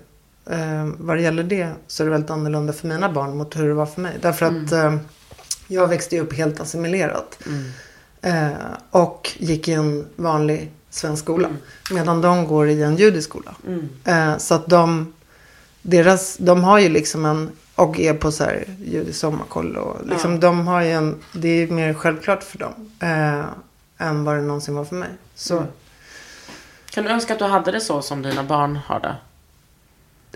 eh, 0.51 0.89
vad 0.99 1.17
det 1.17 1.23
gäller 1.23 1.43
det, 1.43 1.73
så 1.87 2.03
är 2.03 2.05
det 2.05 2.11
väldigt 2.11 2.31
annorlunda 2.31 2.73
för 2.73 2.89
mina 2.89 3.13
barn 3.13 3.37
mot 3.37 3.57
hur 3.57 3.69
det 3.69 3.75
var 3.75 3.87
för 3.87 4.01
mig. 4.01 4.17
Därför 4.23 4.47
att 4.47 4.73
eh, 4.73 4.97
jag 5.69 5.89
växte 5.89 6.21
upp 6.21 6.33
helt 6.33 6.61
assimilerat. 6.61 7.39
Eh, 8.23 8.51
och 8.91 9.31
gick 9.39 9.69
i 9.69 9.73
en 9.73 10.07
vanlig 10.17 10.73
svensk 10.91 11.23
skola. 11.25 11.49
Medan 11.91 12.21
de 12.21 12.47
går 12.47 12.69
i 12.69 12.83
en 12.83 12.97
judisk 12.97 13.29
skola. 13.29 13.55
Eh, 14.05 14.37
så 14.39 14.55
att 14.55 14.67
de, 14.67 15.13
deras, 15.83 16.37
de 16.37 16.65
har 16.65 16.79
ju 16.79 16.89
liksom 16.89 17.25
en, 17.25 17.51
och 17.75 18.01
är 18.01 18.15
på 18.15 18.33
så 18.33 18.45
här 18.45 18.65
judisk 18.85 19.19
sommarkoll. 19.19 19.77
Och 19.77 19.97
liksom, 20.07 20.41
De 20.41 20.67
har 20.67 20.83
ju 20.83 20.91
en, 20.93 21.17
det 21.33 21.49
är 21.49 21.67
mer 21.69 21.95
självklart 21.95 22.43
för 22.43 22.59
dem. 22.59 22.91
Eh, 23.01 23.45
än 23.99 24.25
vad 24.25 24.37
det 24.37 24.43
någonsin 24.43 24.75
var 24.75 24.85
för 24.85 24.97
mig. 24.97 25.09
Så. 25.35 25.65
kan 26.91 27.05
du 27.05 27.11
önska 27.11 27.33
att 27.33 27.39
du 27.39 27.45
hade 27.45 27.73
det 27.73 27.81
så 27.81 28.03
som 28.03 28.23
dina 28.23 28.45
barn 28.45 28.77
har 28.87 29.01
det? 29.01 29.17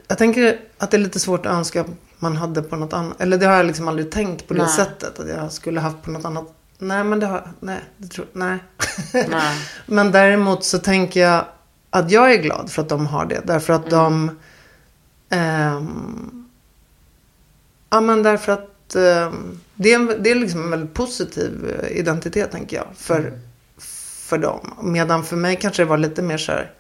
Jag 0.09 0.19
tänker 0.19 0.61
att 0.79 0.91
det 0.91 0.97
är 0.97 0.99
lite 0.99 1.21
svårt 1.21 1.47
att 1.47 1.53
önska 1.53 1.85
man 2.19 2.37
hade 2.37 2.63
på 2.63 2.77
något 2.77 2.93
annat. 2.93 3.21
Eller 3.21 3.39
det 3.39 3.47
har 3.47 3.57
jag 3.57 3.67
liksom 3.67 3.89
aldrig 3.89 4.11
tänkt 4.11 4.49
på 4.49 4.55
det 4.55 4.63
Nej. 4.63 4.73
sättet. 4.73 5.19
Att 5.19 5.29
jag 5.29 5.53
skulle 5.53 5.81
haft 5.81 6.03
på 6.03 6.11
något 6.11 6.25
annat. 6.25 6.55
Nej, 6.79 7.05
men 7.05 7.21
det 7.21 7.27
har 7.27 7.53
Nej, 7.61 7.81
det 7.97 8.09
tror 8.09 8.27
Nej. 8.33 8.59
Nej. 9.13 9.59
men 9.87 10.13
däremot 10.13 10.65
så 10.65 10.79
tänker 10.79 11.21
jag 11.21 11.45
att 11.91 12.11
jag 12.11 12.33
är 12.33 12.43
glad 12.43 12.71
för 12.71 12.83
att 12.83 12.89
de 12.89 13.07
har 13.07 13.27
det. 13.27 13.41
Därför 13.45 13.73
att 13.73 13.91
de... 13.91 14.39
ehm, 15.29 16.49
ja, 17.91 18.01
men 18.01 18.23
därför 18.23 18.53
att 18.53 18.95
ehm, 18.95 19.61
det 19.75 19.93
är, 19.93 19.95
en, 19.95 20.23
det 20.23 20.31
är 20.31 20.35
liksom 20.35 20.65
en 20.65 20.71
väldigt 20.71 20.95
positiv 20.95 21.77
eh, 21.81 21.99
identitet, 21.99 22.51
tänker 22.51 22.77
jag. 22.77 22.87
För, 22.97 23.39
för 24.29 24.39
dem. 24.39 24.75
Medan 24.83 25.25
för 25.25 25.37
mig 25.37 25.57
kanske 25.57 25.83
det 25.83 25.87
var 25.89 25.99
lite 25.99 26.23
mer 26.23 26.39
så 26.39 26.53
här 26.53 26.71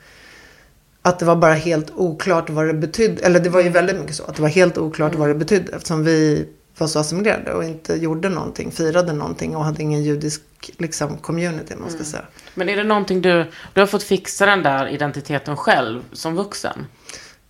att 1.02 1.18
det 1.18 1.24
var 1.24 1.36
bara 1.36 1.54
helt 1.54 1.90
oklart 1.90 2.50
vad 2.50 2.66
det 2.66 2.74
betydde. 2.74 3.22
Eller 3.22 3.40
det 3.40 3.50
var 3.50 3.60
ju 3.60 3.68
väldigt 3.68 3.96
mycket 3.96 4.16
så. 4.16 4.24
Att 4.24 4.36
det 4.36 4.42
var 4.42 4.48
helt 4.48 4.78
oklart 4.78 5.14
vad 5.14 5.28
det 5.28 5.34
betydde. 5.34 5.72
Eftersom 5.72 6.04
vi 6.04 6.48
var 6.78 6.86
så 6.86 6.98
assimilerade 6.98 7.52
och 7.52 7.64
inte 7.64 7.94
gjorde 7.94 8.28
någonting. 8.28 8.70
Firade 8.70 9.12
någonting 9.12 9.56
och 9.56 9.64
hade 9.64 9.82
ingen 9.82 10.02
judisk 10.02 10.42
liksom, 10.78 11.18
community, 11.18 11.74
man 11.76 11.90
ska 11.90 12.04
säga. 12.04 12.24
Men 12.54 12.68
är 12.68 12.76
det 12.76 12.84
någonting 12.84 13.22
du, 13.22 13.50
du 13.72 13.80
har 13.80 13.86
fått 13.86 14.02
fixa 14.02 14.46
den 14.46 14.62
där 14.62 14.86
identiteten 14.88 15.56
själv 15.56 16.02
som 16.12 16.34
vuxen? 16.34 16.86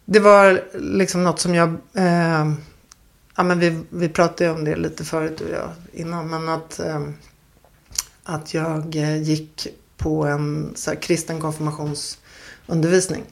Det 0.04 0.20
var 0.20 0.62
liksom 0.74 1.24
något 1.24 1.40
som 1.40 1.54
jag... 1.54 1.68
Eh, 1.94 2.52
ja, 3.36 3.42
men 3.42 3.58
vi, 3.58 3.80
vi 3.90 4.08
pratade 4.08 4.44
ju 4.44 4.50
om 4.50 4.64
det 4.64 4.76
lite 4.76 5.04
förut 5.04 5.40
och 5.40 5.50
jag 5.50 5.70
innan. 5.92 6.30
Men 6.30 6.48
att, 6.48 6.80
eh, 6.80 7.02
att 8.24 8.54
jag 8.54 8.96
eh, 8.96 9.22
gick 9.22 9.66
på 9.96 10.24
en 10.24 10.72
så 10.74 10.90
här, 10.90 10.96
kristen 10.96 11.40
konfirmationsundervisning. 12.66 13.24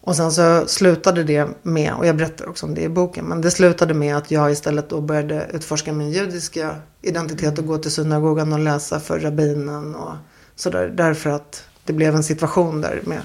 Och 0.00 0.16
sen 0.16 0.32
så 0.32 0.66
slutade 0.66 1.24
det 1.24 1.48
med, 1.62 1.94
och 1.94 2.06
jag 2.06 2.16
berättar 2.16 2.48
också 2.48 2.66
om 2.66 2.74
det 2.74 2.82
i 2.82 2.88
boken, 2.88 3.24
men 3.24 3.40
det 3.40 3.50
slutade 3.50 3.94
med 3.94 4.16
att 4.16 4.30
jag 4.30 4.52
istället 4.52 4.88
då 4.88 5.00
började 5.00 5.46
utforska 5.52 5.92
min 5.92 6.10
judiska 6.10 6.76
identitet 7.02 7.58
och 7.58 7.66
gå 7.66 7.78
till 7.78 7.90
synagogan 7.90 8.52
och 8.52 8.58
läsa 8.58 9.00
för 9.00 9.20
rabbinen 9.20 9.94
och 9.94 10.14
sådär. 10.56 10.92
Därför 10.96 11.30
att 11.30 11.64
det 11.84 11.92
blev 11.92 12.14
en 12.14 12.24
situation 12.24 12.80
där 12.80 13.02
med, 13.04 13.20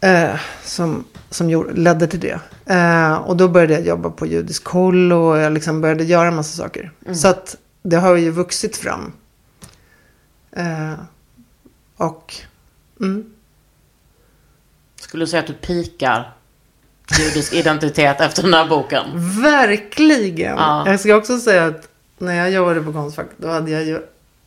eh, 0.00 0.40
som 0.64 1.04
som 1.30 1.50
gjorde, 1.50 1.72
ledde 1.72 2.06
till 2.06 2.20
det. 2.20 2.40
Eh, 2.66 3.14
och 3.14 3.36
då 3.36 3.48
började 3.48 3.72
jag 3.72 3.86
jobba 3.86 4.10
på 4.10 4.26
judisk 4.26 4.64
koll 4.64 5.12
och 5.12 5.38
jag 5.38 5.52
liksom 5.52 5.80
började 5.80 6.04
göra 6.04 6.28
en 6.28 6.36
massa 6.36 6.62
saker. 6.62 6.92
Så 7.12 7.28
att 7.28 7.56
det 7.82 7.96
har 7.96 8.16
ju 8.16 8.30
vuxit 8.30 8.76
fram. 8.76 9.12
Eh, 10.52 10.92
och 11.96 12.34
mm, 13.00 13.32
Skulle 15.08 15.22
du 15.24 15.28
säga 15.28 15.40
att 15.40 15.46
du 15.46 15.52
pikar 15.52 16.32
judisk 17.18 17.52
identitet 17.52 18.20
efter 18.20 18.42
den 18.42 18.54
här 18.54 18.68
boken? 18.68 19.04
verkligen. 19.42 20.56
Ja. 20.56 20.90
Jag 20.90 21.00
ska 21.00 21.16
också 21.16 21.38
säga 21.38 21.66
att 21.66 21.88
när 22.18 22.34
jag 22.34 22.50
jobbade 22.50 22.82
på 22.82 22.92
Konstfack 22.92 23.26
då 23.36 23.48
hade 23.48 23.70
jag 23.70 23.84
ju 23.84 24.00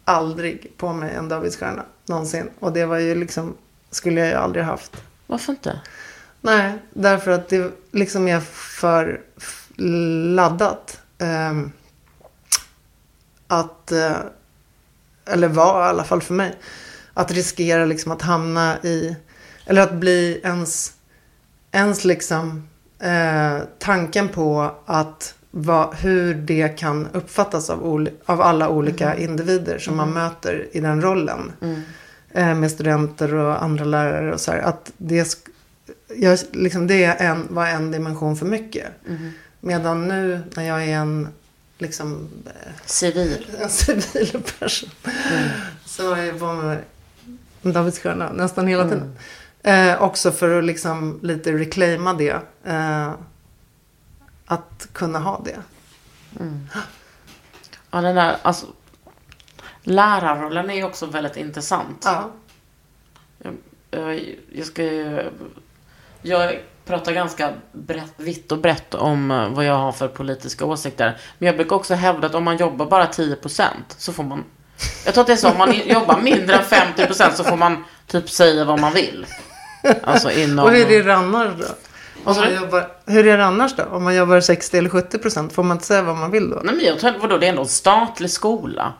aldrig 0.06 0.78
på 0.78 0.94
mig 0.94 1.16
en 1.16 1.30
Davidsstjärna 1.30 1.86
någonsin. 2.06 2.50
Och 2.60 2.74
det 2.74 2.86
var 2.86 2.98
ju 2.98 3.16
liksom, 3.16 3.56
skulle 3.92 4.20
jag 4.20 4.30
ju 4.30 4.36
aldrig 4.36 4.66
haft. 4.66 5.04
Varför 5.28 5.52
inte? 5.52 5.80
Nej, 6.42 6.74
därför 6.94 7.32
att 7.32 7.50
det 7.50 7.72
liksom 7.92 8.28
är 8.28 8.40
för 8.80 9.22
laddat. 10.36 11.02
ehm, 11.18 11.72
att, 13.48 13.92
eh, 13.92 14.18
eller 15.26 15.48
var 15.48 15.86
i 15.86 15.90
alla 15.90 16.04
fall 16.04 16.22
för 16.22 16.34
mig, 16.34 16.58
att 17.14 17.32
riskera 17.32 17.86
liksom 17.86 18.12
att 18.12 18.22
hamna 18.22 18.78
i, 18.84 19.16
eller 19.72 19.82
att 19.82 19.94
bli 19.94 20.42
ens, 20.44 20.94
ens 21.72 22.06
liksom 22.06 22.68
eh, 23.00 23.58
tanken 23.80 24.28
på 24.30 24.72
att 24.86 25.36
vad, 25.52 25.96
hur 25.96 26.34
det 26.36 26.78
kan 26.80 27.08
uppfattas 27.14 27.70
av, 27.70 27.86
ol- 27.86 28.10
av 28.26 28.42
alla 28.42 28.70
olika 28.70 29.16
individer 29.18 29.80
som 29.80 29.96
man 29.98 30.14
möter 30.14 30.68
i 30.72 30.80
den 30.80 31.02
rollen. 31.02 31.52
Eh, 32.32 32.56
med 32.56 32.72
studenter 32.72 33.34
och 33.34 33.64
andra 33.64 33.86
lärare 33.86 34.34
och 34.34 34.40
så 34.42 34.52
här. 34.52 34.60
Att 34.60 34.92
det, 34.98 35.38
jag, 36.18 36.40
liksom, 36.52 36.88
det 36.88 37.04
är 37.04 37.26
en, 37.32 37.48
var 37.50 37.68
en 37.68 37.92
dimension 37.92 38.36
för 38.38 38.46
mycket. 38.46 38.86
Medan 39.60 40.08
nu 40.08 40.42
när 40.56 40.64
jag 40.68 40.84
är 40.84 40.96
en, 40.98 41.28
liksom, 41.78 42.30
Civil. 42.86 43.46
en 43.62 43.70
civil 43.70 44.44
person. 44.60 44.90
Så 45.86 46.16
har 46.16 46.22
jag 46.22 46.40
på 46.40 46.54
mig 46.54 46.78
en 47.62 47.74
Davidsstjärna 47.74 48.32
nästan 48.34 48.68
hela 48.68 48.84
tiden. 48.90 49.16
Eh, 49.64 50.02
också 50.02 50.32
för 50.32 50.58
att 50.58 50.64
liksom 50.64 51.20
lite 51.24 51.52
reclaima 51.54 52.14
det. 52.14 52.42
Eh, 52.64 53.12
att 54.46 54.88
kunna 54.94 55.20
ha 55.20 55.42
det. 55.46 55.58
Ja, 57.92 58.02
den 58.02 58.16
där, 58.16 58.38
alltså. 58.42 58.66
Lärarrollen 59.84 60.70
är 60.70 60.74
ju 60.74 60.84
också 60.84 61.06
väldigt 61.06 61.38
intressant. 61.38 62.02
Ja. 62.06 62.32
Jag, 63.92 64.36
jag 64.52 64.66
ska 64.66 64.84
ju... 64.84 65.32
Jag 66.22 66.60
pratar 66.86 67.12
ganska 67.12 67.54
brett, 67.72 68.14
vitt 68.18 68.52
och 68.52 68.58
brett 68.58 68.94
om 68.94 69.32
eh, 69.32 69.50
vad 69.50 69.66
jag 69.66 69.78
har 69.78 69.92
för 69.92 70.08
politiska 70.08 70.66
åsikter. 70.66 71.18
Men 71.38 71.48
jag 71.48 71.56
brukar 71.56 71.76
också 71.76 71.94
hävda 71.94 72.28
att 72.28 72.36
om 72.36 72.44
man 72.44 72.58
jobbar 72.58 72.86
bara 72.86 73.06
10% 73.06 73.66
så 73.98 74.14
får 74.14 74.24
man... 74.24 74.44
Jag 75.06 75.14
tror 75.14 75.22
att 75.22 75.28
det 75.28 75.34
är 75.34 75.38
så, 75.38 75.52
om 75.52 75.58
man 75.58 75.74
jobbar 75.74 76.22
mindre 76.22 76.56
än 76.56 76.64
50% 76.64 77.32
så 77.32 77.44
får 77.44 77.58
man 77.58 77.84
typ 78.08 78.30
säga 78.30 78.66
vad 78.66 78.80
man 78.80 78.94
vill. 78.94 79.26
Alltså 80.04 80.32
inom... 80.32 80.66
Och 80.66 80.72
hur 80.72 80.92
är 80.92 81.04
det 81.04 81.16
annars 81.16 81.52
då? 81.60 81.66
Om 82.24 82.36
man 82.36 82.48
du? 82.48 82.56
jobbar, 82.56 82.88
hur 83.06 83.28
är 83.28 83.38
det 83.38 83.46
annars 83.46 83.76
då? 83.76 83.84
Om 83.84 84.04
man 84.04 84.16
jobbar 84.16 84.40
60 84.40 84.78
eller 84.78 84.90
70 84.90 85.18
procent, 85.18 85.54
får 85.54 85.64
man 85.64 85.78
inte 85.78 85.86
säga 85.86 86.02
vad 86.02 86.18
man 86.18 86.32
vill 86.32 86.50
då? 86.50 86.62
Nej 86.64 86.76
men 86.76 86.86
jag 86.86 87.00
tror, 87.00 87.14
vadå, 87.22 87.38
det 87.38 87.46
är 87.46 87.50
ändå 87.50 87.62
en 87.62 87.68
statlig 87.68 88.30
skola. 88.32 88.94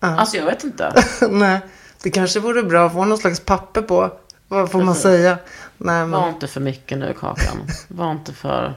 Ja. 0.00 0.16
Alltså 0.16 0.36
jag 0.36 0.44
vet 0.44 0.64
inte. 0.64 1.02
Nej, 1.30 1.60
det 2.02 2.10
kanske 2.10 2.40
vore 2.40 2.62
bra 2.62 2.86
att 2.86 2.92
få 2.92 3.04
någon 3.04 3.18
slags 3.18 3.40
papper 3.40 3.82
på. 3.82 4.10
Vad 4.48 4.70
får 4.70 4.82
man 4.82 4.94
säga? 4.94 5.38
Nej, 5.76 6.00
men... 6.00 6.10
Var 6.10 6.28
inte 6.28 6.46
för 6.46 6.60
mycket 6.60 6.98
nu 6.98 7.14
Kakan. 7.20 7.56
Var 7.88 8.12
inte 8.12 8.32
för... 8.32 8.74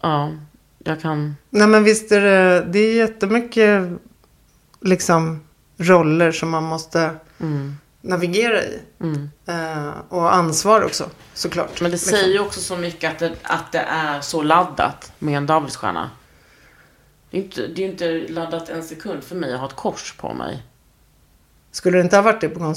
Ja, 0.00 0.30
jag 0.78 1.00
kan... 1.00 1.36
Nej 1.50 1.66
men 1.66 1.84
visst 1.84 2.12
är 2.12 2.20
det, 2.20 2.60
det 2.60 2.78
är 2.78 2.94
jättemycket 2.94 3.88
liksom 4.80 5.40
roller 5.76 6.32
som 6.32 6.50
man 6.50 6.62
måste 6.62 7.10
Mm, 7.40 7.76
navigera 8.04 8.62
i. 8.62 8.80
mm. 9.00 9.30
Eh, 9.46 9.92
och 10.08 10.34
ansvar 10.34 10.82
också 10.82 11.10
såklart. 11.34 11.80
Men 11.80 11.90
det 11.90 11.94
Liksom. 11.96 12.10
säger 12.12 12.28
ju 12.32 12.38
också 12.38 12.60
så 12.60 12.76
mycket 12.76 13.10
att 13.12 13.18
det, 13.18 13.32
att 13.42 13.72
det 13.72 13.78
är 13.78 14.20
så 14.20 14.42
laddat 14.42 15.12
med 15.18 15.36
en 15.36 15.46
Davidsstjärna. 15.46 16.10
Det 17.30 17.36
är 17.36 17.40
ju 17.40 17.46
inte, 17.46 17.66
det 17.66 17.84
är 17.84 17.88
inte 17.88 18.32
laddat 18.32 18.68
en 18.68 18.82
sekund 18.82 19.24
för 19.24 19.36
mig 19.36 19.54
att 19.54 19.60
ha 19.60 19.66
ett 19.66 19.76
kors 19.76 20.14
på 20.18 20.34
mig. 20.34 20.62
Skulle 21.70 21.98
det 21.98 22.02
inte 22.04 22.16
ha 22.16 22.22
varit 22.22 22.40
det 22.40 22.48
på? 22.48 22.74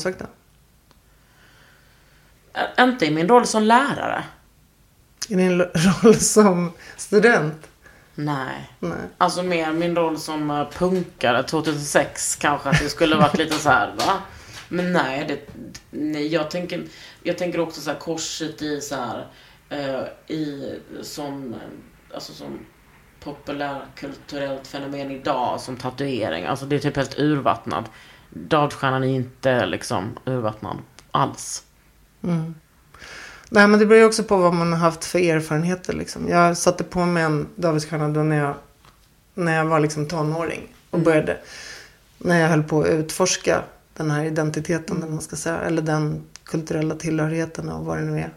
Ä- 2.53 2.84
Inte 2.84 3.05
i 3.05 3.11
min 3.11 3.28
roll 3.28 3.45
som 3.45 3.63
lärare. 3.63 4.23
I 5.30 5.36
din 5.36 5.61
roll 6.03 6.15
som 6.15 6.71
student? 6.97 7.67
Nej. 8.15 8.71
Nej. 8.80 8.97
Alltså 9.17 9.43
mer 9.43 9.71
min 9.73 9.95
roll 9.95 10.19
som 10.19 10.51
eh, 10.51 10.67
punkare 10.78 11.43
2006 11.43 12.36
kanske 12.36 12.69
att 12.69 12.80
det 12.80 12.89
skulle 12.89 13.15
varit 13.15 13.38
lite 13.38 13.55
så 13.57 13.69
här 13.69 13.93
va? 13.97 14.13
Men 14.70 14.93
nej, 14.93 15.26
det, 15.28 15.39
nej 15.91 16.28
jag, 16.28 16.51
tänker, 16.51 16.84
jag 17.24 17.38
tänker 17.38 17.59
också 17.59 17.82
så 17.82 17.91
här 17.91 17.99
korset 17.99 18.61
i 18.61 18.82
så 18.82 18.95
här 18.95 19.28
eh, 19.70 20.36
i 20.36 20.74
som, 21.01 21.53
eh, 21.53 21.59
alltså 22.15 22.34
som 22.34 22.59
populärkulturellt 23.20 24.68
fenomen 24.68 25.11
idag 25.11 25.61
som 25.61 25.78
tatuering. 25.78 26.45
Alltså 26.45 26.65
det 26.65 26.76
är 26.76 26.80
typ 26.80 26.95
helt 26.95 27.20
urvattnad. 27.20 27.86
Davidsstjärnan 28.30 29.03
är 29.03 29.15
inte 29.15 29.65
liksom 29.65 30.18
urvattnad 30.26 30.78
alls. 31.11 31.63
Nej 33.49 33.68
men 33.68 33.80
det 33.80 33.86
beror 33.86 33.99
ju 33.99 34.05
också 34.05 34.24
på 34.24 34.38
vad 34.38 34.53
man 34.53 34.74
har 34.74 34.80
haft 34.80 35.05
för 35.05 35.20
erfarenheter 35.20 35.93
liksom. 35.93 36.28
Jag 36.28 36.57
satte 36.57 36.84
på 36.84 37.05
mig 37.05 37.24
en 37.24 37.47
Davidsstjärna 37.55 38.09
då 38.09 38.24
när 38.24 38.38
jag, 38.38 38.55
när 39.34 39.55
jag 39.55 39.65
var 39.65 39.80
liksom 39.80 40.07
tonåring. 40.07 40.74
Och 40.89 40.99
började, 40.99 41.38
när 42.18 42.39
jag 42.39 42.49
höll 42.49 42.63
på 42.63 42.82
att 42.82 42.88
utforska 42.88 43.63
den 43.97 44.11
här 44.11 44.23
identiteten, 44.23 44.97
eller 44.97 45.11
man 45.11 45.21
ska 45.21 45.35
säga. 45.35 45.59
Eller 45.59 45.81
den 45.81 46.23
kulturella 46.43 46.95
tillhörigheten 46.95 47.69
och 47.69 47.85
vad 47.85 47.97
det 47.97 48.03
nu 48.03 48.19
är. 48.19 48.33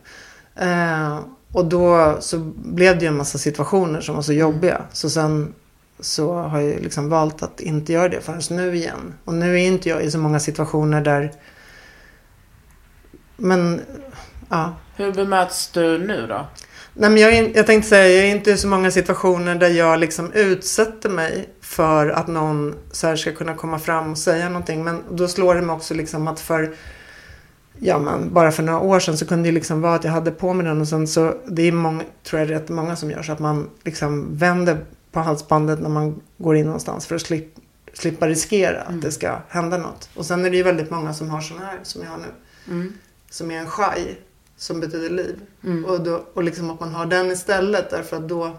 Eh, 0.54 1.18
och 1.52 1.64
då 1.64 2.16
så 2.20 2.38
blev 2.54 2.98
det 2.98 3.04
ju 3.04 3.08
en 3.08 3.16
massa 3.16 3.38
situationer 3.38 4.00
som 4.00 4.14
var 4.14 4.22
så 4.22 4.32
jobbiga. 4.32 4.82
Så 4.92 5.10
sen 5.10 5.54
så 6.00 6.34
har 6.34 6.60
jag 6.60 6.80
liksom 6.80 7.08
valt 7.08 7.42
att 7.42 7.60
inte 7.60 7.92
göra 7.92 8.08
det 8.08 8.20
förrän 8.20 8.40
nu 8.50 8.76
igen. 8.76 9.14
Och 9.24 9.34
nu 9.34 9.54
är 9.54 9.66
inte 9.66 9.88
jag 9.88 10.02
i 10.02 10.10
så 10.10 10.18
många 10.18 10.40
situationer 10.40 11.00
där 11.00 11.32
men, 13.40 13.80
ja. 14.48 14.74
Hur 14.96 15.12
bemöts 15.12 15.70
du 15.70 15.98
nu 15.98 16.26
då? 16.26 16.46
Nej, 17.00 17.10
men 17.10 17.22
jag, 17.22 17.34
är, 17.34 17.56
jag 17.56 17.66
tänkte 17.66 17.88
säga, 17.88 18.16
jag 18.16 18.26
är 18.26 18.36
inte 18.36 18.50
i 18.50 18.56
så 18.56 18.68
många 18.68 18.90
situationer 18.90 19.54
där 19.54 19.68
jag 19.68 20.00
liksom 20.00 20.32
utsätter 20.32 21.08
mig 21.08 21.48
för 21.60 22.08
att 22.08 22.26
någon 22.26 22.74
så 22.90 23.16
ska 23.16 23.32
kunna 23.32 23.54
komma 23.54 23.78
fram 23.78 24.10
och 24.10 24.18
säga 24.18 24.48
någonting. 24.48 24.84
Men 24.84 25.02
då 25.10 25.28
slår 25.28 25.54
det 25.54 25.62
mig 25.62 25.76
också 25.76 25.94
liksom 25.94 26.28
att 26.28 26.40
för, 26.40 26.74
ja 27.78 27.98
men 27.98 28.34
bara 28.34 28.52
för 28.52 28.62
några 28.62 28.80
år 28.80 29.00
sedan 29.00 29.18
så 29.18 29.26
kunde 29.26 29.48
det 29.48 29.52
liksom 29.52 29.80
vara 29.80 29.94
att 29.94 30.04
jag 30.04 30.12
hade 30.12 30.30
på 30.30 30.52
mig 30.52 30.66
den 30.66 30.80
och 30.80 30.88
sen 30.88 31.06
så, 31.06 31.34
det 31.46 31.62
är 31.62 31.72
många, 31.72 32.04
tror 32.24 32.40
jag 32.40 32.50
rätt 32.50 32.68
många 32.68 32.96
som 32.96 33.10
gör 33.10 33.22
så 33.22 33.32
att 33.32 33.38
man 33.38 33.70
liksom 33.84 34.36
vänder 34.36 34.84
på 35.12 35.20
halsbandet 35.20 35.80
när 35.80 35.88
man 35.88 36.20
går 36.38 36.56
in 36.56 36.66
någonstans 36.66 37.06
för 37.06 37.14
att 37.14 37.22
slip, 37.22 37.54
slippa 37.92 38.28
riskera 38.28 38.80
att 38.80 39.02
det 39.02 39.12
ska 39.12 39.36
hända 39.48 39.78
något. 39.78 40.08
Och 40.14 40.26
sen 40.26 40.44
är 40.44 40.50
det 40.50 40.56
ju 40.56 40.62
väldigt 40.62 40.90
många 40.90 41.14
som 41.14 41.30
har 41.30 41.40
sådana 41.40 41.66
här 41.66 41.78
som 41.82 42.02
jag 42.02 42.10
har 42.10 42.18
nu. 42.18 42.32
Som 43.30 43.50
är 43.50 43.58
en 43.58 43.66
chai 43.66 44.16
som 44.60 44.80
betyder 44.80 45.10
liv. 45.10 45.40
Och, 45.86 46.00
då, 46.00 46.24
och 46.34 46.44
liksom 46.44 46.70
att 46.70 46.80
man 46.80 46.94
har 46.94 47.06
den 47.06 47.30
istället 47.30 47.90
därför 47.90 48.16
att 48.16 48.28
då 48.28 48.58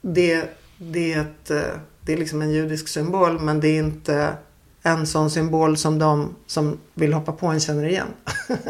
det, 0.00 0.44
det, 0.78 1.12
är 1.12 1.20
ett, 1.20 1.50
eh, 1.50 1.80
det 2.00 2.12
är 2.12 2.16
liksom 2.16 2.42
en 2.42 2.50
judisk 2.50 2.88
symbol 2.88 3.40
men 3.40 3.60
det 3.60 3.68
är 3.68 3.78
inte 3.78 4.36
en 4.82 5.06
sån 5.06 5.30
symbol 5.30 5.76
som 5.76 5.98
de 5.98 6.34
som 6.46 6.78
vill 6.94 7.12
hoppa 7.12 7.32
på 7.32 7.46
en 7.46 7.60
känner 7.60 7.84
igen. 7.84 8.08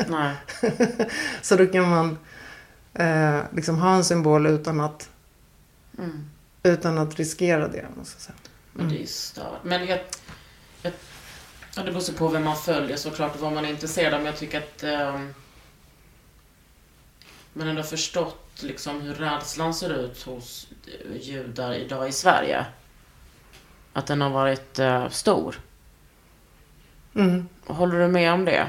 Nej. 0.08 0.34
Så 1.42 1.56
då 1.56 1.66
kan 1.66 1.88
man 1.88 2.18
eh, 2.94 3.40
liksom 3.52 3.78
ha 3.78 3.94
en 3.94 4.04
symbol 4.04 4.46
utan 4.46 4.80
att, 4.80 5.08
Mm. 5.98 6.30
utan 6.62 6.98
att 6.98 7.16
riskera 7.16 7.68
det. 7.68 7.86
säga. 8.04 8.34
Men 8.72 8.88
det 8.88 8.96
är 8.96 9.00
ju 9.00 9.06
stört. 9.06 9.64
Men 9.64 9.86
jag, 9.86 10.00
jag, 10.82 10.92
ja, 11.76 11.82
det 11.82 11.92
beror 11.92 12.12
på 12.12 12.28
vem 12.28 12.44
man 12.44 12.56
följer 12.56 12.96
såklart 12.96 13.34
och 13.34 13.40
vad 13.40 13.52
man 13.52 13.64
är 13.64 13.70
intresserad 13.70 14.14
av. 14.14 14.20
Men 14.20 14.26
jag 14.26 14.36
tycker 14.36 14.58
att 14.58 15.14
um, 15.14 15.34
man 17.52 17.68
ändå 17.68 17.82
förstått 17.82 18.62
liksom 18.62 19.00
hur 19.00 19.14
rädslan 19.14 19.74
ser 19.74 19.90
ut 19.90 20.22
hos 20.22 20.68
eh, 20.86 21.16
judar 21.16 21.74
idag 21.74 22.08
i 22.08 22.12
Sverige. 22.12 22.66
Att 23.92 24.06
den 24.06 24.20
har 24.20 24.30
varit 24.30 24.78
eh, 24.78 25.08
stor. 25.08 25.60
Mm. 27.14 27.48
Håller 27.66 27.98
du 27.98 28.08
med 28.08 28.32
om 28.32 28.44
det? 28.44 28.66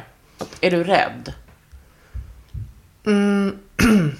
Är 0.61 0.71
du 0.71 0.83
rädd? 0.83 1.33
Mm. 3.05 3.57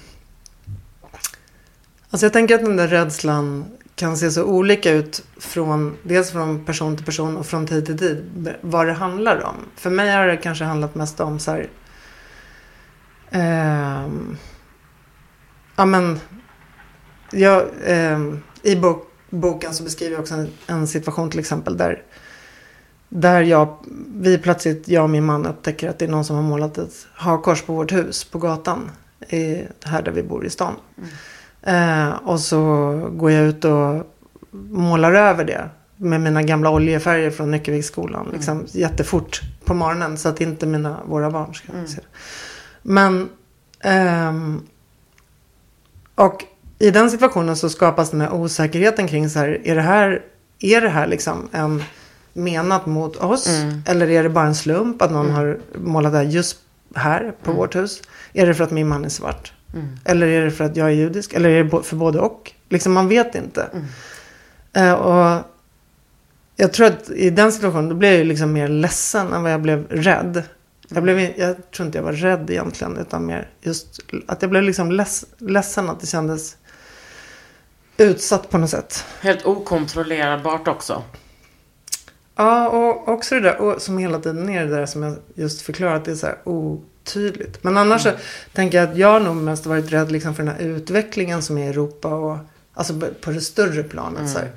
Alltså 2.10 2.26
jag 2.26 2.34
tänker 2.34 2.56
att 2.56 2.62
den 2.62 2.78
där 2.78 2.88
rädslan 2.88 3.66
kan 3.96 4.18
se 4.18 4.32
så 4.32 4.44
olika 4.44 4.92
ut 4.92 5.26
från 5.38 5.98
dels 6.04 6.32
från 6.32 6.66
person 6.66 6.96
till 6.96 7.06
person 7.06 7.38
och 7.38 7.46
från 7.46 7.68
tid 7.68 7.86
till 7.86 7.98
tid. 7.98 8.54
Vad 8.62 8.88
det 8.88 8.94
handlar 8.94 9.44
om. 9.44 9.56
För 9.76 9.90
mig 9.90 10.12
har 10.12 10.28
det 10.28 10.38
kanske 10.38 10.64
handlat 10.64 10.96
mest 10.96 11.20
om 11.20 11.40
så 11.40 11.52
här. 11.52 11.70
ehm, 13.32 14.38
ja 15.76 15.86
men, 15.86 16.20
jag, 17.32 17.64
ehm, 17.86 18.40
i 18.62 18.76
bok, 18.76 19.08
boken 19.30 19.74
så 19.74 19.84
beskriver 19.84 20.12
jag 20.12 20.22
också 20.22 20.34
en, 20.34 20.50
en 20.68 20.88
situation 20.88 21.30
till 21.30 21.40
exempel 21.40 21.78
där, 21.78 22.04
där 23.10 23.42
jag, 23.42 23.78
vi 24.16 24.38
plötsligt, 24.38 24.88
jag 24.88 25.04
och 25.04 25.10
min 25.10 25.26
man 25.26 25.46
upptäcker 25.46 25.90
att 25.90 26.00
det 26.00 26.06
är 26.06 26.10
någon 26.10 26.26
som 26.26 26.36
har 26.36 26.44
målat 26.44 26.78
ett 26.78 27.08
hakkors 27.14 27.62
på 27.62 27.74
vårt 27.74 27.92
hus 27.92 28.24
på 28.24 28.40
gatan. 28.40 28.92
I, 29.30 29.64
här 29.84 30.02
där 30.02 30.12
vi 30.12 30.24
bor 30.24 30.46
i 30.46 30.50
stan. 30.50 30.74
Eh, 31.62 32.10
och 32.10 32.40
så 32.40 32.92
går 33.14 33.32
jag 33.32 33.46
ut 33.46 33.66
och 33.66 34.14
målar 34.52 35.14
över 35.14 35.46
det 35.46 35.70
med 35.98 36.22
mina 36.22 36.44
gamla 36.44 36.70
oljefärger 36.70 37.32
från 37.32 37.52
Nyckelviksskolan. 37.52 38.30
Liksom, 38.34 38.66
jättefort 38.68 39.42
på 39.66 39.74
morgonen 39.74 40.18
så 40.18 40.30
att 40.30 40.42
inte 40.42 40.66
mina, 40.66 41.00
våra 41.06 41.32
barn 41.32 41.54
ska 41.54 41.72
se 41.88 41.96
det. 41.96 42.08
Men 42.82 43.30
ehm, 43.80 44.62
och 46.16 46.46
i 46.80 46.92
den 46.92 47.12
situationen 47.12 47.56
så 47.56 47.70
skapas 47.70 48.10
den 48.12 48.22
här 48.22 48.34
osäkerheten 48.34 49.08
kring 49.08 49.30
så 49.30 49.40
här, 49.40 49.62
är 49.64 49.76
det 49.76 49.82
här, 49.82 50.22
är 50.60 50.82
det 50.82 50.90
här 50.90 51.08
liksom 51.08 51.50
en 51.52 51.84
menat 52.34 52.86
mot 52.86 53.16
oss? 53.16 53.48
Eller 53.86 54.10
är 54.10 54.24
det 54.24 54.30
bara 54.30 54.46
en 54.46 54.56
slump 54.56 55.02
att 55.02 55.12
någon 55.12 55.30
har 55.32 55.60
målat 55.76 56.12
det 56.12 56.18
här 56.18 56.26
just 56.26 56.58
här 56.96 57.34
på 57.44 57.52
vårt 57.52 57.76
hus? 57.76 58.02
Är 58.34 58.46
det 58.46 58.54
för 58.54 58.64
att 58.64 58.72
min 58.72 58.88
man 58.88 59.06
är 59.06 59.10
svart? 59.10 59.54
Eller 60.06 60.28
är 60.28 60.46
det 60.46 60.52
för 60.52 60.64
att 60.64 60.76
jag 60.78 60.88
är 60.88 60.92
judisk? 60.92 61.34
Eller 61.34 61.50
är 61.50 61.64
det 61.64 61.84
för 61.84 61.96
både 61.96 62.20
och? 62.20 62.52
Liksom 62.70 62.94
man 62.94 63.08
vet 63.08 63.36
inte. 63.36 63.68
Eh, 64.74 64.94
och 64.94 65.42
jag 66.56 66.74
tror 66.74 66.88
att 66.88 67.10
i 67.10 67.30
den 67.30 67.52
situationen 67.52 67.90
då 67.90 67.96
blev 67.96 68.14
jag 68.14 68.28
liksom 68.28 68.54
mer 68.54 68.68
ledsen 68.68 69.34
än 69.34 69.44
vad 69.44 69.52
jag 69.52 69.62
blev 69.62 69.88
rädd. 69.90 70.44
Jag, 70.94 71.04
blev, 71.04 71.20
jag 71.20 71.72
tror 71.72 71.86
inte 71.86 71.98
jag 71.98 72.04
var 72.04 72.14
rädd 72.14 72.50
egentligen 72.50 72.98
utan 72.98 73.26
mer 73.26 73.50
just 73.62 74.00
att 74.28 74.42
jag 74.42 74.52
blev 74.52 74.64
liksom 74.64 74.92
leds, 74.92 75.26
ledsen 75.38 75.90
att 75.90 76.00
det 76.00 76.08
kändes 76.08 76.58
utsatt 77.98 78.50
på 78.50 78.58
något 78.58 78.70
sätt. 78.70 79.06
Helt 79.22 79.46
okontrollerbart 79.46 80.68
också. 80.68 81.04
Ja, 82.36 82.70
och 82.70 83.08
också 83.08 83.36
det 83.36 83.42
där 83.42 83.62
och 83.62 83.82
som 83.82 83.98
hela 83.98 84.20
tiden 84.20 84.50
är 84.50 84.66
det 84.66 84.76
där 84.76 84.86
som 84.86 85.04
jag 85.04 85.16
just 85.36 85.62
förklarat. 85.62 86.06
Det 86.06 86.12
är 86.12 86.16
så 86.16 86.26
här 86.26 86.38
otydligt. 86.44 87.64
Men 87.64 87.78
annars 87.78 88.04
så 88.04 88.12
tänker 88.54 88.78
jag 88.78 88.90
att 88.90 88.98
jag 88.98 89.22
nog 89.22 89.36
mest 89.36 89.66
varit 89.66 89.92
rädd 89.92 90.12
liksom 90.12 90.36
för 90.36 90.44
den 90.44 90.56
här 90.56 90.62
utvecklingen 90.62 91.42
som 91.42 91.58
är 91.58 91.66
i 91.66 91.68
Europa. 91.68 92.08
Och, 92.08 92.38
alltså 92.74 92.94
på 93.22 93.32
det 93.32 93.42
större 93.42 93.84
planet. 93.84 94.30
Så 94.30 94.40
här. 94.40 94.52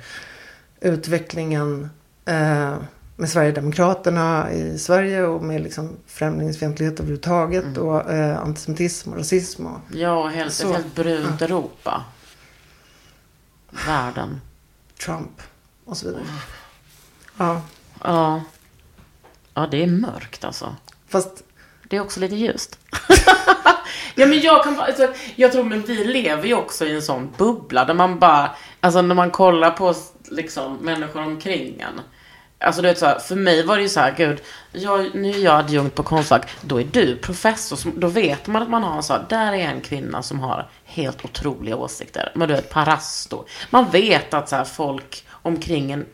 Utvecklingen 0.81 1.89
eh, 2.25 2.75
med 3.19 3.29
Sverigedemokraterna 3.29 4.51
i 4.53 4.79
Sverige 4.79 5.23
och 5.23 5.43
med 5.43 5.61
liksom 5.61 5.97
främlingsfientlighet 6.07 6.99
överhuvudtaget. 6.99 7.77
Och 7.77 8.11
eh, 8.11 8.39
antisemitism 8.39 9.11
och 9.11 9.17
rasism. 9.17 9.65
Och, 9.65 9.79
Ja, 9.93 10.23
och 10.23 10.31
helt, 10.31 10.53
Så. 10.53 10.67
ett 10.69 10.73
helt 10.75 10.95
brunt 10.95 11.41
Europa. 11.41 12.03
Världen. 13.87 14.41
Trump 15.05 15.41
och 15.85 15.97
så 15.97 16.07
vidare. 16.07 16.23
Ja, 17.37 17.61
Ja. 18.03 18.41
Ja, 19.53 19.67
det 19.71 19.83
är 19.83 19.87
mörkt 19.87 20.43
alltså. 20.45 20.75
fast 21.07 21.43
Det 21.83 21.95
är 21.97 22.01
också 22.01 22.19
lite 22.19 22.35
ljust. 22.35 22.79
ja, 24.15 24.25
men 24.25 24.39
jag 24.41 24.63
kan 24.63 24.79
alltså, 24.79 25.13
jag 25.35 25.51
tror, 25.51 25.63
men 25.63 25.81
vi 25.81 26.03
lever 26.03 26.47
ju 26.47 26.53
också 26.53 26.85
i 26.85 26.95
en 26.95 27.01
sån 27.01 27.33
bubbla 27.37 27.85
där 27.85 27.93
man 27.93 28.19
bara, 28.19 28.55
alltså 28.79 29.01
när 29.01 29.15
man 29.15 29.31
kollar 29.31 29.71
på 29.71 29.93
liksom 30.31 30.77
människor 30.77 31.21
omkring 31.21 31.81
en. 31.81 32.01
Alltså 32.59 32.81
du 32.81 32.87
vet 32.87 32.97
så 32.97 33.05
här, 33.05 33.19
för 33.19 33.35
mig 33.35 33.65
var 33.65 33.75
det 33.75 33.81
ju 33.81 33.89
så 33.89 33.99
här, 33.99 34.15
gud, 34.17 34.41
jag, 34.71 35.15
nu 35.15 35.29
är 35.29 35.39
jag 35.39 35.59
adjunkt 35.59 35.95
på 35.95 36.03
Konstfack, 36.03 36.49
då 36.61 36.81
är 36.81 36.83
du 36.91 37.15
professor, 37.15 37.91
då 37.95 38.07
vet 38.07 38.47
man 38.47 38.61
att 38.61 38.69
man 38.69 38.83
har 38.83 39.01
så 39.01 39.13
här, 39.13 39.25
där 39.29 39.53
är 39.53 39.67
en 39.67 39.81
kvinna 39.81 40.23
som 40.23 40.39
har 40.39 40.69
helt 40.85 41.25
otroliga 41.25 41.75
åsikter. 41.75 42.31
Men 42.35 42.47
du 42.47 42.53
vet, 42.53 42.69
Parasto. 42.69 43.45
Man 43.69 43.89
vet 43.89 44.33
att 44.33 44.49
så 44.49 44.55
här, 44.55 44.63
folk 44.63 45.25
omkring 45.31 45.91
en 45.91 46.05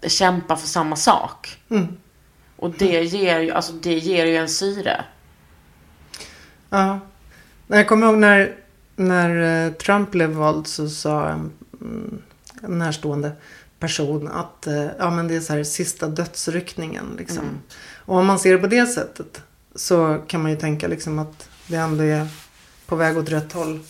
eh, 0.00 0.08
kämpar 0.08 0.56
för 0.56 0.66
samma 0.66 0.96
sak. 0.96 1.58
Och 2.56 2.70
det 2.70 3.02
ger 3.02 3.40
ju, 3.40 3.50
alltså 3.50 3.72
det 3.72 3.98
ger 3.98 4.26
ju 4.26 4.36
en 4.36 4.48
syre. 4.48 5.04
Ja. 6.70 7.00
Jag 7.66 7.88
kommer 7.88 8.06
ihåg 8.06 8.18
när, 8.18 8.54
när 8.96 9.66
eh, 9.66 9.72
Trump 9.72 10.10
blev 10.10 10.30
vald 10.30 10.66
så 10.66 10.88
sa 10.88 11.28
en, 11.28 11.52
mm, 11.80 12.22
en 12.62 12.78
närstående 12.78 13.32
person 13.78 14.28
att 14.28 14.66
eh, 14.66 14.86
ja, 14.98 15.10
men 15.10 15.28
det 15.28 15.36
är 15.36 15.40
så 15.40 15.52
här 15.52 15.64
sista 15.64 16.08
dödsryckningen. 16.08 17.14
Liksom. 17.18 17.44
Och 17.94 18.16
om 18.16 18.26
man 18.26 18.38
ser 18.38 18.52
det 18.52 18.58
på 18.58 18.66
det 18.66 18.86
sättet 18.86 19.42
så 19.74 20.22
kan 20.26 20.42
man 20.42 20.50
ju 20.50 20.56
tänka 20.56 20.88
liksom 20.88 21.18
att 21.18 21.48
det 21.66 21.76
ändå 21.76 22.04
är 22.04 22.28
på 22.86 22.96
väg 22.96 23.18
åt 23.18 23.28
rätt 23.28 23.52
håll. 23.52 23.80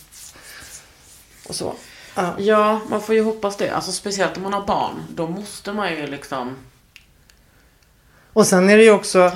Och 1.47 1.55
så. 1.55 1.73
Ja. 2.15 2.35
Ja, 2.37 2.81
man 2.89 3.01
får 3.01 3.15
ju 3.15 3.23
hoppas 3.23 3.57
det. 3.57 3.69
Alltså 3.69 3.91
speciellt 3.91 4.37
om 4.37 4.43
man 4.43 4.53
har 4.53 4.65
barn. 4.65 4.93
Då 5.15 5.27
måste 5.27 5.73
man 5.73 5.91
ju 5.91 6.07
liksom 6.07 6.55
Och 8.33 8.47
sen 8.47 8.69
är 8.69 8.77
det 8.77 8.83
ju 8.83 8.91
också, 8.91 9.31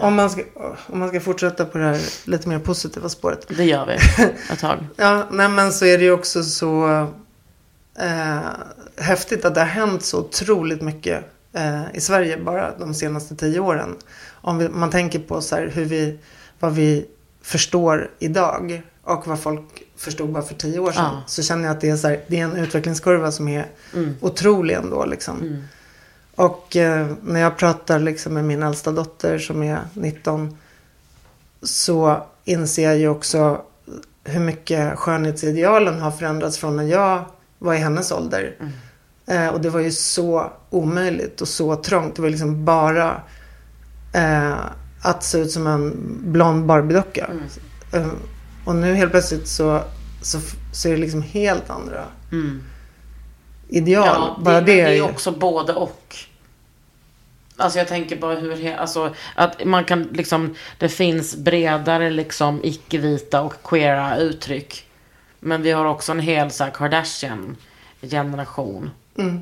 om 0.00 0.14
man, 0.14 0.30
ska, 0.30 0.42
om 0.86 0.98
man 0.98 1.08
ska 1.08 1.20
fortsätta 1.20 1.64
på 1.64 1.78
det 1.78 1.84
här 1.84 2.00
lite 2.24 2.48
mer 2.48 2.58
positiva 2.58 3.08
spåret. 3.08 3.46
Det 3.48 3.64
gör 3.64 3.86
vi 3.86 3.92
ett 4.52 4.60
tag. 4.60 4.86
Ja, 4.96 5.26
nej 5.30 5.48
men 5.48 5.72
så 5.72 5.84
är 5.84 5.98
det 5.98 6.04
ju 6.04 6.12
också 6.12 6.42
så 6.42 6.88
eh, 7.98 8.40
häftigt 8.96 9.44
att 9.44 9.54
det 9.54 9.60
har 9.60 9.66
hänt 9.66 10.04
så 10.04 10.18
otroligt 10.18 10.82
mycket 10.82 11.24
eh, 11.52 11.82
i 11.94 12.00
Sverige 12.00 12.38
bara 12.38 12.78
de 12.78 12.94
senaste 12.94 13.36
tio 13.36 13.60
åren. 13.60 13.96
Om 14.30 14.68
man 14.72 14.90
tänker 14.90 15.18
på 15.18 15.40
så 15.40 15.56
hur 15.56 15.84
vi, 15.84 16.18
vad 16.60 16.74
vi 16.74 17.06
förstår 17.42 18.10
idag 18.18 18.82
och 19.02 19.26
vad 19.26 19.40
folk 19.40 19.82
förstod 19.96 20.32
bara 20.32 20.42
för 20.42 20.54
tio 20.54 20.78
år 20.78 20.92
sedan. 20.92 21.04
Ja. 21.04 21.22
Så 21.26 21.42
känner 21.42 21.64
jag 21.64 21.72
att 21.74 21.80
det 21.80 21.90
är, 21.90 21.96
så 21.96 22.08
här, 22.08 22.20
det 22.26 22.40
är 22.40 22.44
en 22.44 22.56
utvecklingskurva 22.56 23.32
som 23.32 23.48
är 23.48 23.66
otrolig 24.20 24.74
ändå. 24.74 25.04
Liksom. 25.04 25.66
Och 26.34 26.76
eh, 26.76 27.06
när 27.22 27.40
jag 27.40 27.56
pratar 27.56 27.98
liksom 27.98 28.34
med 28.34 28.44
min 28.44 28.62
äldsta 28.62 28.92
dotter 28.92 29.38
som 29.38 29.62
är 29.62 29.80
19 29.94 30.58
så 31.62 32.26
inser 32.44 32.82
jag 32.82 32.98
ju 32.98 33.08
också 33.08 33.62
hur 34.24 34.40
mycket 34.40 34.98
skönhetsidealen 34.98 36.00
har 36.00 36.10
förändrats 36.10 36.58
från 36.58 36.76
när 36.76 36.84
jag 36.84 37.24
var 37.58 37.74
i 37.74 37.78
hennes 37.78 38.12
ålder. 38.12 38.54
Eh, 39.26 39.48
och 39.48 39.60
det 39.60 39.70
var 39.70 39.80
ju 39.80 39.92
så 39.92 40.52
omöjligt 40.70 41.40
och 41.40 41.48
så 41.48 41.76
trångt. 41.76 42.16
Det 42.16 42.22
var 42.22 42.30
liksom 42.30 42.64
bara 42.64 43.20
eh, 44.14 44.54
att 45.02 45.24
se 45.24 45.38
ut 45.38 45.50
som 45.50 45.66
en 45.66 45.92
blond 46.32 46.66
Barbie-docka. 46.66 47.30
Eh, 47.92 48.08
och 48.64 48.76
nu 48.76 48.94
helt 48.94 49.10
plötsligt 49.10 49.48
så, 49.48 49.82
så, 50.22 50.38
så 50.72 50.88
är 50.88 50.92
det 50.92 50.98
liksom 50.98 51.22
helt 51.22 51.70
andra 51.70 52.04
ideal. 53.68 54.06
Ja, 54.06 54.34
det, 54.38 54.44
bara 54.44 54.60
det, 54.60 54.66
det 54.66 54.80
är 54.80 54.86
är 54.86 54.94
ju- 54.94 55.02
också 55.02 55.30
både 55.32 55.72
och. 55.72 56.16
Alltså 57.58 57.78
jag 57.78 57.88
tänker 57.88 58.16
bara 58.16 58.34
hur, 58.34 58.74
alltså 58.76 59.14
att 59.34 59.64
man 59.64 59.84
kan 59.84 60.02
liksom, 60.02 60.54
det 60.78 60.88
finns 60.88 61.36
bredare 61.36 62.10
liksom 62.10 62.60
icke-vita 62.62 63.40
och 63.42 63.54
queera 63.64 64.16
uttryck. 64.16 64.86
Men 65.40 65.62
vi 65.62 65.70
har 65.72 65.84
också 65.84 66.12
en 66.12 66.20
hel 66.20 66.50
så 66.50 66.64
här 66.64 66.70
Kardashian-generation. 66.70 68.90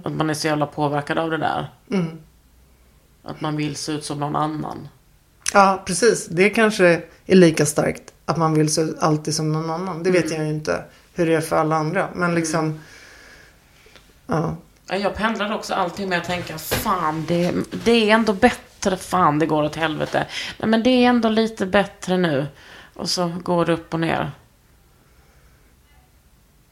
Att 0.04 0.12
man 0.12 0.30
är 0.30 0.34
så 0.34 0.46
jävla 0.46 0.66
påverkad 0.66 1.18
av 1.18 1.30
det 1.30 1.36
där. 1.38 1.70
Att 3.22 3.40
man 3.40 3.56
vill 3.56 3.76
se 3.76 3.92
ut 3.92 4.04
som 4.04 4.20
någon 4.20 4.36
annan. 4.36 4.88
Ja, 5.52 5.82
precis. 5.86 6.26
Det 6.26 6.50
kanske 6.50 7.02
är 7.26 7.36
lika 7.36 7.66
starkt 7.66 8.12
att 8.24 8.36
man 8.36 8.54
vill 8.54 8.74
se 8.74 8.80
ut 8.80 8.98
alltid 8.98 9.34
som 9.34 9.52
någon 9.52 9.70
annan. 9.70 10.02
Det 10.02 10.10
vet 10.10 10.30
jag 10.30 10.44
ju 10.44 10.50
inte 10.50 10.84
hur 11.14 11.26
det 11.26 11.34
är 11.34 11.40
för 11.40 11.56
alla 11.56 11.76
andra. 11.76 12.08
Men 12.14 12.34
liksom... 12.34 12.80
Ja. 14.26 14.56
Ja, 14.86 14.96
Jag 14.96 15.14
pendlar 15.14 15.54
också 15.54 15.74
alltid 15.74 16.08
med 16.08 16.18
att 16.18 16.24
tänka, 16.24 16.58
fan 16.58 17.24
det, 17.28 17.52
det 17.84 18.10
är 18.10 18.14
ändå 18.14 18.32
bättre, 18.32 18.96
fan 18.96 19.38
det 19.38 19.46
går 19.46 19.62
åt 19.62 19.76
helvete. 19.76 20.26
Nej 20.58 20.68
men 20.68 20.82
det 20.82 20.90
är 20.90 21.08
ändå 21.08 21.28
lite 21.28 21.66
bättre 21.66 22.16
nu. 22.16 22.46
Och 22.94 23.10
så 23.10 23.32
går 23.42 23.66
det 23.66 23.72
upp 23.72 23.94
och 23.94 24.00
ner. 24.00 24.30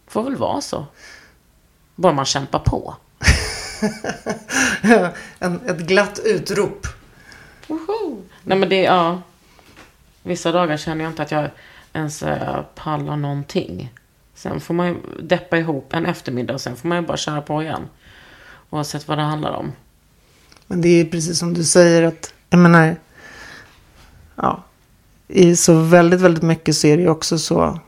Får 0.06 0.22
väl 0.22 0.36
vara 0.36 0.60
så. 0.60 0.86
Bara 1.94 2.12
man 2.12 2.24
kämpar 2.24 2.58
på. 2.58 2.94
en, 5.38 5.60
ett 5.66 5.78
glatt 5.78 6.20
utrop. 6.24 6.86
Woho! 7.66 8.22
Nej 8.42 8.58
men 8.58 8.68
det, 8.68 8.82
ja. 8.82 9.22
Vissa 10.22 10.52
dagar 10.52 10.76
känner 10.76 11.04
jag 11.04 11.10
inte 11.10 11.22
att 11.22 11.30
jag 11.30 11.50
ens 11.92 12.22
eh, 12.22 12.62
pallar 12.74 13.16
någonting. 13.16 13.92
Sen 14.34 14.60
får 14.60 14.74
man 14.74 14.86
ju 14.86 14.96
deppa 15.22 15.58
ihop 15.58 15.94
en 15.94 16.06
eftermiddag 16.06 16.54
och 16.54 16.60
sen 16.60 16.76
får 16.76 16.88
man 16.88 16.98
ju 16.98 17.06
bara 17.06 17.16
köra 17.16 17.42
på 17.42 17.62
igen. 17.62 17.88
Oavsett 18.70 19.08
vad 19.08 19.18
det 19.18 19.22
handlar 19.22 19.52
om. 19.52 19.72
Men 20.66 20.80
det 20.80 20.88
är 20.88 21.04
precis 21.04 21.38
som 21.38 21.54
du 21.54 21.64
säger 21.64 22.02
att, 22.02 22.34
jag 22.50 22.58
menar, 22.58 22.96
ja, 24.36 24.62
i 25.28 25.56
så 25.56 25.80
väldigt, 25.80 26.20
väldigt 26.20 26.42
mycket 26.42 26.76
så 26.76 26.86
är 26.86 26.96
det 26.96 27.02
ju 27.02 27.08
också 27.08 27.38
så, 27.38 27.80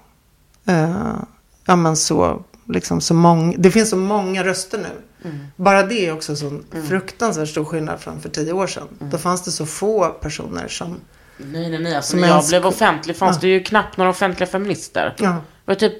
eh, 0.64 1.16
ja 1.64 1.76
men 1.76 1.96
så, 1.96 2.42
liksom 2.68 3.00
så 3.00 3.14
många, 3.14 3.54
det 3.58 3.70
finns 3.70 3.90
så 3.90 3.96
många 3.96 4.44
röster 4.44 4.78
nu. 4.78 5.30
Bara 5.56 5.82
det 5.82 6.06
är 6.06 6.12
också 6.12 6.36
så 6.36 6.60
fruktansvärt 6.88 7.48
stor 7.48 7.64
skillnad 7.64 8.00
från 8.00 8.20
för 8.20 8.28
tio 8.28 8.52
år 8.52 8.66
sedan. 8.66 8.88
Då 8.98 9.18
fanns 9.18 9.42
det 9.44 9.50
så 9.50 9.66
få 9.66 10.08
personer 10.08 10.68
som, 10.68 11.00
Nej, 11.36 11.70
nej, 11.70 11.78
nej. 11.82 11.96
Alltså, 11.96 12.10
Som 12.10 12.20
när 12.20 12.28
jag 12.28 12.34
ens- 12.34 12.48
blev 12.48 12.66
offentlig 12.66 13.16
fanns 13.16 13.40
det 13.40 13.48
ju 13.48 13.62
knappt 13.62 13.96
några 13.96 14.10
offentliga 14.10 14.46
feminister. 14.50 15.14
ja, 15.18 15.26
Det 15.28 15.40
var 15.64 15.74
typ 15.74 15.94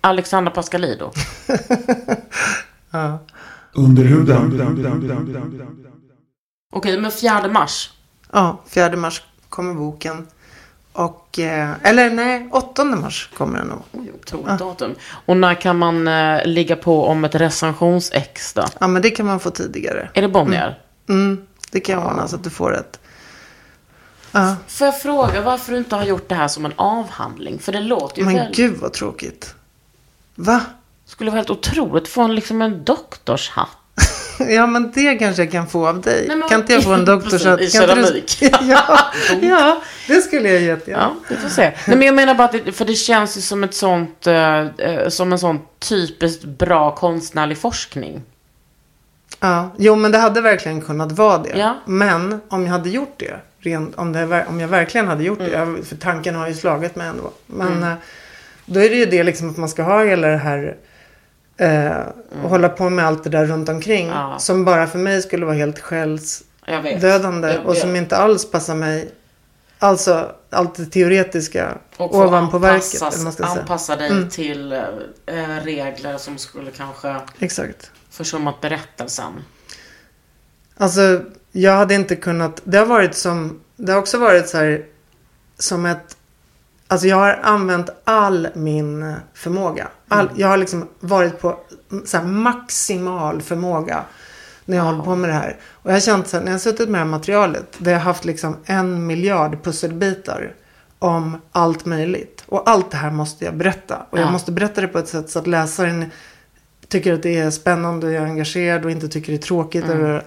Alexandra 0.00 0.50
Pascalido. 0.52 1.10
Under 3.72 4.04
huden. 4.04 4.60
Okej, 6.72 7.00
men 7.00 7.10
4 7.10 7.48
mars. 7.48 7.90
Ja, 8.32 8.62
4 8.68 8.96
mars 8.96 9.22
kommer 9.48 9.74
boken. 9.74 10.26
Och, 10.96 11.38
eh, 11.38 11.70
eller 11.82 12.10
nej, 12.10 12.48
8 12.52 12.84
mars 12.84 13.30
kommer 13.36 13.58
den 13.58 13.66
nog. 13.66 14.08
Otroligt 14.20 14.58
datum. 14.58 14.94
Och 15.26 15.36
när 15.36 15.54
kan 15.54 15.78
man 15.78 16.08
eh, 16.08 16.46
ligga 16.46 16.76
på 16.76 17.04
om 17.04 17.24
ett 17.24 17.34
recensionsex 17.34 18.52
då? 18.52 18.64
Ja, 18.78 18.86
men 18.86 19.02
det 19.02 19.10
kan 19.10 19.26
man 19.26 19.40
få 19.40 19.50
tidigare. 19.50 20.08
Är 20.14 20.22
det 20.22 20.28
Bonnier? 20.28 20.78
Mm, 21.08 21.46
det 21.70 21.80
kan 21.80 21.94
jag 21.94 22.06
ordna 22.06 22.28
så 22.28 22.36
att 22.36 22.44
du 22.44 22.50
får 22.50 22.76
ett. 22.76 23.00
Ja, 24.32 24.56
Får 24.68 24.86
jag 24.86 25.00
fråga 25.00 25.40
varför 25.40 25.72
du 25.72 25.78
inte 25.78 25.96
har 25.96 26.04
gjort 26.04 26.28
det 26.28 26.34
här 26.34 26.48
som 26.48 26.64
en 26.64 26.72
avhandling? 26.76 27.58
För 27.58 27.72
det 27.72 27.80
låter 27.80 28.18
ju 28.18 28.24
men 28.24 28.34
väl... 28.34 28.52
gud 28.54 28.76
vad 28.76 28.92
tråkigt. 28.92 29.54
Va? 30.34 30.60
skulle 31.06 31.30
vara 31.30 31.38
helt 31.38 31.50
otroligt 31.50 32.08
få 32.08 32.22
en, 32.22 32.34
liksom 32.34 32.62
en 32.62 32.84
doktorshatt. 32.84 33.68
Ja, 34.54 34.66
men 34.66 34.92
det 34.94 35.14
kanske 35.14 35.42
jag 35.42 35.52
kan 35.52 35.66
få 35.66 35.86
av 35.88 36.00
dig. 36.00 36.24
Nej, 36.28 36.36
men- 36.36 36.48
kan 36.48 36.60
inte 36.60 36.72
jag 36.72 36.82
få 36.82 36.92
en 36.92 37.04
doktorshatt? 37.04 37.60
I 37.60 37.70
keramik. 37.70 38.36
Du... 38.40 38.46
ja, 38.60 38.98
ja, 39.42 39.82
det 40.08 40.20
skulle 40.22 40.48
jag 40.52 40.62
jättegärna. 40.62 41.02
Ja, 41.28 41.34
vi 41.34 41.36
får 41.36 41.48
se. 41.48 41.62
Nej, 41.86 41.96
men 41.96 42.02
jag 42.06 42.14
menar 42.14 42.34
bara 42.34 42.44
att 42.44 42.52
det, 42.64 42.72
för 42.72 42.84
det 42.84 42.94
känns 42.94 43.36
ju 43.36 43.40
som 43.40 43.64
ett 43.64 43.74
sånt, 43.74 44.26
eh, 44.26 44.58
eh, 44.66 45.08
som 45.08 45.32
en 45.32 45.38
sån 45.38 45.60
typiskt 45.78 46.44
bra 46.44 46.94
konstnärlig 46.94 47.58
forskning. 47.58 48.22
Ja, 49.40 49.70
jo 49.78 49.96
men 49.96 50.12
det 50.12 50.18
hade 50.18 50.40
verkligen 50.40 50.80
kunnat 50.80 51.12
vara 51.12 51.38
det. 51.38 51.58
Ja. 51.58 51.76
Men 51.86 52.40
om 52.48 52.62
jag 52.64 52.72
hade 52.72 52.90
gjort 52.90 53.14
det, 53.16 53.34
rent, 53.60 53.94
om, 53.94 54.12
det 54.12 54.46
om 54.48 54.60
jag 54.60 54.68
verkligen 54.68 55.08
hade 55.08 55.24
gjort 55.24 55.38
det, 55.38 55.54
Mm. 55.54 55.76
jag, 55.76 55.86
för 55.86 55.96
tanken 55.96 56.34
har 56.34 56.48
ju 56.48 56.54
slagit 56.54 56.96
mig 56.96 57.06
ändå. 57.08 57.30
Men 57.46 57.82
eh, 57.82 57.92
då 58.66 58.80
är 58.80 58.88
det 58.90 58.96
ju 58.96 59.06
det 59.06 59.22
liksom 59.24 59.50
att 59.50 59.56
man 59.56 59.68
ska 59.68 59.82
ha 59.82 60.04
hela 60.04 60.28
det 60.28 60.36
här, 60.36 60.76
eh, 61.56 62.00
och 62.42 62.50
hålla 62.50 62.68
på 62.68 62.90
med 62.90 63.06
allt 63.06 63.24
det 63.24 63.30
där 63.30 63.46
runt 63.46 63.68
omkring. 63.68 64.06
Mm. 64.06 64.18
Ja. 64.18 64.38
Som 64.38 64.64
bara 64.64 64.86
för 64.86 64.98
mig 64.98 65.22
skulle 65.22 65.46
vara 65.46 65.56
helt 65.56 65.78
själsdödande 65.78 67.58
och 67.58 67.76
som 67.76 67.96
inte 67.96 68.16
alls 68.16 68.50
passar 68.50 68.74
mig. 68.74 69.12
Alltså 69.78 70.32
allt 70.50 70.74
det 70.74 70.86
teoretiska 70.86 71.78
Och 71.96 72.14
ovanpå 72.14 72.58
verket. 72.58 73.02
Eller 73.02 73.24
man 73.24 73.32
ska 73.32 73.42
säga. 73.42 73.52
Mm. 73.52 73.60
Anpassa 73.60 73.96
dig 73.96 74.30
till 74.30 74.72
eh, 74.72 74.80
eh, 75.26 75.64
regler 75.64 76.18
som 76.18 76.38
skulle 76.38 76.70
kanske 76.70 77.16
Exakt. 77.38 77.90
försummat 78.10 78.60
berättelsen. 78.60 79.32
Alltså, 80.76 81.22
jag 81.52 81.72
hade 81.72 81.94
inte 81.94 82.16
kunnat. 82.16 82.60
Det 82.64 82.78
har 82.78 82.86
varit 82.86 83.14
som. 83.14 83.60
Det 83.76 83.92
har 83.92 83.98
också 83.98 84.18
varit 84.18 84.48
så 84.48 84.56
här. 84.56 84.84
Som 85.58 85.86
ett. 85.86 86.16
Alltså 86.88 87.06
jag 87.06 87.16
har 87.16 87.40
använt 87.42 87.90
all 88.04 88.48
min 88.54 89.14
förmåga. 89.34 89.88
All, 90.08 90.30
Jag 90.36 90.48
har 90.48 90.56
liksom 90.56 90.88
varit 91.00 91.40
på 91.40 91.58
så 92.04 92.22
maximal 92.22 93.42
förmåga. 93.42 94.04
När 94.64 94.76
jag 94.76 94.84
håller 94.84 95.02
på 95.02 95.16
med 95.16 95.30
det 95.30 95.34
här. 95.34 95.56
Och 95.72 95.90
jag 95.90 95.94
har 95.96 96.00
känt 96.00 96.28
så 96.28 96.36
här, 96.36 96.44
när 96.44 96.50
jag 96.50 96.54
har 96.54 96.58
suttit 96.60 96.88
med 96.88 97.00
det 97.00 97.04
här 97.04 97.10
materialet. 97.10 97.66
Där 97.78 97.92
jag 97.92 97.98
har 97.98 98.04
haft 98.04 98.24
liksom 98.24 98.56
en 98.64 99.06
miljard 99.06 99.62
pusselbitar. 99.64 100.54
Om 100.98 101.36
allt 101.52 101.84
möjligt. 101.84 102.44
Och 102.46 102.70
allt 102.70 102.90
det 102.90 102.96
här 102.96 103.10
måste 103.10 103.44
jag 103.44 103.56
berätta. 103.56 104.06
Och 104.10 104.18
jag 104.18 104.26
Ja. 104.26 104.30
måste 104.30 104.52
berätta 104.52 104.80
det 104.80 104.88
på 104.88 104.98
ett 104.98 105.08
sätt 105.08 105.30
så 105.30 105.38
att 105.38 105.46
läsaren 105.46 106.10
tycker 106.88 107.12
att 107.14 107.22
det 107.22 107.38
är 107.38 107.50
spännande 107.50 108.06
och 108.06 108.12
jag 108.12 108.22
är 108.22 108.26
engagerad 108.26 108.84
och 108.84 108.90
inte 108.90 109.08
tycker 109.08 109.32
det 109.32 109.38
är 109.38 109.42
tråkigt. 109.42 109.84
Eller, 109.84 110.22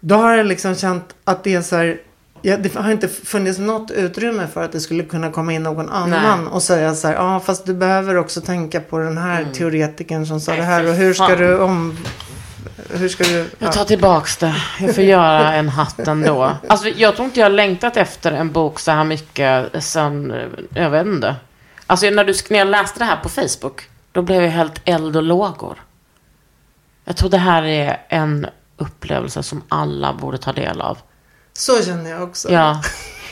då 0.00 0.14
har 0.14 0.34
jag 0.36 0.46
liksom 0.46 0.74
känt 0.74 1.14
att 1.24 1.44
det 1.44 1.54
är 1.54 1.62
så 1.62 1.76
här. 1.76 2.00
Ja, 2.46 2.56
det 2.56 2.74
har 2.74 2.90
inte 2.90 3.08
funnits 3.08 3.58
något 3.58 3.90
utrymme 3.90 4.46
för 4.46 4.64
att 4.64 4.72
det 4.72 4.80
skulle 4.80 5.04
kunna 5.04 5.30
komma 5.30 5.52
in 5.52 5.62
någon 5.62 5.88
annan 5.90 6.44
Nej. 6.44 6.52
och 6.52 6.62
säga 6.62 6.94
så 6.94 7.08
här. 7.08 7.14
Ja, 7.14 7.40
fast 7.40 7.66
du 7.66 7.74
behöver 7.74 8.16
också 8.16 8.40
tänka 8.40 8.80
på 8.80 8.98
den 8.98 9.18
här 9.18 9.46
teoretikern 9.52 10.26
som 10.26 10.40
sa 10.40 10.52
Nej, 10.52 10.60
det 10.60 10.66
här. 10.66 10.88
Och 10.88 10.94
hur 10.94 11.14
ska 11.14 11.26
fan. 11.26 11.38
du 11.38 11.58
om... 11.58 11.98
Hur 12.90 13.08
ska 13.08 13.24
du... 13.24 13.50
Jag 13.58 13.72
tar 13.72 13.84
tillbaks 13.84 14.36
det. 14.36 14.56
Jag 14.80 14.94
får 14.94 15.04
göra 15.04 15.54
en 15.54 15.68
hatt 15.68 15.98
ändå. 15.98 16.52
Alltså, 16.68 16.88
jag 16.88 17.16
tror 17.16 17.26
inte 17.26 17.40
jag 17.40 17.44
har 17.44 17.50
längtat 17.50 17.96
efter 17.96 18.32
en 18.32 18.52
bok 18.52 18.80
så 18.80 18.90
här 18.90 19.04
mycket 19.04 19.84
sen, 19.84 20.30
eh, 20.30 20.48
jag 20.74 20.90
vet 20.90 21.06
inte. 21.06 21.36
Alltså 21.86 22.10
när, 22.10 22.24
du, 22.24 22.34
när 22.50 22.58
jag 22.58 22.68
läste 22.68 22.98
det 22.98 23.04
här 23.04 23.16
på 23.22 23.28
Facebook, 23.28 23.82
då 24.12 24.22
blev 24.22 24.42
jag 24.42 24.50
helt 24.50 24.80
eld 24.84 25.16
och 25.16 25.22
lågor. 25.22 25.82
Jag 27.04 27.16
tror 27.16 27.30
det 27.30 27.38
här 27.38 27.62
är 27.62 28.00
en 28.08 28.46
upplevelse 28.76 29.42
som 29.42 29.62
alla 29.68 30.12
borde 30.12 30.38
ta 30.38 30.52
del 30.52 30.80
av. 30.80 30.98
Så 31.58 31.82
känner 31.82 32.10
jag 32.10 32.22
också. 32.22 32.52
Ja. 32.52 32.82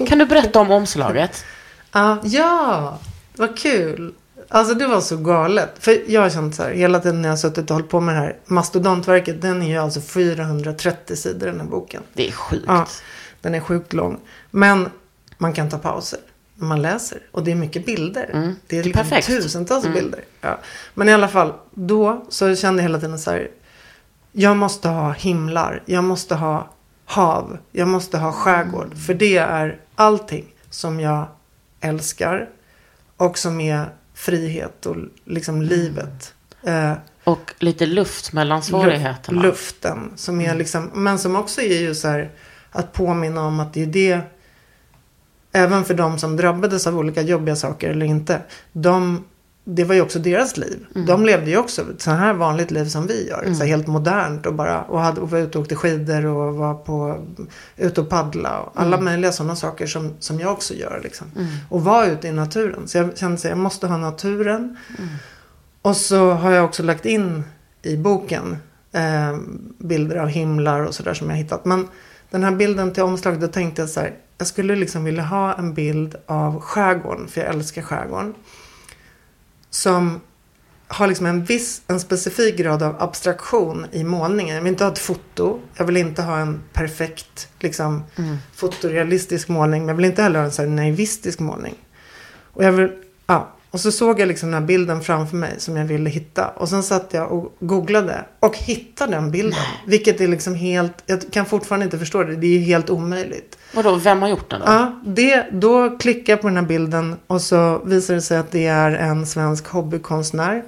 Kan 0.08 0.18
du 0.18 0.26
berätta 0.26 0.60
om 0.60 0.70
omslaget? 0.70 1.44
Ja, 1.92 2.18
ja, 2.24 2.98
vad 3.36 3.58
kul. 3.58 4.14
Alltså 4.48 4.74
det 4.74 4.86
var 4.86 5.00
så 5.00 5.16
galet. 5.16 5.70
För 5.78 6.10
jag 6.10 6.20
har 6.20 6.30
känt 6.30 6.54
så 6.54 6.62
här, 6.62 6.70
hela 6.70 7.00
tiden 7.00 7.22
när 7.22 7.28
jag 7.28 7.32
har 7.32 7.38
suttit 7.38 7.70
och 7.70 7.74
hållit 7.76 7.90
på 7.90 8.00
med 8.00 8.14
det 8.14 8.20
här 8.20 8.36
mastodontverket. 8.46 9.42
Den 9.42 9.62
är 9.62 9.66
ju 9.68 9.76
alltså 9.78 10.00
430 10.00 11.16
sidor 11.16 11.46
den 11.46 11.60
här 11.60 11.66
boken. 11.66 12.02
Det 12.14 12.28
är 12.28 12.32
sjukt. 12.32 12.64
Ja, 12.66 12.86
den 13.40 13.54
är 13.54 13.60
sjukt 13.60 13.92
lång. 13.92 14.20
Men 14.50 14.88
man 15.38 15.52
kan 15.52 15.68
ta 15.68 15.78
pauser 15.78 16.18
när 16.54 16.66
man 16.66 16.82
läser. 16.82 17.18
Och 17.30 17.44
det 17.44 17.50
är 17.50 17.54
mycket 17.54 17.86
bilder. 17.86 18.30
Mm, 18.32 18.54
Det 18.66 18.78
är 18.78 18.82
det 18.82 18.90
är 18.90 19.04
liksom 19.04 19.20
tusentals 19.36 19.84
bilder. 19.84 20.20
Ja. 20.40 20.58
Men 20.94 21.08
i 21.08 21.12
alla 21.12 21.28
fall, 21.28 21.52
då 21.70 22.26
så 22.28 22.56
kände 22.56 22.82
jag 22.82 22.88
hela 22.88 23.00
tiden 23.00 23.18
så 23.18 23.30
här. 23.30 23.48
Jag 24.32 24.56
måste 24.56 24.88
ha 24.88 25.12
himlar. 25.12 25.82
Jag 25.86 26.04
måste 26.04 26.34
ha 26.34 26.70
hav. 27.04 27.58
Jag 27.72 27.88
måste 27.88 28.18
ha 28.18 28.32
skärgård. 28.32 28.86
Mm. 28.86 28.98
För 28.98 29.14
det 29.14 29.36
är 29.36 29.80
allting 29.94 30.44
som 30.70 31.00
jag 31.00 31.26
älskar. 31.80 32.48
Och 33.16 33.38
som 33.38 33.60
är 33.60 33.86
frihet 34.14 34.86
och 34.86 34.96
liksom 35.24 35.62
livet. 35.62 36.34
Eh, 36.62 36.92
Och 37.24 37.54
lite 37.58 37.86
luft 37.86 38.32
mellan 38.32 38.62
svårigheterna. 38.62 39.38
Mm. 39.38 39.50
Luften. 39.50 40.12
Som 40.16 40.40
är 40.40 40.54
liksom, 40.54 40.90
men 40.94 41.18
som 41.18 41.36
också 41.36 41.60
är 41.60 41.78
ju 41.80 41.94
så 41.94 42.08
här 42.08 42.30
att 42.70 42.92
påminna 42.92 43.46
om 43.46 43.60
att 43.60 43.74
det 43.74 43.82
är 43.82 43.86
det. 43.86 44.20
Även 45.52 45.84
för 45.84 45.94
de 45.94 46.18
som 46.18 46.36
drabbades 46.36 46.86
av 46.86 46.98
olika 46.98 47.22
jobbiga 47.22 47.56
saker 47.56 47.90
eller 47.90 48.06
inte. 48.06 48.40
De, 48.72 49.24
det 49.64 49.84
var 49.84 49.94
ju 49.94 50.00
också 50.00 50.18
deras 50.18 50.56
liv. 50.56 50.86
Mm. 50.94 51.06
De 51.06 51.24
levde 51.26 51.50
ju 51.50 51.56
också 51.56 51.82
ett 51.94 52.02
så 52.02 52.10
här 52.10 52.32
vanligt 52.34 52.70
liv 52.70 52.84
som 52.84 53.06
vi 53.06 53.28
gör. 53.28 53.44
Så 53.54 53.60
här 53.60 53.66
helt 53.66 53.86
modernt 53.86 54.46
och 54.46 54.54
bara 54.54 54.82
och, 54.82 55.00
hade, 55.00 55.20
och 55.20 55.30
var 55.30 55.38
ute 55.38 55.58
och 55.58 55.62
åkte 55.62 55.74
skidor 55.76 56.26
och 56.26 56.54
var 56.54 56.74
på, 56.74 57.18
ute 57.76 58.00
och 58.00 58.08
paddla. 58.08 58.58
Och 58.60 58.72
alla 58.74 58.96
Mm. 58.96 59.04
möjliga 59.04 59.32
sådana 59.32 59.56
saker 59.56 59.86
som, 59.86 60.12
som 60.18 60.40
jag 60.40 60.52
också 60.52 60.74
gör. 60.74 61.00
Liksom. 61.02 61.26
Och 61.68 61.84
var 61.84 62.06
ute 62.06 62.28
i 62.28 62.32
naturen. 62.32 62.88
Så 62.88 62.98
jag 62.98 63.18
kände 63.18 63.34
att 63.34 63.44
jag 63.44 63.58
måste 63.58 63.86
ha 63.86 63.96
naturen. 63.96 64.76
Och 65.82 65.96
så 65.96 66.30
har 66.30 66.50
jag 66.50 66.64
också 66.64 66.82
lagt 66.82 67.06
in 67.06 67.44
i 67.82 67.96
boken 67.96 68.56
eh, 68.92 69.36
bilder 69.78 70.16
av 70.16 70.28
himlar 70.28 70.80
och 70.80 70.94
sådär 70.94 71.14
som 71.14 71.30
jag 71.30 71.36
hittat. 71.36 71.64
Men 71.64 71.88
den 72.30 72.44
här 72.44 72.50
bilden 72.50 72.92
till 72.92 73.02
omslag, 73.02 73.40
då 73.40 73.46
tänkte 73.48 73.82
jag 73.82 73.88
så 73.88 74.00
här. 74.00 74.14
Jag 74.38 74.46
skulle 74.46 74.76
liksom 74.76 75.04
vilja 75.04 75.22
ha 75.22 75.54
en 75.54 75.74
bild 75.74 76.14
av 76.26 76.60
skärgården, 76.60 77.28
för 77.28 77.40
jag 77.40 77.50
älskar 77.50 77.82
skärgården. 77.82 78.34
Som 79.72 80.20
har 80.88 81.06
liksom 81.06 81.26
en 81.26 81.44
viss, 81.44 81.82
en 81.86 82.00
specifik 82.00 82.56
grad 82.56 82.82
av 82.82 83.02
abstraktion 83.02 83.86
i 83.92 84.04
målningen. 84.04 84.54
Jag 84.54 84.62
vill 84.62 84.72
inte 84.72 84.84
ha 84.84 84.92
ett 84.92 84.98
foto. 84.98 85.60
Jag 85.76 85.84
vill 85.84 85.96
inte 85.96 86.22
ha 86.22 86.38
en 86.38 86.62
perfekt, 86.72 87.48
liksom, 87.60 88.04
fotorealistisk 88.54 89.48
målning. 89.48 89.80
Men 89.80 89.88
jag 89.88 89.96
vill 89.96 90.04
inte 90.04 90.22
heller 90.22 90.38
ha 90.38 90.46
en 90.46 90.52
så 90.52 90.62
här 90.62 90.68
naivistisk 90.68 91.38
målning. 91.38 91.74
Och 92.52 92.64
jag 92.64 92.72
vill, 92.72 92.92
ja. 93.26 93.48
Och 93.72 93.80
så 93.80 93.92
såg 93.92 94.20
jag 94.20 94.28
liksom 94.28 94.50
den 94.50 94.62
här 94.62 94.66
bilden 94.66 95.00
framför 95.00 95.36
mig 95.36 95.54
som 95.58 95.76
jag 95.76 95.84
ville 95.84 96.10
hitta. 96.10 96.48
Och 96.48 96.68
sen 96.68 96.82
satt 96.82 97.08
jag 97.10 97.32
och 97.32 97.56
googlade 97.60 98.24
och 98.40 98.56
hittade 98.56 99.12
den 99.12 99.30
bilden. 99.30 99.60
Vilket 99.86 100.20
är 100.20 100.28
liksom 100.28 100.54
helt, 100.54 101.02
jag 101.06 101.22
kan 101.32 101.46
fortfarande 101.46 101.84
inte 101.84 101.98
förstå 101.98 102.22
det. 102.22 102.36
Det 102.36 102.46
är 102.46 102.58
ju 102.58 102.64
helt 102.64 102.90
omöjligt. 102.90 103.58
Vadå, 103.74 103.94
vem 103.94 104.22
har 104.22 104.28
gjort 104.28 104.50
den 104.50 104.60
då? 104.60 104.66
Ja, 104.66 105.00
det, 105.04 105.46
då 105.52 105.98
klickar 105.98 106.32
jag 106.32 106.40
på 106.40 106.48
den 106.48 106.56
här 106.56 106.64
bilden 106.64 107.16
och 107.26 107.40
så 107.40 107.78
visar 107.84 108.14
det 108.14 108.22
sig 108.22 108.38
att 108.38 108.50
det 108.50 108.66
är 108.66 108.90
en 108.90 109.26
svensk 109.26 109.68
hobbykonstnär. 109.68 110.62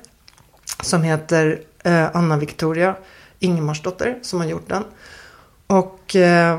Som 0.82 1.02
heter 1.02 1.60
eh, 1.84 2.16
Anna 2.16 2.36
Victoria 2.36 2.96
Ingemarsdotter 3.38 4.18
som 4.22 4.40
har 4.40 4.46
gjort 4.46 4.68
den. 4.68 4.84
Och, 5.66 6.16
eh, 6.16 6.58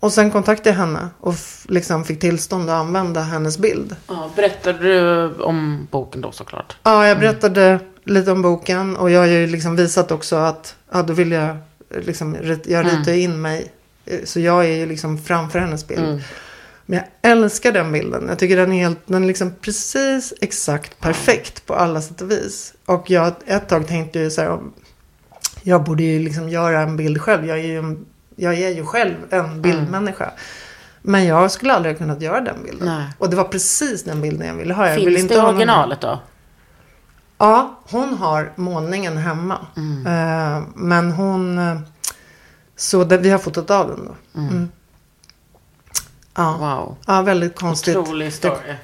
och 0.00 0.12
sen 0.12 0.30
kontaktade 0.30 0.70
jag 0.70 0.76
henne 0.76 1.08
och 1.20 1.34
liksom 1.68 2.04
fick 2.04 2.20
tillstånd 2.20 2.70
att 2.70 2.76
använda 2.76 3.20
hennes 3.20 3.58
bild. 3.58 3.96
Ja, 4.08 4.30
berättade 4.36 4.78
du 4.78 5.28
om 5.42 5.88
boken 5.90 6.20
då 6.20 6.32
såklart? 6.32 6.76
Ja, 6.82 7.06
jag 7.06 7.18
berättade 7.18 7.80
lite 8.04 8.32
om 8.32 8.42
boken 8.42 8.96
och 8.96 9.10
jag 9.10 9.20
har 9.20 9.26
ju 9.26 9.46
liksom 9.46 9.76
visat 9.76 10.10
också 10.10 10.36
att 10.36 10.76
ja, 10.92 11.02
då 11.02 11.12
vill 11.12 11.32
jag 11.32 11.48
eh, 11.48 11.56
liksom, 12.02 12.36
jag 12.66 12.86
ritar 12.86 13.12
in 13.12 13.40
mig. 13.42 13.72
Eh, 14.06 14.18
Så 14.24 14.40
jag 14.40 14.64
är 14.64 14.76
ju 14.76 14.86
liksom 14.86 15.18
framför 15.18 15.58
hennes 15.58 15.86
bild. 15.88 16.22
Men 16.86 16.98
jag 16.98 17.32
älskar 17.32 17.72
den 17.72 17.92
bilden. 17.92 18.26
Jag 18.28 18.38
tycker 18.38 18.56
den 18.56 18.72
är 18.72 18.82
helt, 18.82 18.98
den 19.06 19.22
är 19.22 19.26
liksom 19.26 19.54
precis 19.60 20.34
exakt 20.40 21.00
perfekt 21.00 21.66
på 21.66 21.74
alla 21.74 22.00
sätt 22.00 22.20
och 22.20 22.30
vis. 22.30 22.74
Och 22.86 23.10
jag 23.10 23.32
ett 23.46 23.68
tag 23.68 23.86
tänkte 23.86 24.18
ju 24.18 24.30
så 24.30 24.40
här, 24.40 24.58
jag 25.62 25.84
borde 25.84 26.02
ju 26.02 26.18
liksom 26.18 26.48
göra 26.48 26.80
en 26.80 26.96
bild 26.96 27.20
själv. 27.20 27.46
Jag 27.46 27.58
är 27.58 27.62
ju, 27.62 27.78
en, 27.78 28.06
jag 28.38 28.54
är 28.54 28.68
ju 28.70 28.84
själv 28.86 29.14
en 29.30 29.62
bildmänniska. 29.62 30.30
Men 31.02 31.26
jag 31.26 31.50
skulle 31.50 31.72
aldrig 31.74 31.94
ha 31.94 31.98
kunnat 31.98 32.22
göra 32.22 32.40
den 32.40 32.62
bilden. 32.62 32.88
Nej. 32.88 33.06
Och 33.18 33.30
det 33.30 33.36
var 33.36 33.44
precis 33.44 34.04
den 34.04 34.20
bilden 34.20 34.46
jag 34.48 34.54
ville 34.54 34.74
ha. 34.74 34.88
Jag 34.88 34.94
ville 34.94 35.10
Finns 35.10 35.22
inte 35.22 35.34
det 35.34 35.40
ha 35.40 35.46
någon- 35.46 35.56
originalet 35.56 36.00
då? 36.00 36.18
Ja, 37.38 37.80
hon 37.90 38.14
har 38.14 38.52
målningen 38.56 39.16
hemma. 39.16 39.66
Mm. 39.76 40.06
Eh, 40.06 40.62
men 40.74 41.12
hon... 41.12 41.58
eh, 41.58 41.80
Så 42.76 43.04
det, 43.04 43.18
vi 43.18 43.30
har 43.30 43.38
fotat 43.38 43.70
av 43.70 43.88
den 43.88 44.04
då. 44.06 44.40
Mm. 44.40 44.68
Ja. 46.36 46.56
Wow. 46.58 46.96
ja, 47.06 47.22
väldigt 47.22 47.56
konstigt. 47.58 47.96
Otrolig 47.96 48.32
story. 48.32 48.74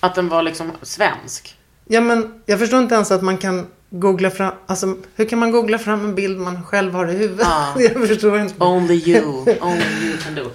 Att 0.00 0.14
den 0.14 0.28
var 0.28 0.42
liksom 0.42 0.72
svensk. 0.82 1.56
Ja, 1.84 2.00
men 2.00 2.42
jag 2.46 2.58
förstår 2.58 2.82
inte 2.82 2.94
ens 2.94 3.10
att 3.10 3.22
man 3.22 3.38
kan 3.38 3.66
googla 3.90 4.30
fram... 4.30 4.52
Alltså, 4.66 4.96
hur 5.16 5.24
kan 5.24 5.38
man 5.38 5.50
googla 5.50 5.78
fram 5.78 6.04
en 6.04 6.14
bild 6.14 6.38
man 6.38 6.64
själv 6.64 6.94
har 6.94 7.08
i 7.08 7.16
huvudet? 7.16 7.46
Ja. 7.50 7.74
jag 7.80 8.08
förstår 8.08 8.40
inte. 8.40 8.64
Only 8.64 8.94
you. 8.94 9.24
Only 9.60 10.06
you 10.08 10.16
can 10.24 10.34
do. 10.34 10.50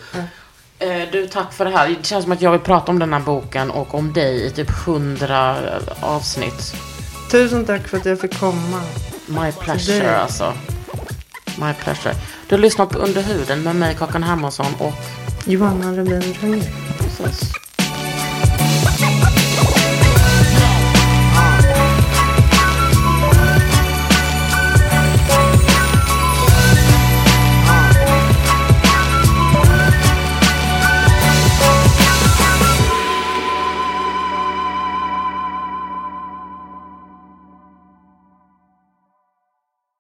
Eh, 0.79 1.09
Du, 1.11 1.27
tack 1.27 1.53
för 1.53 1.65
det 1.65 1.71
här. 1.71 1.87
Det 1.89 2.05
känns 2.05 2.23
som 2.23 2.31
att 2.31 2.41
jag 2.41 2.51
vill 2.51 2.59
prata 2.59 2.91
om 2.91 2.99
den 2.99 3.13
här 3.13 3.19
boken 3.19 3.71
och 3.71 3.95
om 3.95 4.13
dig 4.13 4.45
i 4.45 4.51
typ 4.51 4.71
hundra 4.85 5.57
avsnitt. 6.01 6.75
Tusen 7.31 7.65
tack 7.65 7.87
för 7.87 7.97
att 7.97 8.05
jag 8.05 8.19
fick 8.19 8.39
komma. 8.39 8.81
My 9.27 9.51
pleasure 9.51 10.17
alltså. 10.17 10.53
My 11.57 11.73
pleasure. 11.83 12.15
Du 12.49 12.55
har 12.55 12.61
lyssnat 12.61 12.89
på 12.89 12.97
Under 12.99 13.21
huden 13.21 13.63
med 13.63 13.75
mig, 13.75 13.95
Kakan 13.95 14.23
Hermansson 14.23 14.73
och 14.79 14.93
Johanna 15.45 15.91
Rubin 15.91 16.35
Rangel. 16.41 16.63